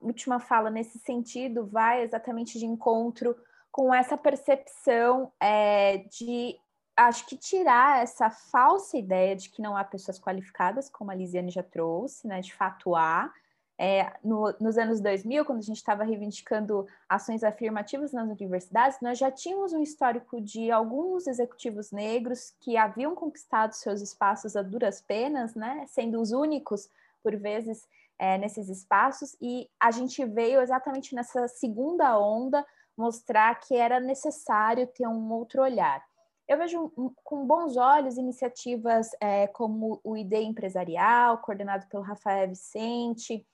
última 0.00 0.40
fala 0.40 0.68
nesse 0.68 0.98
sentido 0.98 1.66
vai 1.66 2.02
exatamente 2.02 2.58
de 2.58 2.66
encontro 2.66 3.36
com 3.70 3.94
essa 3.94 4.16
percepção 4.18 5.32
é, 5.40 5.98
de 5.98 6.58
acho 6.96 7.26
que 7.26 7.36
tirar 7.36 8.02
essa 8.02 8.30
falsa 8.30 8.96
ideia 8.96 9.36
de 9.36 9.50
que 9.50 9.60
não 9.60 9.76
há 9.76 9.84
pessoas 9.84 10.18
qualificadas, 10.18 10.88
como 10.88 11.10
a 11.10 11.14
Lisiane 11.14 11.50
já 11.50 11.62
trouxe, 11.62 12.26
né? 12.26 12.40
De 12.40 12.54
fato 12.54 12.96
há. 12.96 13.32
É, 13.78 14.10
no, 14.24 14.54
nos 14.58 14.78
anos 14.78 15.02
2000, 15.02 15.44
quando 15.44 15.58
a 15.58 15.62
gente 15.62 15.76
estava 15.76 16.02
reivindicando 16.02 16.86
ações 17.06 17.44
afirmativas 17.44 18.10
nas 18.10 18.26
universidades, 18.26 18.98
nós 19.02 19.18
já 19.18 19.30
tínhamos 19.30 19.74
um 19.74 19.82
histórico 19.82 20.40
de 20.40 20.70
alguns 20.70 21.26
executivos 21.26 21.92
negros 21.92 22.54
que 22.60 22.78
haviam 22.78 23.14
conquistado 23.14 23.74
seus 23.74 24.00
espaços 24.00 24.56
a 24.56 24.62
duras 24.62 25.02
penas, 25.02 25.54
né? 25.54 25.84
Sendo 25.88 26.18
os 26.18 26.32
únicos, 26.32 26.88
por 27.22 27.36
vezes, 27.36 27.86
é, 28.18 28.38
nesses 28.38 28.70
espaços, 28.70 29.36
e 29.42 29.68
a 29.78 29.90
gente 29.90 30.24
veio 30.24 30.62
exatamente 30.62 31.14
nessa 31.14 31.46
segunda 31.48 32.18
onda 32.18 32.64
mostrar 32.96 33.54
que 33.60 33.76
era 33.76 34.00
necessário 34.00 34.86
ter 34.86 35.06
um 35.06 35.30
outro 35.30 35.60
olhar. 35.60 36.02
Eu 36.48 36.58
vejo 36.58 36.92
com 37.24 37.44
bons 37.44 37.76
olhos 37.76 38.16
iniciativas 38.16 39.10
é, 39.20 39.48
como 39.48 40.00
o 40.04 40.16
ID 40.16 40.34
Empresarial, 40.34 41.38
coordenado 41.38 41.86
pelo 41.88 42.04
Rafael 42.04 42.48
Vicente, 42.48 43.44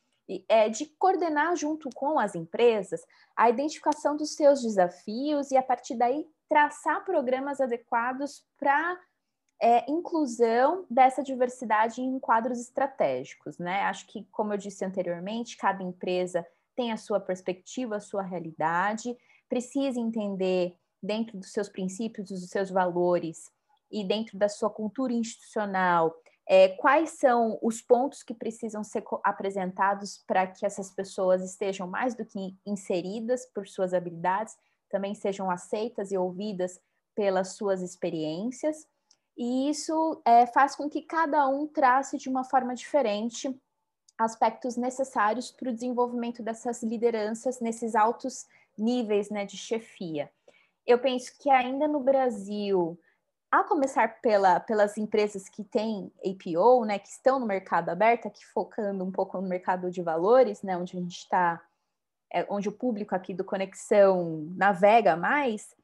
é, 0.49 0.69
de 0.69 0.87
coordenar 0.99 1.57
junto 1.57 1.89
com 1.95 2.19
as 2.19 2.35
empresas 2.35 3.01
a 3.37 3.49
identificação 3.49 4.17
dos 4.17 4.35
seus 4.35 4.63
desafios 4.63 5.51
e, 5.51 5.57
a 5.57 5.63
partir 5.63 5.97
daí, 5.97 6.27
traçar 6.49 7.05
programas 7.05 7.61
adequados 7.61 8.45
para 8.59 9.01
é, 9.61 9.91
inclusão 9.91 10.85
dessa 10.91 11.23
diversidade 11.23 12.03
em 12.03 12.19
quadros 12.19 12.61
estratégicos. 12.61 13.59
Né? 13.59 13.81
Acho 13.83 14.07
que, 14.07 14.25
como 14.31 14.53
eu 14.53 14.59
disse 14.59 14.85
anteriormente, 14.85 15.57
cada 15.57 15.83
empresa 15.83 16.47
tem 16.77 16.93
a 16.93 16.97
sua 16.97 17.21
perspectiva, 17.21 17.97
a 17.97 18.01
sua 18.01 18.23
realidade, 18.23 19.17
precisa 19.49 20.01
entender 20.01 20.77
dentro 21.03 21.39
dos 21.39 21.53
seus 21.53 21.69
princípios, 21.69 22.29
dos 22.29 22.49
seus 22.49 22.71
valores 22.71 23.51
e 23.91 24.05
dentro 24.05 24.39
da 24.39 24.49
sua 24.49 24.71
cultura 24.71 25.13
institucional, 25.13 26.15
é, 26.49 26.69
quais 26.69 27.11
são 27.11 27.59
os 27.63 27.81
pontos 27.81 28.23
que 28.23 28.35
precisam 28.35 28.83
ser 28.83 29.05
apresentados 29.23 30.23
para 30.27 30.47
que 30.47 30.67
essas 30.67 30.91
pessoas 30.91 31.43
estejam 31.43 31.87
mais 31.87 32.15
do 32.15 32.25
que 32.25 32.57
inseridas 32.67 33.47
por 33.55 33.69
suas 33.69 33.95
habilidades, 33.95 34.57
também 34.91 35.15
sejam 35.15 35.51
aceitas 35.51 36.11
e 36.11 36.19
ouvidas 36.19 36.81
pelas 37.15 37.57
suas 37.57 37.81
experiências. 37.81 38.87
E 39.37 39.71
isso 39.71 40.21
é, 40.25 40.47
faz 40.47 40.77
com 40.77 40.89
que 40.89 41.03
cada 41.03 41.49
um 41.49 41.67
trace 41.67 42.19
de 42.19 42.29
uma 42.29 42.45
forma 42.45 42.75
diferente 42.75 43.55
aspectos 44.19 44.77
necessários 44.77 45.51
para 45.51 45.71
o 45.71 45.73
desenvolvimento 45.73 46.43
dessas 46.43 46.83
lideranças 46.83 47.61
nesses 47.61 47.95
altos 47.95 48.47
níveis 48.77 49.31
né, 49.31 49.45
de 49.45 49.57
chefia. 49.57 50.31
Eu 50.87 50.99
penso 50.99 51.33
que 51.39 51.51
ainda 51.51 51.87
no 51.87 52.01
Brasil, 52.01 52.99
a 53.51 53.63
começar 53.63 54.21
pela, 54.21 54.61
pelas 54.61 54.97
empresas 54.97 55.49
que 55.49 55.63
têm 55.63 56.13
APO, 56.25 56.85
né, 56.85 56.99
que 56.99 57.09
estão 57.09 57.39
no 57.39 57.47
mercado 57.47 57.91
aberto, 57.91 58.27
aqui 58.27 58.45
focando 58.47 59.05
um 59.05 59.13
pouco 59.13 59.41
no 59.41 59.49
mercado 59.49 59.91
de 59.91 60.03
valores, 60.03 60.63
né, 60.63 60.77
onde 60.77 60.97
a 60.97 61.01
gente 61.01 61.19
está, 61.19 61.63
é, 62.33 62.47
onde 62.49 62.69
o 62.69 62.73
público 62.73 63.15
aqui 63.15 63.35
do 63.35 63.45
Conexão 63.45 64.47
navega 64.57 65.17
mais, 65.17 65.75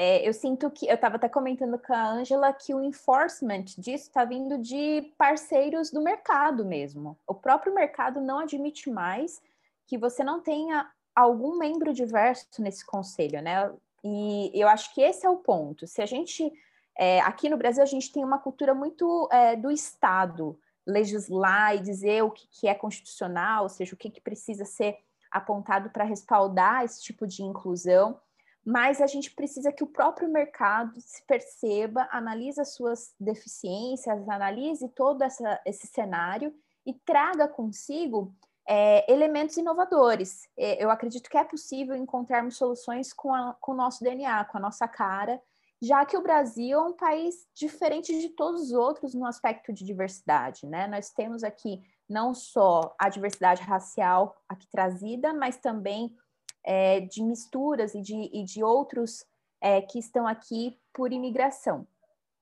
é, 0.00 0.26
eu 0.26 0.32
sinto 0.32 0.70
que, 0.70 0.86
eu 0.86 0.94
estava 0.94 1.16
até 1.16 1.28
comentando 1.28 1.76
com 1.76 1.92
a 1.92 2.08
Ângela 2.08 2.52
que 2.52 2.72
o 2.72 2.80
enforcement 2.80 3.64
disso 3.64 4.04
está 4.04 4.24
vindo 4.24 4.56
de 4.56 5.12
parceiros 5.18 5.90
do 5.90 6.00
mercado 6.00 6.64
mesmo. 6.64 7.18
O 7.26 7.34
próprio 7.34 7.74
mercado 7.74 8.20
não 8.20 8.38
admite 8.38 8.88
mais 8.88 9.42
que 9.88 9.98
você 9.98 10.22
não 10.22 10.40
tenha 10.40 10.88
algum 11.16 11.58
membro 11.58 11.92
diverso 11.92 12.46
nesse 12.60 12.86
conselho, 12.86 13.42
né? 13.42 13.74
E 14.04 14.50
eu 14.54 14.68
acho 14.68 14.94
que 14.94 15.00
esse 15.00 15.26
é 15.26 15.30
o 15.30 15.36
ponto. 15.36 15.86
Se 15.86 16.00
a 16.00 16.06
gente 16.06 16.52
é, 16.98 17.20
aqui 17.20 17.48
no 17.48 17.56
Brasil, 17.56 17.82
a 17.82 17.86
gente 17.86 18.12
tem 18.12 18.24
uma 18.24 18.38
cultura 18.38 18.74
muito 18.74 19.28
é, 19.30 19.54
do 19.54 19.70
Estado 19.70 20.58
legislar 20.84 21.76
e 21.76 21.80
dizer 21.80 22.24
o 22.24 22.30
que, 22.30 22.48
que 22.48 22.66
é 22.66 22.74
constitucional, 22.74 23.64
ou 23.64 23.68
seja, 23.68 23.94
o 23.94 23.96
que, 23.96 24.10
que 24.10 24.20
precisa 24.20 24.64
ser 24.64 24.96
apontado 25.30 25.90
para 25.90 26.04
respaldar 26.04 26.84
esse 26.84 27.02
tipo 27.02 27.26
de 27.26 27.42
inclusão, 27.42 28.18
mas 28.64 29.00
a 29.00 29.06
gente 29.06 29.30
precisa 29.30 29.70
que 29.70 29.84
o 29.84 29.86
próprio 29.86 30.28
mercado 30.28 31.00
se 31.00 31.22
perceba, 31.22 32.08
analise 32.10 32.60
as 32.60 32.74
suas 32.74 33.14
deficiências, 33.20 34.28
analise 34.28 34.88
todo 34.88 35.22
essa, 35.22 35.60
esse 35.64 35.86
cenário 35.86 36.52
e 36.84 36.94
traga 36.94 37.46
consigo 37.46 38.34
é, 38.68 39.10
elementos 39.10 39.56
inovadores. 39.56 40.46
É, 40.56 40.82
eu 40.82 40.90
acredito 40.90 41.30
que 41.30 41.38
é 41.38 41.44
possível 41.44 41.96
encontrarmos 41.96 42.58
soluções 42.58 43.14
com, 43.14 43.34
a, 43.34 43.56
com 43.58 43.72
o 43.72 43.76
nosso 43.76 44.04
DNA, 44.04 44.44
com 44.44 44.58
a 44.58 44.60
nossa 44.60 44.86
cara, 44.86 45.40
já 45.80 46.04
que 46.04 46.16
o 46.16 46.22
Brasil 46.22 46.78
é 46.78 46.82
um 46.82 46.92
país 46.92 47.46
diferente 47.54 48.12
de 48.20 48.28
todos 48.30 48.64
os 48.64 48.72
outros 48.72 49.14
no 49.14 49.24
aspecto 49.24 49.72
de 49.72 49.84
diversidade, 49.84 50.66
né? 50.66 50.86
Nós 50.86 51.10
temos 51.10 51.42
aqui 51.42 51.80
não 52.08 52.34
só 52.34 52.94
a 52.98 53.08
diversidade 53.08 53.62
racial 53.62 54.36
aqui 54.48 54.66
trazida, 54.70 55.32
mas 55.32 55.56
também 55.56 56.14
é, 56.64 57.00
de 57.00 57.22
misturas 57.22 57.94
e 57.94 58.02
de, 58.02 58.30
e 58.32 58.44
de 58.44 58.62
outros 58.62 59.24
é, 59.60 59.80
que 59.80 59.98
estão 59.98 60.26
aqui 60.26 60.78
por 60.92 61.12
imigração. 61.12 61.86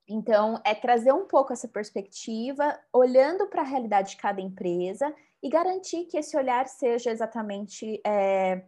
Então, 0.09 0.61
é 0.65 0.75
trazer 0.75 1.13
um 1.13 1.27
pouco 1.27 1.53
essa 1.53 1.69
perspectiva, 1.69 2.79
olhando 2.93 3.49
para 3.49 3.63
a 3.63 3.67
realidade 3.67 4.11
de 4.11 4.17
cada 4.17 4.41
empresa 4.41 5.15
e 5.47 5.49
garantir 5.49 6.07
que 6.07 6.19
esse 6.19 6.37
olhar 6.37 6.67
seja 6.67 7.09
exatamente 7.09 8.01
é, 8.05 8.65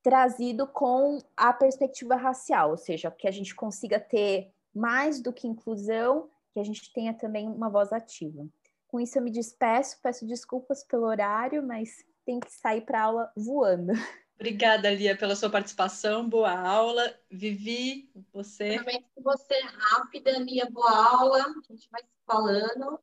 trazido 0.00 0.64
com 0.64 1.18
a 1.36 1.52
perspectiva 1.52 2.14
racial, 2.14 2.70
ou 2.70 2.76
seja, 2.76 3.10
que 3.10 3.26
a 3.26 3.32
gente 3.32 3.52
consiga 3.52 3.98
ter 3.98 4.52
mais 4.72 5.20
do 5.20 5.32
que 5.32 5.48
inclusão, 5.48 6.30
que 6.52 6.60
a 6.60 6.62
gente 6.62 6.92
tenha 6.92 7.12
também 7.12 7.48
uma 7.48 7.68
voz 7.68 7.92
ativa. 7.92 8.46
Com 8.86 9.00
isso 9.00 9.18
eu 9.18 9.22
me 9.22 9.30
despeço, 9.32 9.98
peço 10.00 10.24
desculpas 10.24 10.84
pelo 10.84 11.04
horário, 11.04 11.66
mas 11.66 12.04
tem 12.24 12.38
que 12.38 12.52
sair 12.52 12.82
para 12.82 13.02
aula 13.02 13.32
voando. 13.36 13.92
Obrigada, 14.36 14.88
Lia, 14.90 15.16
pela 15.16 15.34
sua 15.34 15.50
participação. 15.50 16.28
Boa 16.28 16.56
aula. 16.56 17.12
Vivi, 17.28 18.08
você. 18.32 18.68
Realmente 18.68 19.10
você 19.16 19.54
é 19.54 19.66
rápida, 19.66 20.30
Lia, 20.38 20.70
boa 20.70 21.18
aula. 21.18 21.40
A 21.40 21.72
gente 21.72 21.90
vai 21.90 22.02
se 22.02 22.08
falando. 22.24 23.00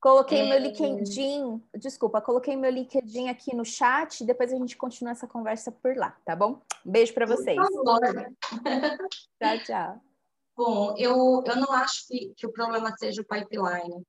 Coloquei 0.00 0.42
é... 0.42 0.48
meu 0.48 0.58
LinkedIn, 0.58 1.62
desculpa, 1.76 2.20
coloquei 2.20 2.56
meu 2.56 2.70
LinkedIn 2.70 3.28
aqui 3.28 3.54
no 3.54 3.64
chat, 3.64 4.24
depois 4.24 4.52
a 4.52 4.56
gente 4.56 4.76
continua 4.76 5.10
essa 5.10 5.26
conversa 5.26 5.72
por 5.72 5.96
lá, 5.96 6.16
tá 6.24 6.36
bom? 6.36 6.60
Um 6.86 6.90
beijo 6.92 7.12
para 7.12 7.26
vocês. 7.26 7.56
Favor. 7.56 8.00
tchau, 9.42 9.58
tchau. 9.64 10.00
Bom, 10.56 10.94
eu, 10.96 11.42
eu 11.46 11.56
não 11.56 11.72
acho 11.72 12.06
que, 12.06 12.32
que 12.36 12.46
o 12.46 12.52
problema 12.52 12.94
seja 12.96 13.22
o 13.22 13.24
pipeline. 13.24 14.04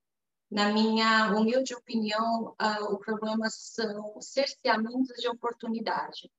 Na 0.49 0.71
minha 0.71 1.31
humilde 1.35 1.75
opinião, 1.75 2.55
uh, 2.59 2.91
o 2.91 2.97
problema 2.97 3.47
são 3.49 4.19
cerceamentos 4.19 5.15
de 5.19 5.27
oportunidade. 5.27 6.29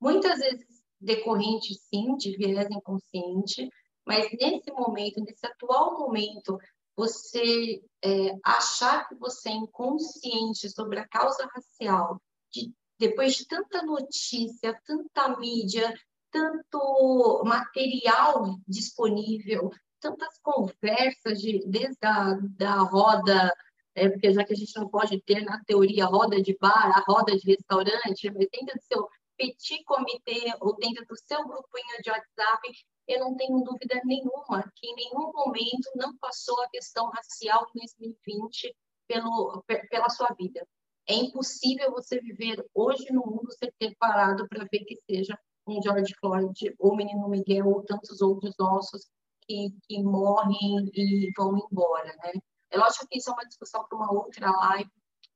Muitas 0.00 0.38
vezes 0.38 0.66
decorrente, 0.98 1.74
sim, 1.74 2.16
de 2.16 2.36
viés 2.36 2.68
inconsciente, 2.70 3.68
mas 4.06 4.26
nesse 4.32 4.70
momento, 4.72 5.20
nesse 5.20 5.46
atual 5.46 5.98
momento, 5.98 6.58
você 6.96 7.82
é, 8.02 8.30
achar 8.44 9.08
que 9.08 9.14
você 9.16 9.50
é 9.50 9.52
inconsciente 9.52 10.70
sobre 10.70 10.98
a 10.98 11.08
causa 11.08 11.46
racial, 11.52 12.20
de, 12.52 12.72
depois 12.98 13.34
de 13.34 13.46
tanta 13.46 13.82
notícia, 13.82 14.80
tanta 14.86 15.36
mídia, 15.38 15.92
tanto 16.30 17.42
material 17.44 18.58
disponível, 18.66 19.70
tantas 20.00 20.38
conversas 20.42 21.40
de, 21.40 21.64
desde 21.66 22.04
a 22.04 22.36
da 22.58 22.76
roda, 22.78 23.52
é, 23.94 24.08
porque 24.08 24.32
já 24.32 24.44
que 24.44 24.52
a 24.52 24.56
gente 24.56 24.76
não 24.76 24.88
pode 24.88 25.20
ter 25.22 25.42
na 25.42 25.62
teoria 25.64 26.06
roda 26.06 26.42
de 26.42 26.56
bar, 26.60 26.92
a 26.96 27.04
roda 27.06 27.36
de 27.36 27.46
restaurante, 27.46 28.30
mas 28.30 28.48
dentro 28.50 28.74
do 28.74 28.82
seu 28.82 29.08
petit 29.36 29.82
comitê 29.84 30.54
ou 30.60 30.76
dentro 30.76 31.04
do 31.06 31.16
seu 31.16 31.44
grupinho 31.44 32.02
de 32.02 32.10
WhatsApp, 32.10 32.68
eu 33.06 33.20
não 33.20 33.36
tenho 33.36 33.62
dúvida 33.62 34.00
nenhuma 34.04 34.70
que 34.76 34.86
em 34.86 34.94
nenhum 34.94 35.32
momento 35.32 35.90
não 35.94 36.16
passou 36.18 36.60
a 36.62 36.68
questão 36.68 37.10
racial 37.10 37.66
em 37.74 37.80
2020 37.80 38.74
pelo, 39.06 39.62
pela 39.90 40.08
sua 40.08 40.28
vida. 40.38 40.66
É 41.06 41.14
impossível 41.14 41.90
você 41.92 42.18
viver 42.20 42.64
hoje 42.74 43.12
no 43.12 43.26
mundo 43.26 43.52
sem 43.52 43.70
ter 43.78 43.94
parado 43.98 44.48
para 44.48 44.66
ver 44.70 44.84
que 44.84 44.96
seja 45.08 45.38
um 45.66 45.80
George 45.82 46.14
Floyd, 46.20 46.74
ou 46.78 46.96
Menino 46.96 47.28
Miguel, 47.28 47.68
ou 47.68 47.82
tantos 47.82 48.20
outros 48.20 48.54
nossos 48.58 49.06
que, 49.46 49.74
que 49.86 50.02
morrem 50.02 50.90
e 50.94 51.30
vão 51.36 51.56
embora, 51.56 52.14
né? 52.22 52.32
É 52.70 52.78
lógico 52.78 53.06
que 53.08 53.18
isso 53.18 53.30
é 53.30 53.32
uma 53.32 53.46
discussão 53.46 53.84
para 53.86 53.96
uma 53.96 54.12
outra 54.12 54.50
live, 54.50 54.90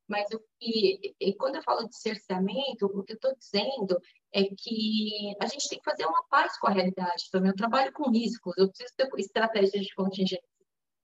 mas 0.09 0.27
o 0.33 0.41
que, 0.59 1.15
quando 1.39 1.57
eu 1.57 1.63
falo 1.63 1.87
de 1.87 1.97
cerceamento, 1.97 2.87
o 2.87 3.05
que 3.05 3.13
eu 3.13 3.17
estou 3.17 3.35
dizendo 3.37 4.01
é 4.33 4.45
que 4.45 5.37
a 5.41 5.47
gente 5.47 5.69
tem 5.69 5.79
que 5.79 5.85
fazer 5.85 6.07
uma 6.07 6.25
paz 6.31 6.59
com 6.59 6.67
a 6.67 6.73
realidade 6.73 7.29
também. 7.31 7.51
Eu 7.51 7.57
trabalho 7.57 7.93
com 7.93 8.11
riscos, 8.11 8.57
eu 8.57 8.69
preciso 8.69 8.95
ter 8.97 9.09
estratégias 9.19 9.85
de 9.85 9.95
contingência. 9.95 10.43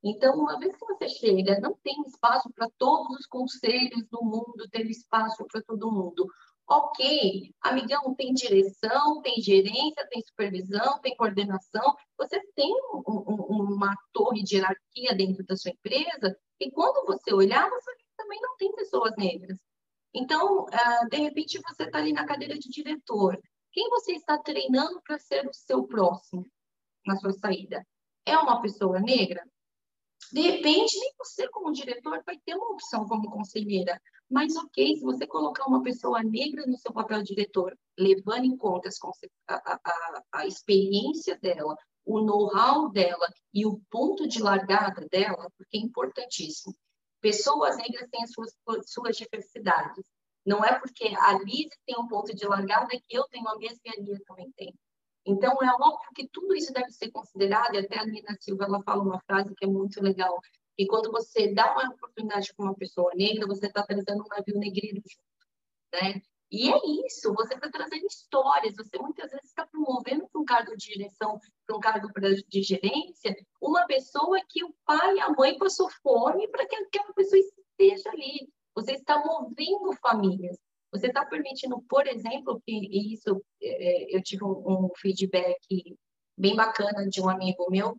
Então, 0.03 0.35
uma 0.35 0.59
vez 0.59 0.77
que 0.77 0.85
você 0.85 1.09
chega, 1.09 1.61
não 1.61 1.75
tem 1.83 1.95
espaço 2.07 2.51
para 2.55 2.69
todos 2.79 3.19
os 3.19 3.27
conselhos 3.27 4.07
do 4.11 4.23
mundo, 4.23 4.69
ter 4.71 4.87
espaço 4.87 5.45
para 5.51 5.63
todo 5.63 5.91
mundo. 5.91 6.27
Ok, 6.67 7.51
amigão, 7.63 8.15
tem 8.15 8.33
direção, 8.33 9.21
tem 9.21 9.41
gerência, 9.41 10.07
tem 10.09 10.23
supervisão, 10.23 10.99
tem 11.01 11.17
coordenação. 11.17 11.95
Você 12.19 12.41
tem 12.55 12.71
um, 12.93 13.03
um, 13.07 13.75
uma 13.75 13.95
torre 14.13 14.43
de 14.43 14.57
hierarquia 14.57 15.15
dentro 15.15 15.45
da 15.45 15.57
sua 15.57 15.71
empresa 15.73 16.37
e 16.61 16.71
quando 16.71 17.07
você 17.07 17.35
olhar, 17.35 17.69
você 17.69 17.91
também 18.25 18.41
não 18.41 18.57
tem 18.57 18.73
pessoas 18.73 19.15
negras. 19.17 19.59
Então, 20.13 20.65
uh, 20.65 21.09
de 21.11 21.17
repente, 21.19 21.61
você 21.61 21.85
está 21.85 21.99
ali 21.99 22.13
na 22.13 22.27
cadeira 22.27 22.55
de 22.59 22.69
diretor. 22.71 23.39
Quem 23.73 23.89
você 23.91 24.13
está 24.13 24.39
treinando 24.39 25.01
para 25.03 25.19
ser 25.19 25.47
o 25.47 25.53
seu 25.53 25.85
próximo 25.85 26.47
na 27.07 27.17
sua 27.17 27.33
saída? 27.33 27.85
É 28.25 28.37
uma 28.39 28.63
pessoa 28.63 29.01
negra? 29.01 29.45
De 30.33 30.41
repente, 30.41 30.99
nem 30.99 31.13
você, 31.19 31.49
como 31.49 31.73
diretor, 31.73 32.23
vai 32.25 32.39
ter 32.39 32.55
uma 32.55 32.71
opção 32.71 33.07
como 33.07 33.31
conselheira. 33.31 34.01
Mas, 34.31 34.57
ok, 34.57 34.97
se 34.97 35.03
você 35.03 35.27
colocar 35.27 35.67
uma 35.67 35.83
pessoa 35.83 36.23
negra 36.23 36.65
no 36.67 36.79
seu 36.79 36.93
papel 36.93 37.19
de 37.19 37.35
diretor, 37.35 37.77
levando 37.99 38.45
em 38.45 38.57
conta 38.57 38.89
a, 39.49 39.55
a, 39.85 40.23
a 40.33 40.47
experiência 40.47 41.39
dela, 41.39 41.77
o 42.07 42.21
know-how 42.21 42.91
dela 42.91 43.29
e 43.53 43.67
o 43.67 43.81
ponto 43.91 44.27
de 44.27 44.41
largada 44.41 45.07
dela, 45.11 45.51
porque 45.59 45.77
é 45.77 45.81
importantíssimo. 45.81 46.75
Pessoas 47.25 47.79
negras 47.79 48.07
têm 48.11 48.23
as 48.23 48.33
suas, 48.33 48.53
suas 48.85 49.17
diversidades. 49.17 50.05
Não 50.45 50.63
é 50.63 50.79
porque 50.79 51.07
a 51.19 51.33
Liz 51.39 51.71
tem 51.87 51.99
um 51.99 52.07
ponto 52.07 52.37
de 52.37 52.47
largada 52.47 52.91
que 52.91 53.17
eu 53.17 53.27
tenho 53.29 53.49
a 53.49 53.57
mesma 53.57 53.81
e 53.83 53.89
a 53.89 54.03
Lia 54.03 54.21
também 54.27 54.53
tem. 54.53 54.75
Então, 55.25 55.53
é 55.63 55.73
óbvio 55.73 56.11
que 56.15 56.29
tudo 56.29 56.55
isso 56.55 56.71
deve 56.71 56.91
ser 56.91 57.11
considerado, 57.11 57.77
e 57.77 57.79
até 57.79 57.99
a 57.99 58.05
Nina 58.05 58.37
Silva 58.39 58.67
ela 58.67 58.83
fala 58.83 59.03
uma 59.03 59.19
frase 59.21 59.55
que 59.55 59.65
é 59.65 59.67
muito 59.67 60.03
legal, 60.03 60.39
que 60.77 60.87
quando 60.87 61.11
você 61.11 61.51
dá 61.55 61.73
uma 61.73 61.95
oportunidade 61.95 62.53
para 62.55 62.67
uma 62.67 62.75
pessoa 62.75 63.11
negra, 63.15 63.47
você 63.47 63.69
está 63.69 63.83
trazendo 63.83 64.23
um 64.23 64.29
navio 64.29 64.59
negreiro 64.59 64.97
junto, 64.97 66.05
né? 66.05 66.21
E 66.55 66.71
é 66.71 67.05
isso, 67.05 67.35
você 67.35 67.55
está 67.55 67.69
trazendo 67.69 68.07
histórias, 68.07 68.77
você 68.77 68.97
muitas 68.97 69.29
vezes 69.29 69.47
está 69.47 69.67
promovendo 69.67 70.29
para 70.29 70.41
um 70.41 70.45
cargo 70.45 70.77
de 70.77 70.93
direção 70.93 71.41
para 71.67 71.77
um 71.77 71.81
cargo 71.81 72.09
de 72.49 72.63
gerência, 72.63 73.37
uma 73.61 73.85
pessoa 73.87 74.41
que 74.49 74.63
o 74.63 74.73
pai 74.87 75.17
e 75.17 75.21
a 75.21 75.31
mãe 75.31 75.59
passou 75.59 75.91
fome 76.01 76.47
para 76.47 76.65
que 76.65 76.77
aquela 76.77 77.13
pessoa 77.13 77.41
esteja 77.41 78.09
ali. 78.11 78.49
Você 78.73 78.93
está 78.93 79.19
movendo 79.19 79.93
famílias. 80.01 80.57
Você 80.93 81.09
está 81.09 81.27
permitindo, 81.27 81.83
por 81.89 82.07
exemplo, 82.07 82.63
que 82.65 83.13
isso, 83.13 83.45
é, 83.61 84.17
eu 84.17 84.23
tive 84.23 84.45
um 84.45 84.89
feedback 84.97 85.59
bem 86.39 86.55
bacana 86.55 87.09
de 87.09 87.21
um 87.21 87.29
amigo 87.29 87.69
meu, 87.69 87.97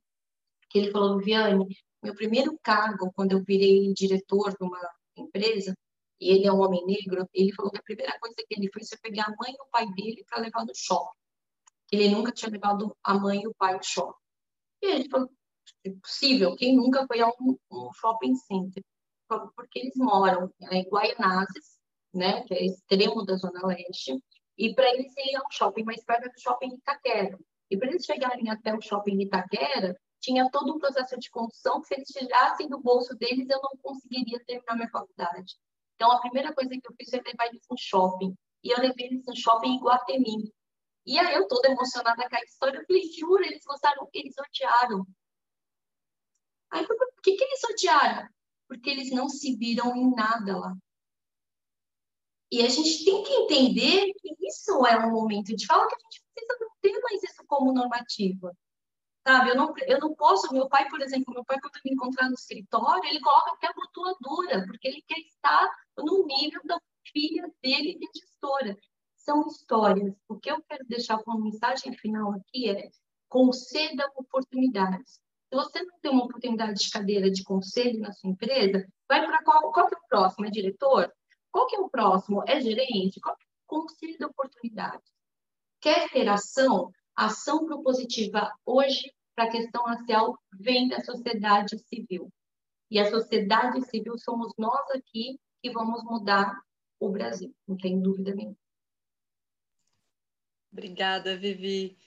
que 0.70 0.80
ele 0.80 0.92
falou, 0.92 1.20
Viane, 1.20 1.66
meu 2.02 2.16
primeiro 2.16 2.58
cargo, 2.64 3.12
quando 3.14 3.34
eu 3.34 3.44
virei 3.44 3.92
diretor 3.94 4.52
de 4.52 4.64
uma 4.64 4.80
empresa, 5.18 5.76
e 6.20 6.32
ele 6.32 6.48
é 6.48 6.52
um 6.52 6.62
homem 6.62 6.86
negro, 6.86 7.28
ele 7.34 7.54
falou 7.54 7.72
que 7.72 7.80
a 7.80 7.84
primeira 7.84 8.18
coisa 8.20 8.36
que 8.36 8.56
ele 8.56 8.70
fez 8.72 8.90
foi 8.90 8.98
pegar 9.00 9.26
a 9.26 9.36
mãe 9.38 9.52
e 9.52 9.62
o 9.62 9.70
pai 9.72 9.86
dele 9.94 10.24
para 10.30 10.42
levar 10.42 10.66
no 10.66 10.74
shopping. 10.74 11.18
Ele 11.92 12.10
nunca 12.10 12.32
tinha 12.32 12.52
levado 12.52 12.96
a 13.04 13.14
mãe 13.14 13.42
e 13.42 13.48
o 13.48 13.54
pai 13.56 13.76
no 13.76 13.84
shopping. 13.84 14.18
E 14.82 14.88
ele 14.88 15.10
falou, 15.10 15.30
é 15.84 15.90
possível, 15.92 16.56
quem 16.56 16.76
nunca 16.76 17.06
foi 17.08 17.22
a 17.22 17.28
um, 17.28 17.94
shopping 17.94 18.36
center? 18.36 18.84
Porque 19.28 19.80
eles 19.80 19.96
moram 19.96 20.52
em 20.72 20.84
Guaianazes, 20.90 21.80
né, 22.14 22.44
que 22.44 22.54
é 22.54 22.66
extremo 22.66 23.26
da 23.26 23.36
Zona 23.36 23.66
Leste, 23.68 24.18
e 24.58 24.74
para 24.74 24.90
eles 24.94 25.12
irem 25.18 25.36
ao 25.36 25.52
shopping 25.52 25.84
mais 25.84 26.04
perto 26.04 26.32
do 26.32 26.40
shopping 26.40 26.76
Itaquera. 26.76 27.38
E 27.70 27.78
para 27.78 27.90
eles 27.90 28.06
chegarem 28.06 28.50
até 28.50 28.74
o 28.74 28.82
shopping 28.82 29.22
Itaquera, 29.22 30.00
tinha 30.22 30.50
todo 30.50 30.74
um 30.74 30.80
processo 30.80 31.20
de 31.20 31.30
condução 31.30 31.82
que 31.82 31.88
se 31.88 31.96
eles 31.96 32.08
tirassem 32.08 32.68
do 32.68 32.80
bolso 32.80 33.16
deles, 33.16 33.48
eu 33.50 33.60
não 33.62 33.72
conseguiria 33.82 34.44
terminar 34.46 34.76
minha 34.76 34.90
faculdade. 34.90 35.56
Então, 35.96 36.12
a 36.12 36.20
primeira 36.20 36.54
coisa 36.54 36.70
que 36.70 36.88
eu 36.88 36.96
fiz 36.98 37.10
foi 37.10 37.22
levar 37.22 37.48
eles 37.48 37.66
no 37.70 37.78
shopping. 37.78 38.36
E 38.64 38.70
eu 38.70 38.80
levei 38.80 39.08
eles 39.08 39.26
no 39.26 39.36
shopping 39.36 39.76
em 39.76 39.80
Guatemi. 39.80 40.54
E 41.06 41.18
aí, 41.20 41.36
eu 41.36 41.48
toda 41.48 41.70
emocionada 41.70 42.28
com 42.30 42.36
a 42.36 42.42
história, 42.42 42.80
eu 42.80 42.86
falei, 42.86 43.04
juro, 43.12 43.44
eles 43.44 43.64
gostaram, 43.64 44.10
eles 44.14 44.36
odiaram. 44.38 45.06
Aí, 46.72 46.82
eu 46.82 46.88
falei, 46.88 47.14
por 47.14 47.22
que, 47.22 47.36
que 47.36 47.44
eles 47.44 47.64
odiaram? 47.64 48.28
Porque 48.68 48.90
eles 48.90 49.12
não 49.12 49.30
se 49.30 49.56
viram 49.56 49.96
em 49.96 50.14
nada 50.14 50.58
lá. 50.58 50.76
E 52.52 52.62
a 52.62 52.70
gente 52.70 53.06
tem 53.06 53.24
que 53.24 53.34
entender 53.34 54.14
que 54.14 54.36
isso 54.48 54.86
é 54.86 54.98
um 55.06 55.12
momento 55.12 55.56
de 55.56 55.66
fala 55.66 55.88
que 55.88 55.96
a 55.96 56.00
gente 56.00 56.24
precisa 56.34 56.58
não 56.60 56.70
ter 56.82 57.00
mais 57.02 57.24
isso 57.24 57.44
como 57.48 57.74
normativa. 57.74 58.56
Sabe, 59.28 59.50
eu 59.50 59.56
não, 59.56 59.74
eu 59.88 60.00
não 60.00 60.14
posso, 60.14 60.54
meu 60.54 60.70
pai, 60.70 60.88
por 60.88 61.02
exemplo, 61.02 61.34
meu 61.34 61.44
pai, 61.44 61.58
quando 61.60 61.74
me 61.84 61.92
encontrar 61.94 62.28
no 62.28 62.36
escritório, 62.36 63.10
ele 63.10 63.20
coloca 63.20 63.54
até 63.54 63.66
a 63.68 63.74
rotuladora, 63.76 64.64
porque 64.68 64.88
ele 64.88 65.04
quer 65.08 65.18
estar 65.18 65.68
no 65.98 66.28
nível 66.28 66.62
da 66.64 66.80
filha 67.12 67.52
dele 67.60 67.98
de 67.98 68.20
gestora. 68.20 68.78
São 69.16 69.48
histórias. 69.48 70.14
O 70.28 70.40
que 70.40 70.52
eu 70.52 70.62
quero 70.70 70.86
deixar 70.88 71.18
como 71.24 71.44
mensagem 71.44 71.98
final 71.98 72.34
aqui 72.34 72.70
é 72.70 72.92
conceda 73.28 74.08
oportunidades. 74.16 75.20
Se 75.50 75.56
você 75.56 75.82
não 75.82 76.00
tem 76.00 76.12
uma 76.12 76.26
oportunidade 76.26 76.80
de 76.80 76.92
cadeira 76.92 77.32
de 77.32 77.44
conselho 77.44 78.00
na 78.02 78.12
sua 78.12 78.30
empresa, 78.30 78.88
vai 79.10 79.26
para 79.26 79.44
qual, 79.44 79.72
qual 79.72 79.88
que 79.88 79.96
é 79.96 79.98
o 79.98 80.08
próximo? 80.08 80.46
É 80.46 80.52
diretor? 80.52 81.12
Qual 81.52 81.66
que 81.66 81.76
é 81.76 81.80
o 81.80 81.90
próximo? 81.90 82.44
É 82.48 82.62
gerente? 82.62 83.20
Qual 83.20 83.36
que 83.36 83.44
é? 83.44 83.48
Conceda 83.66 84.28
oportunidades. 84.28 85.12
Quer 85.82 86.12
ter 86.12 86.30
ação? 86.30 86.92
ação 87.16 87.66
propositiva 87.66 88.52
hoje 88.66 89.15
para 89.36 89.46
a 89.46 89.52
questão 89.52 89.84
racial 89.84 90.40
vem 90.60 90.88
da 90.88 91.04
sociedade 91.04 91.78
civil. 91.80 92.32
E 92.90 93.00
a 93.00 93.10
sociedade 93.10 93.82
civil 93.90 94.18
somos 94.18 94.54
nós 94.58 94.90
aqui 94.92 95.40
que 95.62 95.72
vamos 95.72 96.04
mudar 96.04 96.58
o 97.00 97.10
Brasil, 97.10 97.54
não 97.68 97.76
tem 97.76 98.00
dúvida 98.00 98.34
nenhuma. 98.34 98.58
Obrigada, 100.72 101.38
Vivi. 101.38 101.98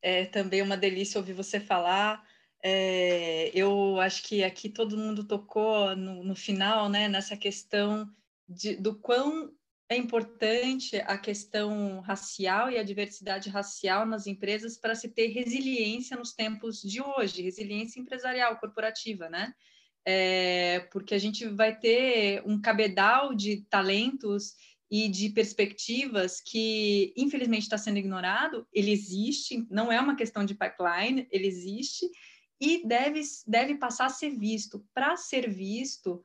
É 0.00 0.26
também 0.26 0.62
uma 0.62 0.76
delícia 0.76 1.18
ouvir 1.18 1.32
você 1.32 1.60
falar. 1.60 2.26
É, 2.62 3.50
eu 3.54 4.00
acho 4.00 4.22
que 4.22 4.42
aqui 4.42 4.68
todo 4.68 4.96
mundo 4.96 5.24
tocou 5.24 5.94
no, 5.94 6.24
no 6.24 6.34
final, 6.34 6.88
né, 6.88 7.08
nessa 7.08 7.36
questão 7.36 8.10
de, 8.48 8.76
do 8.76 8.98
quão 8.98 9.54
é 9.94 9.96
importante 9.96 10.96
a 11.06 11.16
questão 11.16 12.00
racial 12.00 12.70
e 12.70 12.78
a 12.78 12.82
diversidade 12.82 13.48
racial 13.48 14.04
nas 14.04 14.26
empresas 14.26 14.76
para 14.76 14.94
se 14.94 15.08
ter 15.08 15.28
resiliência 15.28 16.16
nos 16.16 16.32
tempos 16.32 16.82
de 16.82 17.00
hoje, 17.00 17.42
resiliência 17.42 18.00
empresarial, 18.00 18.58
corporativa, 18.58 19.28
né? 19.28 19.54
É, 20.06 20.80
porque 20.92 21.14
a 21.14 21.18
gente 21.18 21.46
vai 21.48 21.78
ter 21.78 22.42
um 22.44 22.60
cabedal 22.60 23.34
de 23.34 23.62
talentos 23.70 24.54
e 24.90 25.08
de 25.08 25.30
perspectivas 25.30 26.40
que, 26.40 27.14
infelizmente, 27.16 27.62
está 27.62 27.78
sendo 27.78 27.98
ignorado. 27.98 28.66
Ele 28.72 28.90
existe, 28.90 29.66
não 29.70 29.90
é 29.90 30.00
uma 30.00 30.16
questão 30.16 30.44
de 30.44 30.54
pipeline, 30.54 31.26
ele 31.30 31.46
existe 31.46 32.06
e 32.60 32.86
deve, 32.86 33.20
deve 33.46 33.76
passar 33.76 34.06
a 34.06 34.10
ser 34.10 34.30
visto. 34.30 34.86
Para 34.92 35.16
ser 35.16 35.50
visto, 35.50 36.22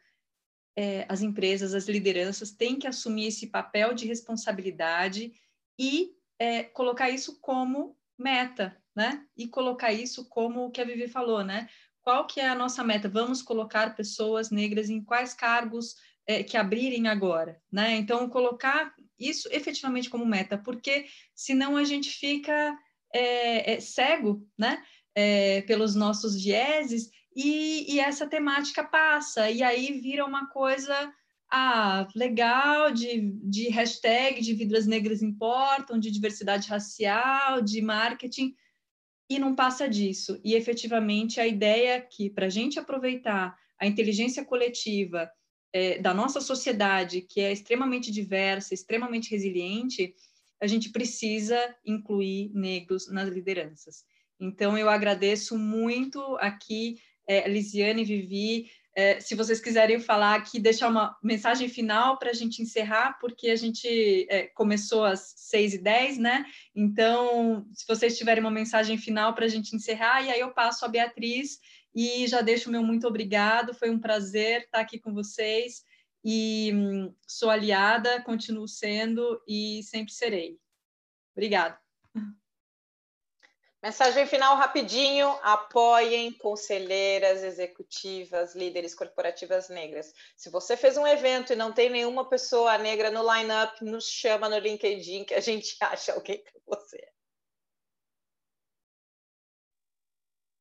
é, 0.79 1.05
as 1.09 1.21
empresas, 1.21 1.73
as 1.73 1.89
lideranças 1.89 2.51
têm 2.51 2.79
que 2.79 2.87
assumir 2.87 3.27
esse 3.27 3.47
papel 3.47 3.93
de 3.93 4.07
responsabilidade 4.07 5.33
e 5.77 6.13
é, 6.39 6.63
colocar 6.63 7.09
isso 7.09 7.37
como 7.41 7.97
meta, 8.17 8.77
né? 8.95 9.25
E 9.35 9.45
colocar 9.45 9.91
isso 9.91 10.29
como 10.29 10.63
o 10.63 10.71
que 10.71 10.79
a 10.79 10.85
Vivi 10.85 11.09
falou, 11.09 11.43
né? 11.43 11.67
Qual 12.01 12.25
que 12.25 12.39
é 12.39 12.47
a 12.47 12.55
nossa 12.55 12.81
meta? 12.81 13.09
Vamos 13.09 13.41
colocar 13.41 13.93
pessoas 13.93 14.51
negras 14.51 14.89
em 14.89 15.03
quais 15.03 15.33
cargos 15.33 15.95
é, 16.25 16.43
que 16.43 16.55
abrirem 16.55 17.09
agora, 17.09 17.61
né? 17.69 17.97
Então, 17.97 18.29
colocar 18.29 18.95
isso 19.19 19.49
efetivamente 19.51 20.09
como 20.09 20.25
meta, 20.25 20.57
porque 20.57 21.07
senão 21.35 21.75
a 21.75 21.83
gente 21.83 22.09
fica 22.09 22.73
é, 23.13 23.73
é, 23.73 23.79
cego, 23.81 24.47
né? 24.57 24.81
É, 25.13 25.61
pelos 25.63 25.93
nossos 25.93 26.41
vieses 26.41 27.11
e, 27.35 27.93
e 27.93 27.99
essa 27.99 28.27
temática 28.27 28.83
passa, 28.83 29.49
e 29.49 29.61
aí 29.63 29.99
vira 29.99 30.25
uma 30.25 30.47
coisa 30.49 31.13
ah, 31.51 32.07
legal, 32.15 32.91
de, 32.91 33.31
de 33.43 33.69
hashtag 33.69 34.41
de 34.41 34.53
vidas 34.53 34.85
negras 34.85 35.21
importam, 35.21 35.99
de 35.99 36.11
diversidade 36.11 36.67
racial, 36.67 37.61
de 37.61 37.81
marketing, 37.81 38.55
e 39.29 39.39
não 39.39 39.55
passa 39.55 39.87
disso. 39.87 40.39
E 40.43 40.55
efetivamente 40.55 41.39
a 41.39 41.47
ideia 41.47 41.95
é 41.95 42.01
que, 42.01 42.29
para 42.29 42.47
a 42.47 42.49
gente 42.49 42.79
aproveitar 42.79 43.55
a 43.79 43.87
inteligência 43.87 44.43
coletiva 44.43 45.29
é, 45.71 45.99
da 45.99 46.13
nossa 46.13 46.41
sociedade, 46.41 47.21
que 47.21 47.39
é 47.39 47.51
extremamente 47.51 48.11
diversa, 48.11 48.73
extremamente 48.73 49.29
resiliente, 49.31 50.15
a 50.61 50.67
gente 50.67 50.89
precisa 50.89 51.57
incluir 51.85 52.51
negros 52.53 53.09
nas 53.09 53.29
lideranças. 53.29 54.03
Então, 54.39 54.77
eu 54.77 54.89
agradeço 54.89 55.57
muito 55.57 56.19
aqui 56.39 56.97
é, 57.29 57.47
Lisiane, 57.47 58.03
Vivi, 58.03 58.71
é, 58.95 59.19
se 59.19 59.35
vocês 59.35 59.61
quiserem 59.61 59.99
falar 59.99 60.33
aqui, 60.33 60.59
deixar 60.59 60.89
uma 60.89 61.15
mensagem 61.23 61.69
final 61.69 62.17
para 62.17 62.31
a 62.31 62.33
gente 62.33 62.59
encerrar, 62.59 63.19
porque 63.21 63.51
a 63.51 63.55
gente 63.55 64.25
é, 64.27 64.47
começou 64.47 65.05
às 65.05 65.35
6 65.37 65.75
e 65.75 65.77
10 65.77 66.17
né? 66.17 66.43
Então, 66.75 67.67
se 67.71 67.85
vocês 67.87 68.17
tiverem 68.17 68.43
uma 68.43 68.49
mensagem 68.49 68.97
final 68.97 69.35
para 69.35 69.45
a 69.45 69.47
gente 69.47 69.75
encerrar, 69.75 70.23
e 70.23 70.31
aí 70.31 70.39
eu 70.39 70.51
passo 70.51 70.83
a 70.85 70.87
Beatriz 70.87 71.59
e 71.93 72.27
já 72.27 72.41
deixo 72.41 72.67
o 72.67 72.71
meu 72.71 72.81
muito 72.81 73.07
obrigado, 73.07 73.75
foi 73.75 73.91
um 73.91 73.99
prazer 73.99 74.63
estar 74.63 74.79
aqui 74.79 74.97
com 74.97 75.13
vocês 75.13 75.83
e 76.25 76.71
hum, 76.73 77.13
sou 77.27 77.51
aliada, 77.51 78.23
continuo 78.23 78.67
sendo 78.67 79.39
e 79.47 79.83
sempre 79.83 80.11
serei. 80.11 80.59
Obrigada. 81.35 81.79
Mensagem 83.81 84.27
final 84.27 84.57
rapidinho: 84.57 85.29
apoiem 85.41 86.33
conselheiras 86.33 87.43
executivas, 87.43 88.53
líderes 88.53 88.93
corporativas 88.93 89.69
negras. 89.69 90.13
Se 90.35 90.49
você 90.49 90.75
fez 90.75 90.97
um 90.97 91.07
evento 91.07 91.53
e 91.53 91.55
não 91.55 91.71
tem 91.71 91.89
nenhuma 91.89 92.27
pessoa 92.27 92.77
negra 92.77 93.09
no 93.09 93.21
line-up, 93.33 93.83
nos 93.85 94.05
chama 94.05 94.49
no 94.49 94.57
LinkedIn 94.57 95.23
que 95.23 95.33
a 95.33 95.39
gente 95.39 95.77
acha 95.81 96.13
alguém 96.13 96.43
para 96.43 96.77
você. 96.77 96.99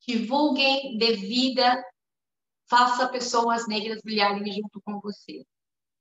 Divulguem, 0.07 0.97
dê 0.97 1.17
vida, 1.17 1.85
faça 2.71 3.09
pessoas 3.09 3.67
negras 3.67 4.01
brilharem 4.03 4.53
junto 4.55 4.81
com 4.81 5.01
você. 5.01 5.45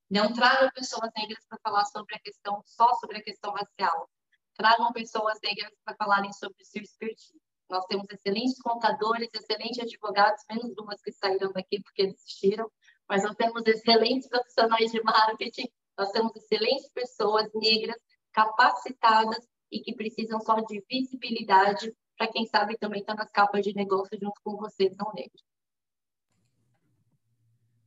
Não 0.09 0.31
traga 0.31 0.71
pessoas 0.71 1.09
negras 1.17 1.43
para 1.49 1.59
falar 1.63 1.83
sobre 1.85 2.15
a 2.15 2.19
questão, 2.19 2.61
só 2.65 2.93
sobre 2.95 3.17
a 3.17 3.23
questão 3.23 3.51
racial 3.51 4.07
tragam 4.57 4.91
pessoas 4.91 5.39
negras 5.41 5.71
para 5.85 5.95
falarem 5.95 6.33
sobre 6.33 6.61
o 6.61 6.65
seu 6.65 6.81
expertise. 6.81 7.39
Nós 7.69 7.85
temos 7.85 8.07
excelentes 8.09 8.59
contadores, 8.61 9.29
excelentes 9.33 9.79
advogados, 9.79 10.43
menos 10.49 10.73
duas 10.75 11.01
que 11.01 11.11
saíram 11.11 11.51
daqui 11.51 11.81
porque 11.81 12.07
desistiram, 12.07 12.69
mas 13.07 13.23
nós 13.23 13.35
temos 13.35 13.61
excelentes 13.65 14.27
profissionais 14.27 14.91
de 14.91 15.01
marketing, 15.03 15.69
nós 15.97 16.11
temos 16.11 16.35
excelentes 16.35 16.89
pessoas 16.91 17.49
negras 17.53 17.97
capacitadas 18.31 19.47
e 19.71 19.79
que 19.81 19.95
precisam 19.95 20.39
só 20.39 20.55
de 20.61 20.83
visibilidade 20.89 21.93
para 22.17 22.31
quem 22.31 22.45
sabe 22.45 22.77
também 22.77 23.01
estar 23.01 23.15
tá 23.15 23.23
nas 23.23 23.31
capas 23.31 23.63
de 23.63 23.73
negócio 23.75 24.17
junto 24.19 24.41
com 24.43 24.57
vocês, 24.57 24.95
não 24.97 25.11
negros. 25.13 25.43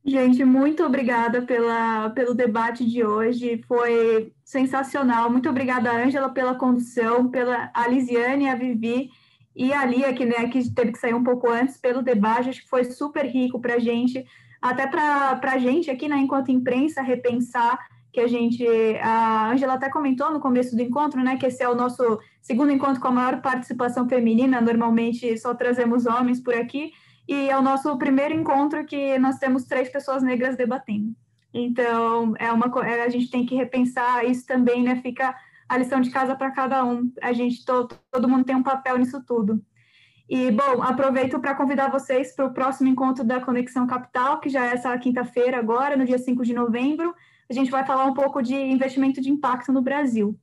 Gente, 0.03 0.43
muito 0.43 0.83
obrigada 0.83 1.43
pela, 1.43 2.09
pelo 2.09 2.33
debate 2.33 2.83
de 2.83 3.03
hoje, 3.03 3.63
foi 3.67 4.33
sensacional. 4.43 5.29
Muito 5.29 5.47
obrigada, 5.47 5.91
Ângela, 5.91 6.29
pela 6.29 6.55
condução, 6.55 7.29
pela 7.29 7.69
Alisiane 7.71 8.45
e 8.45 8.49
a 8.49 8.55
Vivi, 8.55 9.11
e 9.55 9.71
a 9.71 9.85
Lia, 9.85 10.11
que, 10.13 10.25
né, 10.25 10.47
que 10.47 10.73
teve 10.73 10.93
que 10.93 10.97
sair 10.97 11.13
um 11.13 11.23
pouco 11.23 11.49
antes 11.49 11.77
pelo 11.77 12.01
debate, 12.01 12.49
acho 12.49 12.63
que 12.63 12.69
foi 12.69 12.83
super 12.85 13.25
rico 13.25 13.59
para 13.59 13.75
a 13.75 13.79
gente, 13.79 14.25
até 14.59 14.87
para 14.87 15.39
a 15.39 15.57
gente 15.59 15.91
aqui, 15.91 16.07
né, 16.07 16.17
enquanto 16.17 16.51
imprensa, 16.51 17.03
repensar 17.03 17.77
que 18.11 18.19
a 18.19 18.27
gente, 18.27 18.65
a 19.01 19.51
Angela 19.51 19.75
até 19.75 19.89
comentou 19.89 20.31
no 20.31 20.39
começo 20.39 20.75
do 20.75 20.81
encontro, 20.81 21.21
né, 21.21 21.37
que 21.37 21.45
esse 21.45 21.61
é 21.61 21.69
o 21.69 21.75
nosso 21.75 22.19
segundo 22.41 22.71
encontro 22.71 22.99
com 22.99 23.07
a 23.07 23.11
maior 23.11 23.41
participação 23.41 24.09
feminina, 24.09 24.59
normalmente 24.59 25.37
só 25.37 25.53
trazemos 25.53 26.07
homens 26.07 26.39
por 26.39 26.55
aqui, 26.55 26.91
e 27.27 27.49
é 27.49 27.57
o 27.57 27.61
nosso 27.61 27.97
primeiro 27.97 28.33
encontro 28.33 28.85
que 28.85 29.17
nós 29.19 29.37
temos 29.37 29.65
três 29.65 29.89
pessoas 29.89 30.23
negras 30.23 30.55
debatendo. 30.55 31.13
Então, 31.53 32.33
é 32.39 32.51
uma 32.51 32.71
é, 32.85 33.03
a 33.03 33.09
gente 33.09 33.29
tem 33.29 33.45
que 33.45 33.55
repensar 33.55 34.25
isso 34.25 34.45
também, 34.45 34.83
né, 34.83 34.95
fica 35.01 35.35
a 35.67 35.77
lição 35.77 36.01
de 36.01 36.09
casa 36.09 36.35
para 36.35 36.51
cada 36.51 36.83
um, 36.83 37.11
a 37.21 37.31
gente, 37.31 37.63
todo, 37.63 37.95
todo 38.11 38.27
mundo 38.27 38.43
tem 38.43 38.55
um 38.55 38.63
papel 38.63 38.97
nisso 38.97 39.23
tudo. 39.25 39.63
E, 40.29 40.49
bom, 40.51 40.81
aproveito 40.81 41.39
para 41.39 41.55
convidar 41.55 41.89
vocês 41.89 42.33
para 42.33 42.45
o 42.45 42.53
próximo 42.53 42.89
encontro 42.89 43.23
da 43.23 43.41
Conexão 43.41 43.85
Capital, 43.85 44.39
que 44.39 44.49
já 44.49 44.65
é 44.65 44.73
essa 44.73 44.97
quinta-feira 44.97 45.57
agora, 45.57 45.97
no 45.97 46.05
dia 46.05 46.17
5 46.17 46.43
de 46.45 46.53
novembro, 46.53 47.13
a 47.49 47.53
gente 47.53 47.69
vai 47.69 47.85
falar 47.85 48.05
um 48.05 48.13
pouco 48.13 48.41
de 48.41 48.55
investimento 48.55 49.19
de 49.19 49.29
impacto 49.29 49.73
no 49.73 49.81
Brasil. 49.81 50.39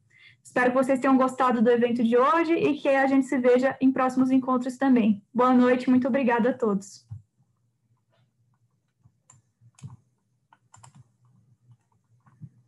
Espero 0.49 0.71
que 0.71 0.79
vocês 0.79 0.99
tenham 0.99 1.19
gostado 1.19 1.61
do 1.61 1.69
evento 1.69 2.03
de 2.03 2.17
hoje 2.17 2.55
e 2.55 2.73
que 2.73 2.89
a 2.89 3.07
gente 3.07 3.27
se 3.27 3.39
veja 3.39 3.77
em 3.83 3.93
próximos 3.93 4.31
encontros 4.31 4.79
também. 4.79 5.23
Boa 5.33 5.53
noite, 5.53 5.91
muito 5.91 6.09
obrigada 6.09 6.49
a 6.49 6.55
todos. 6.55 7.07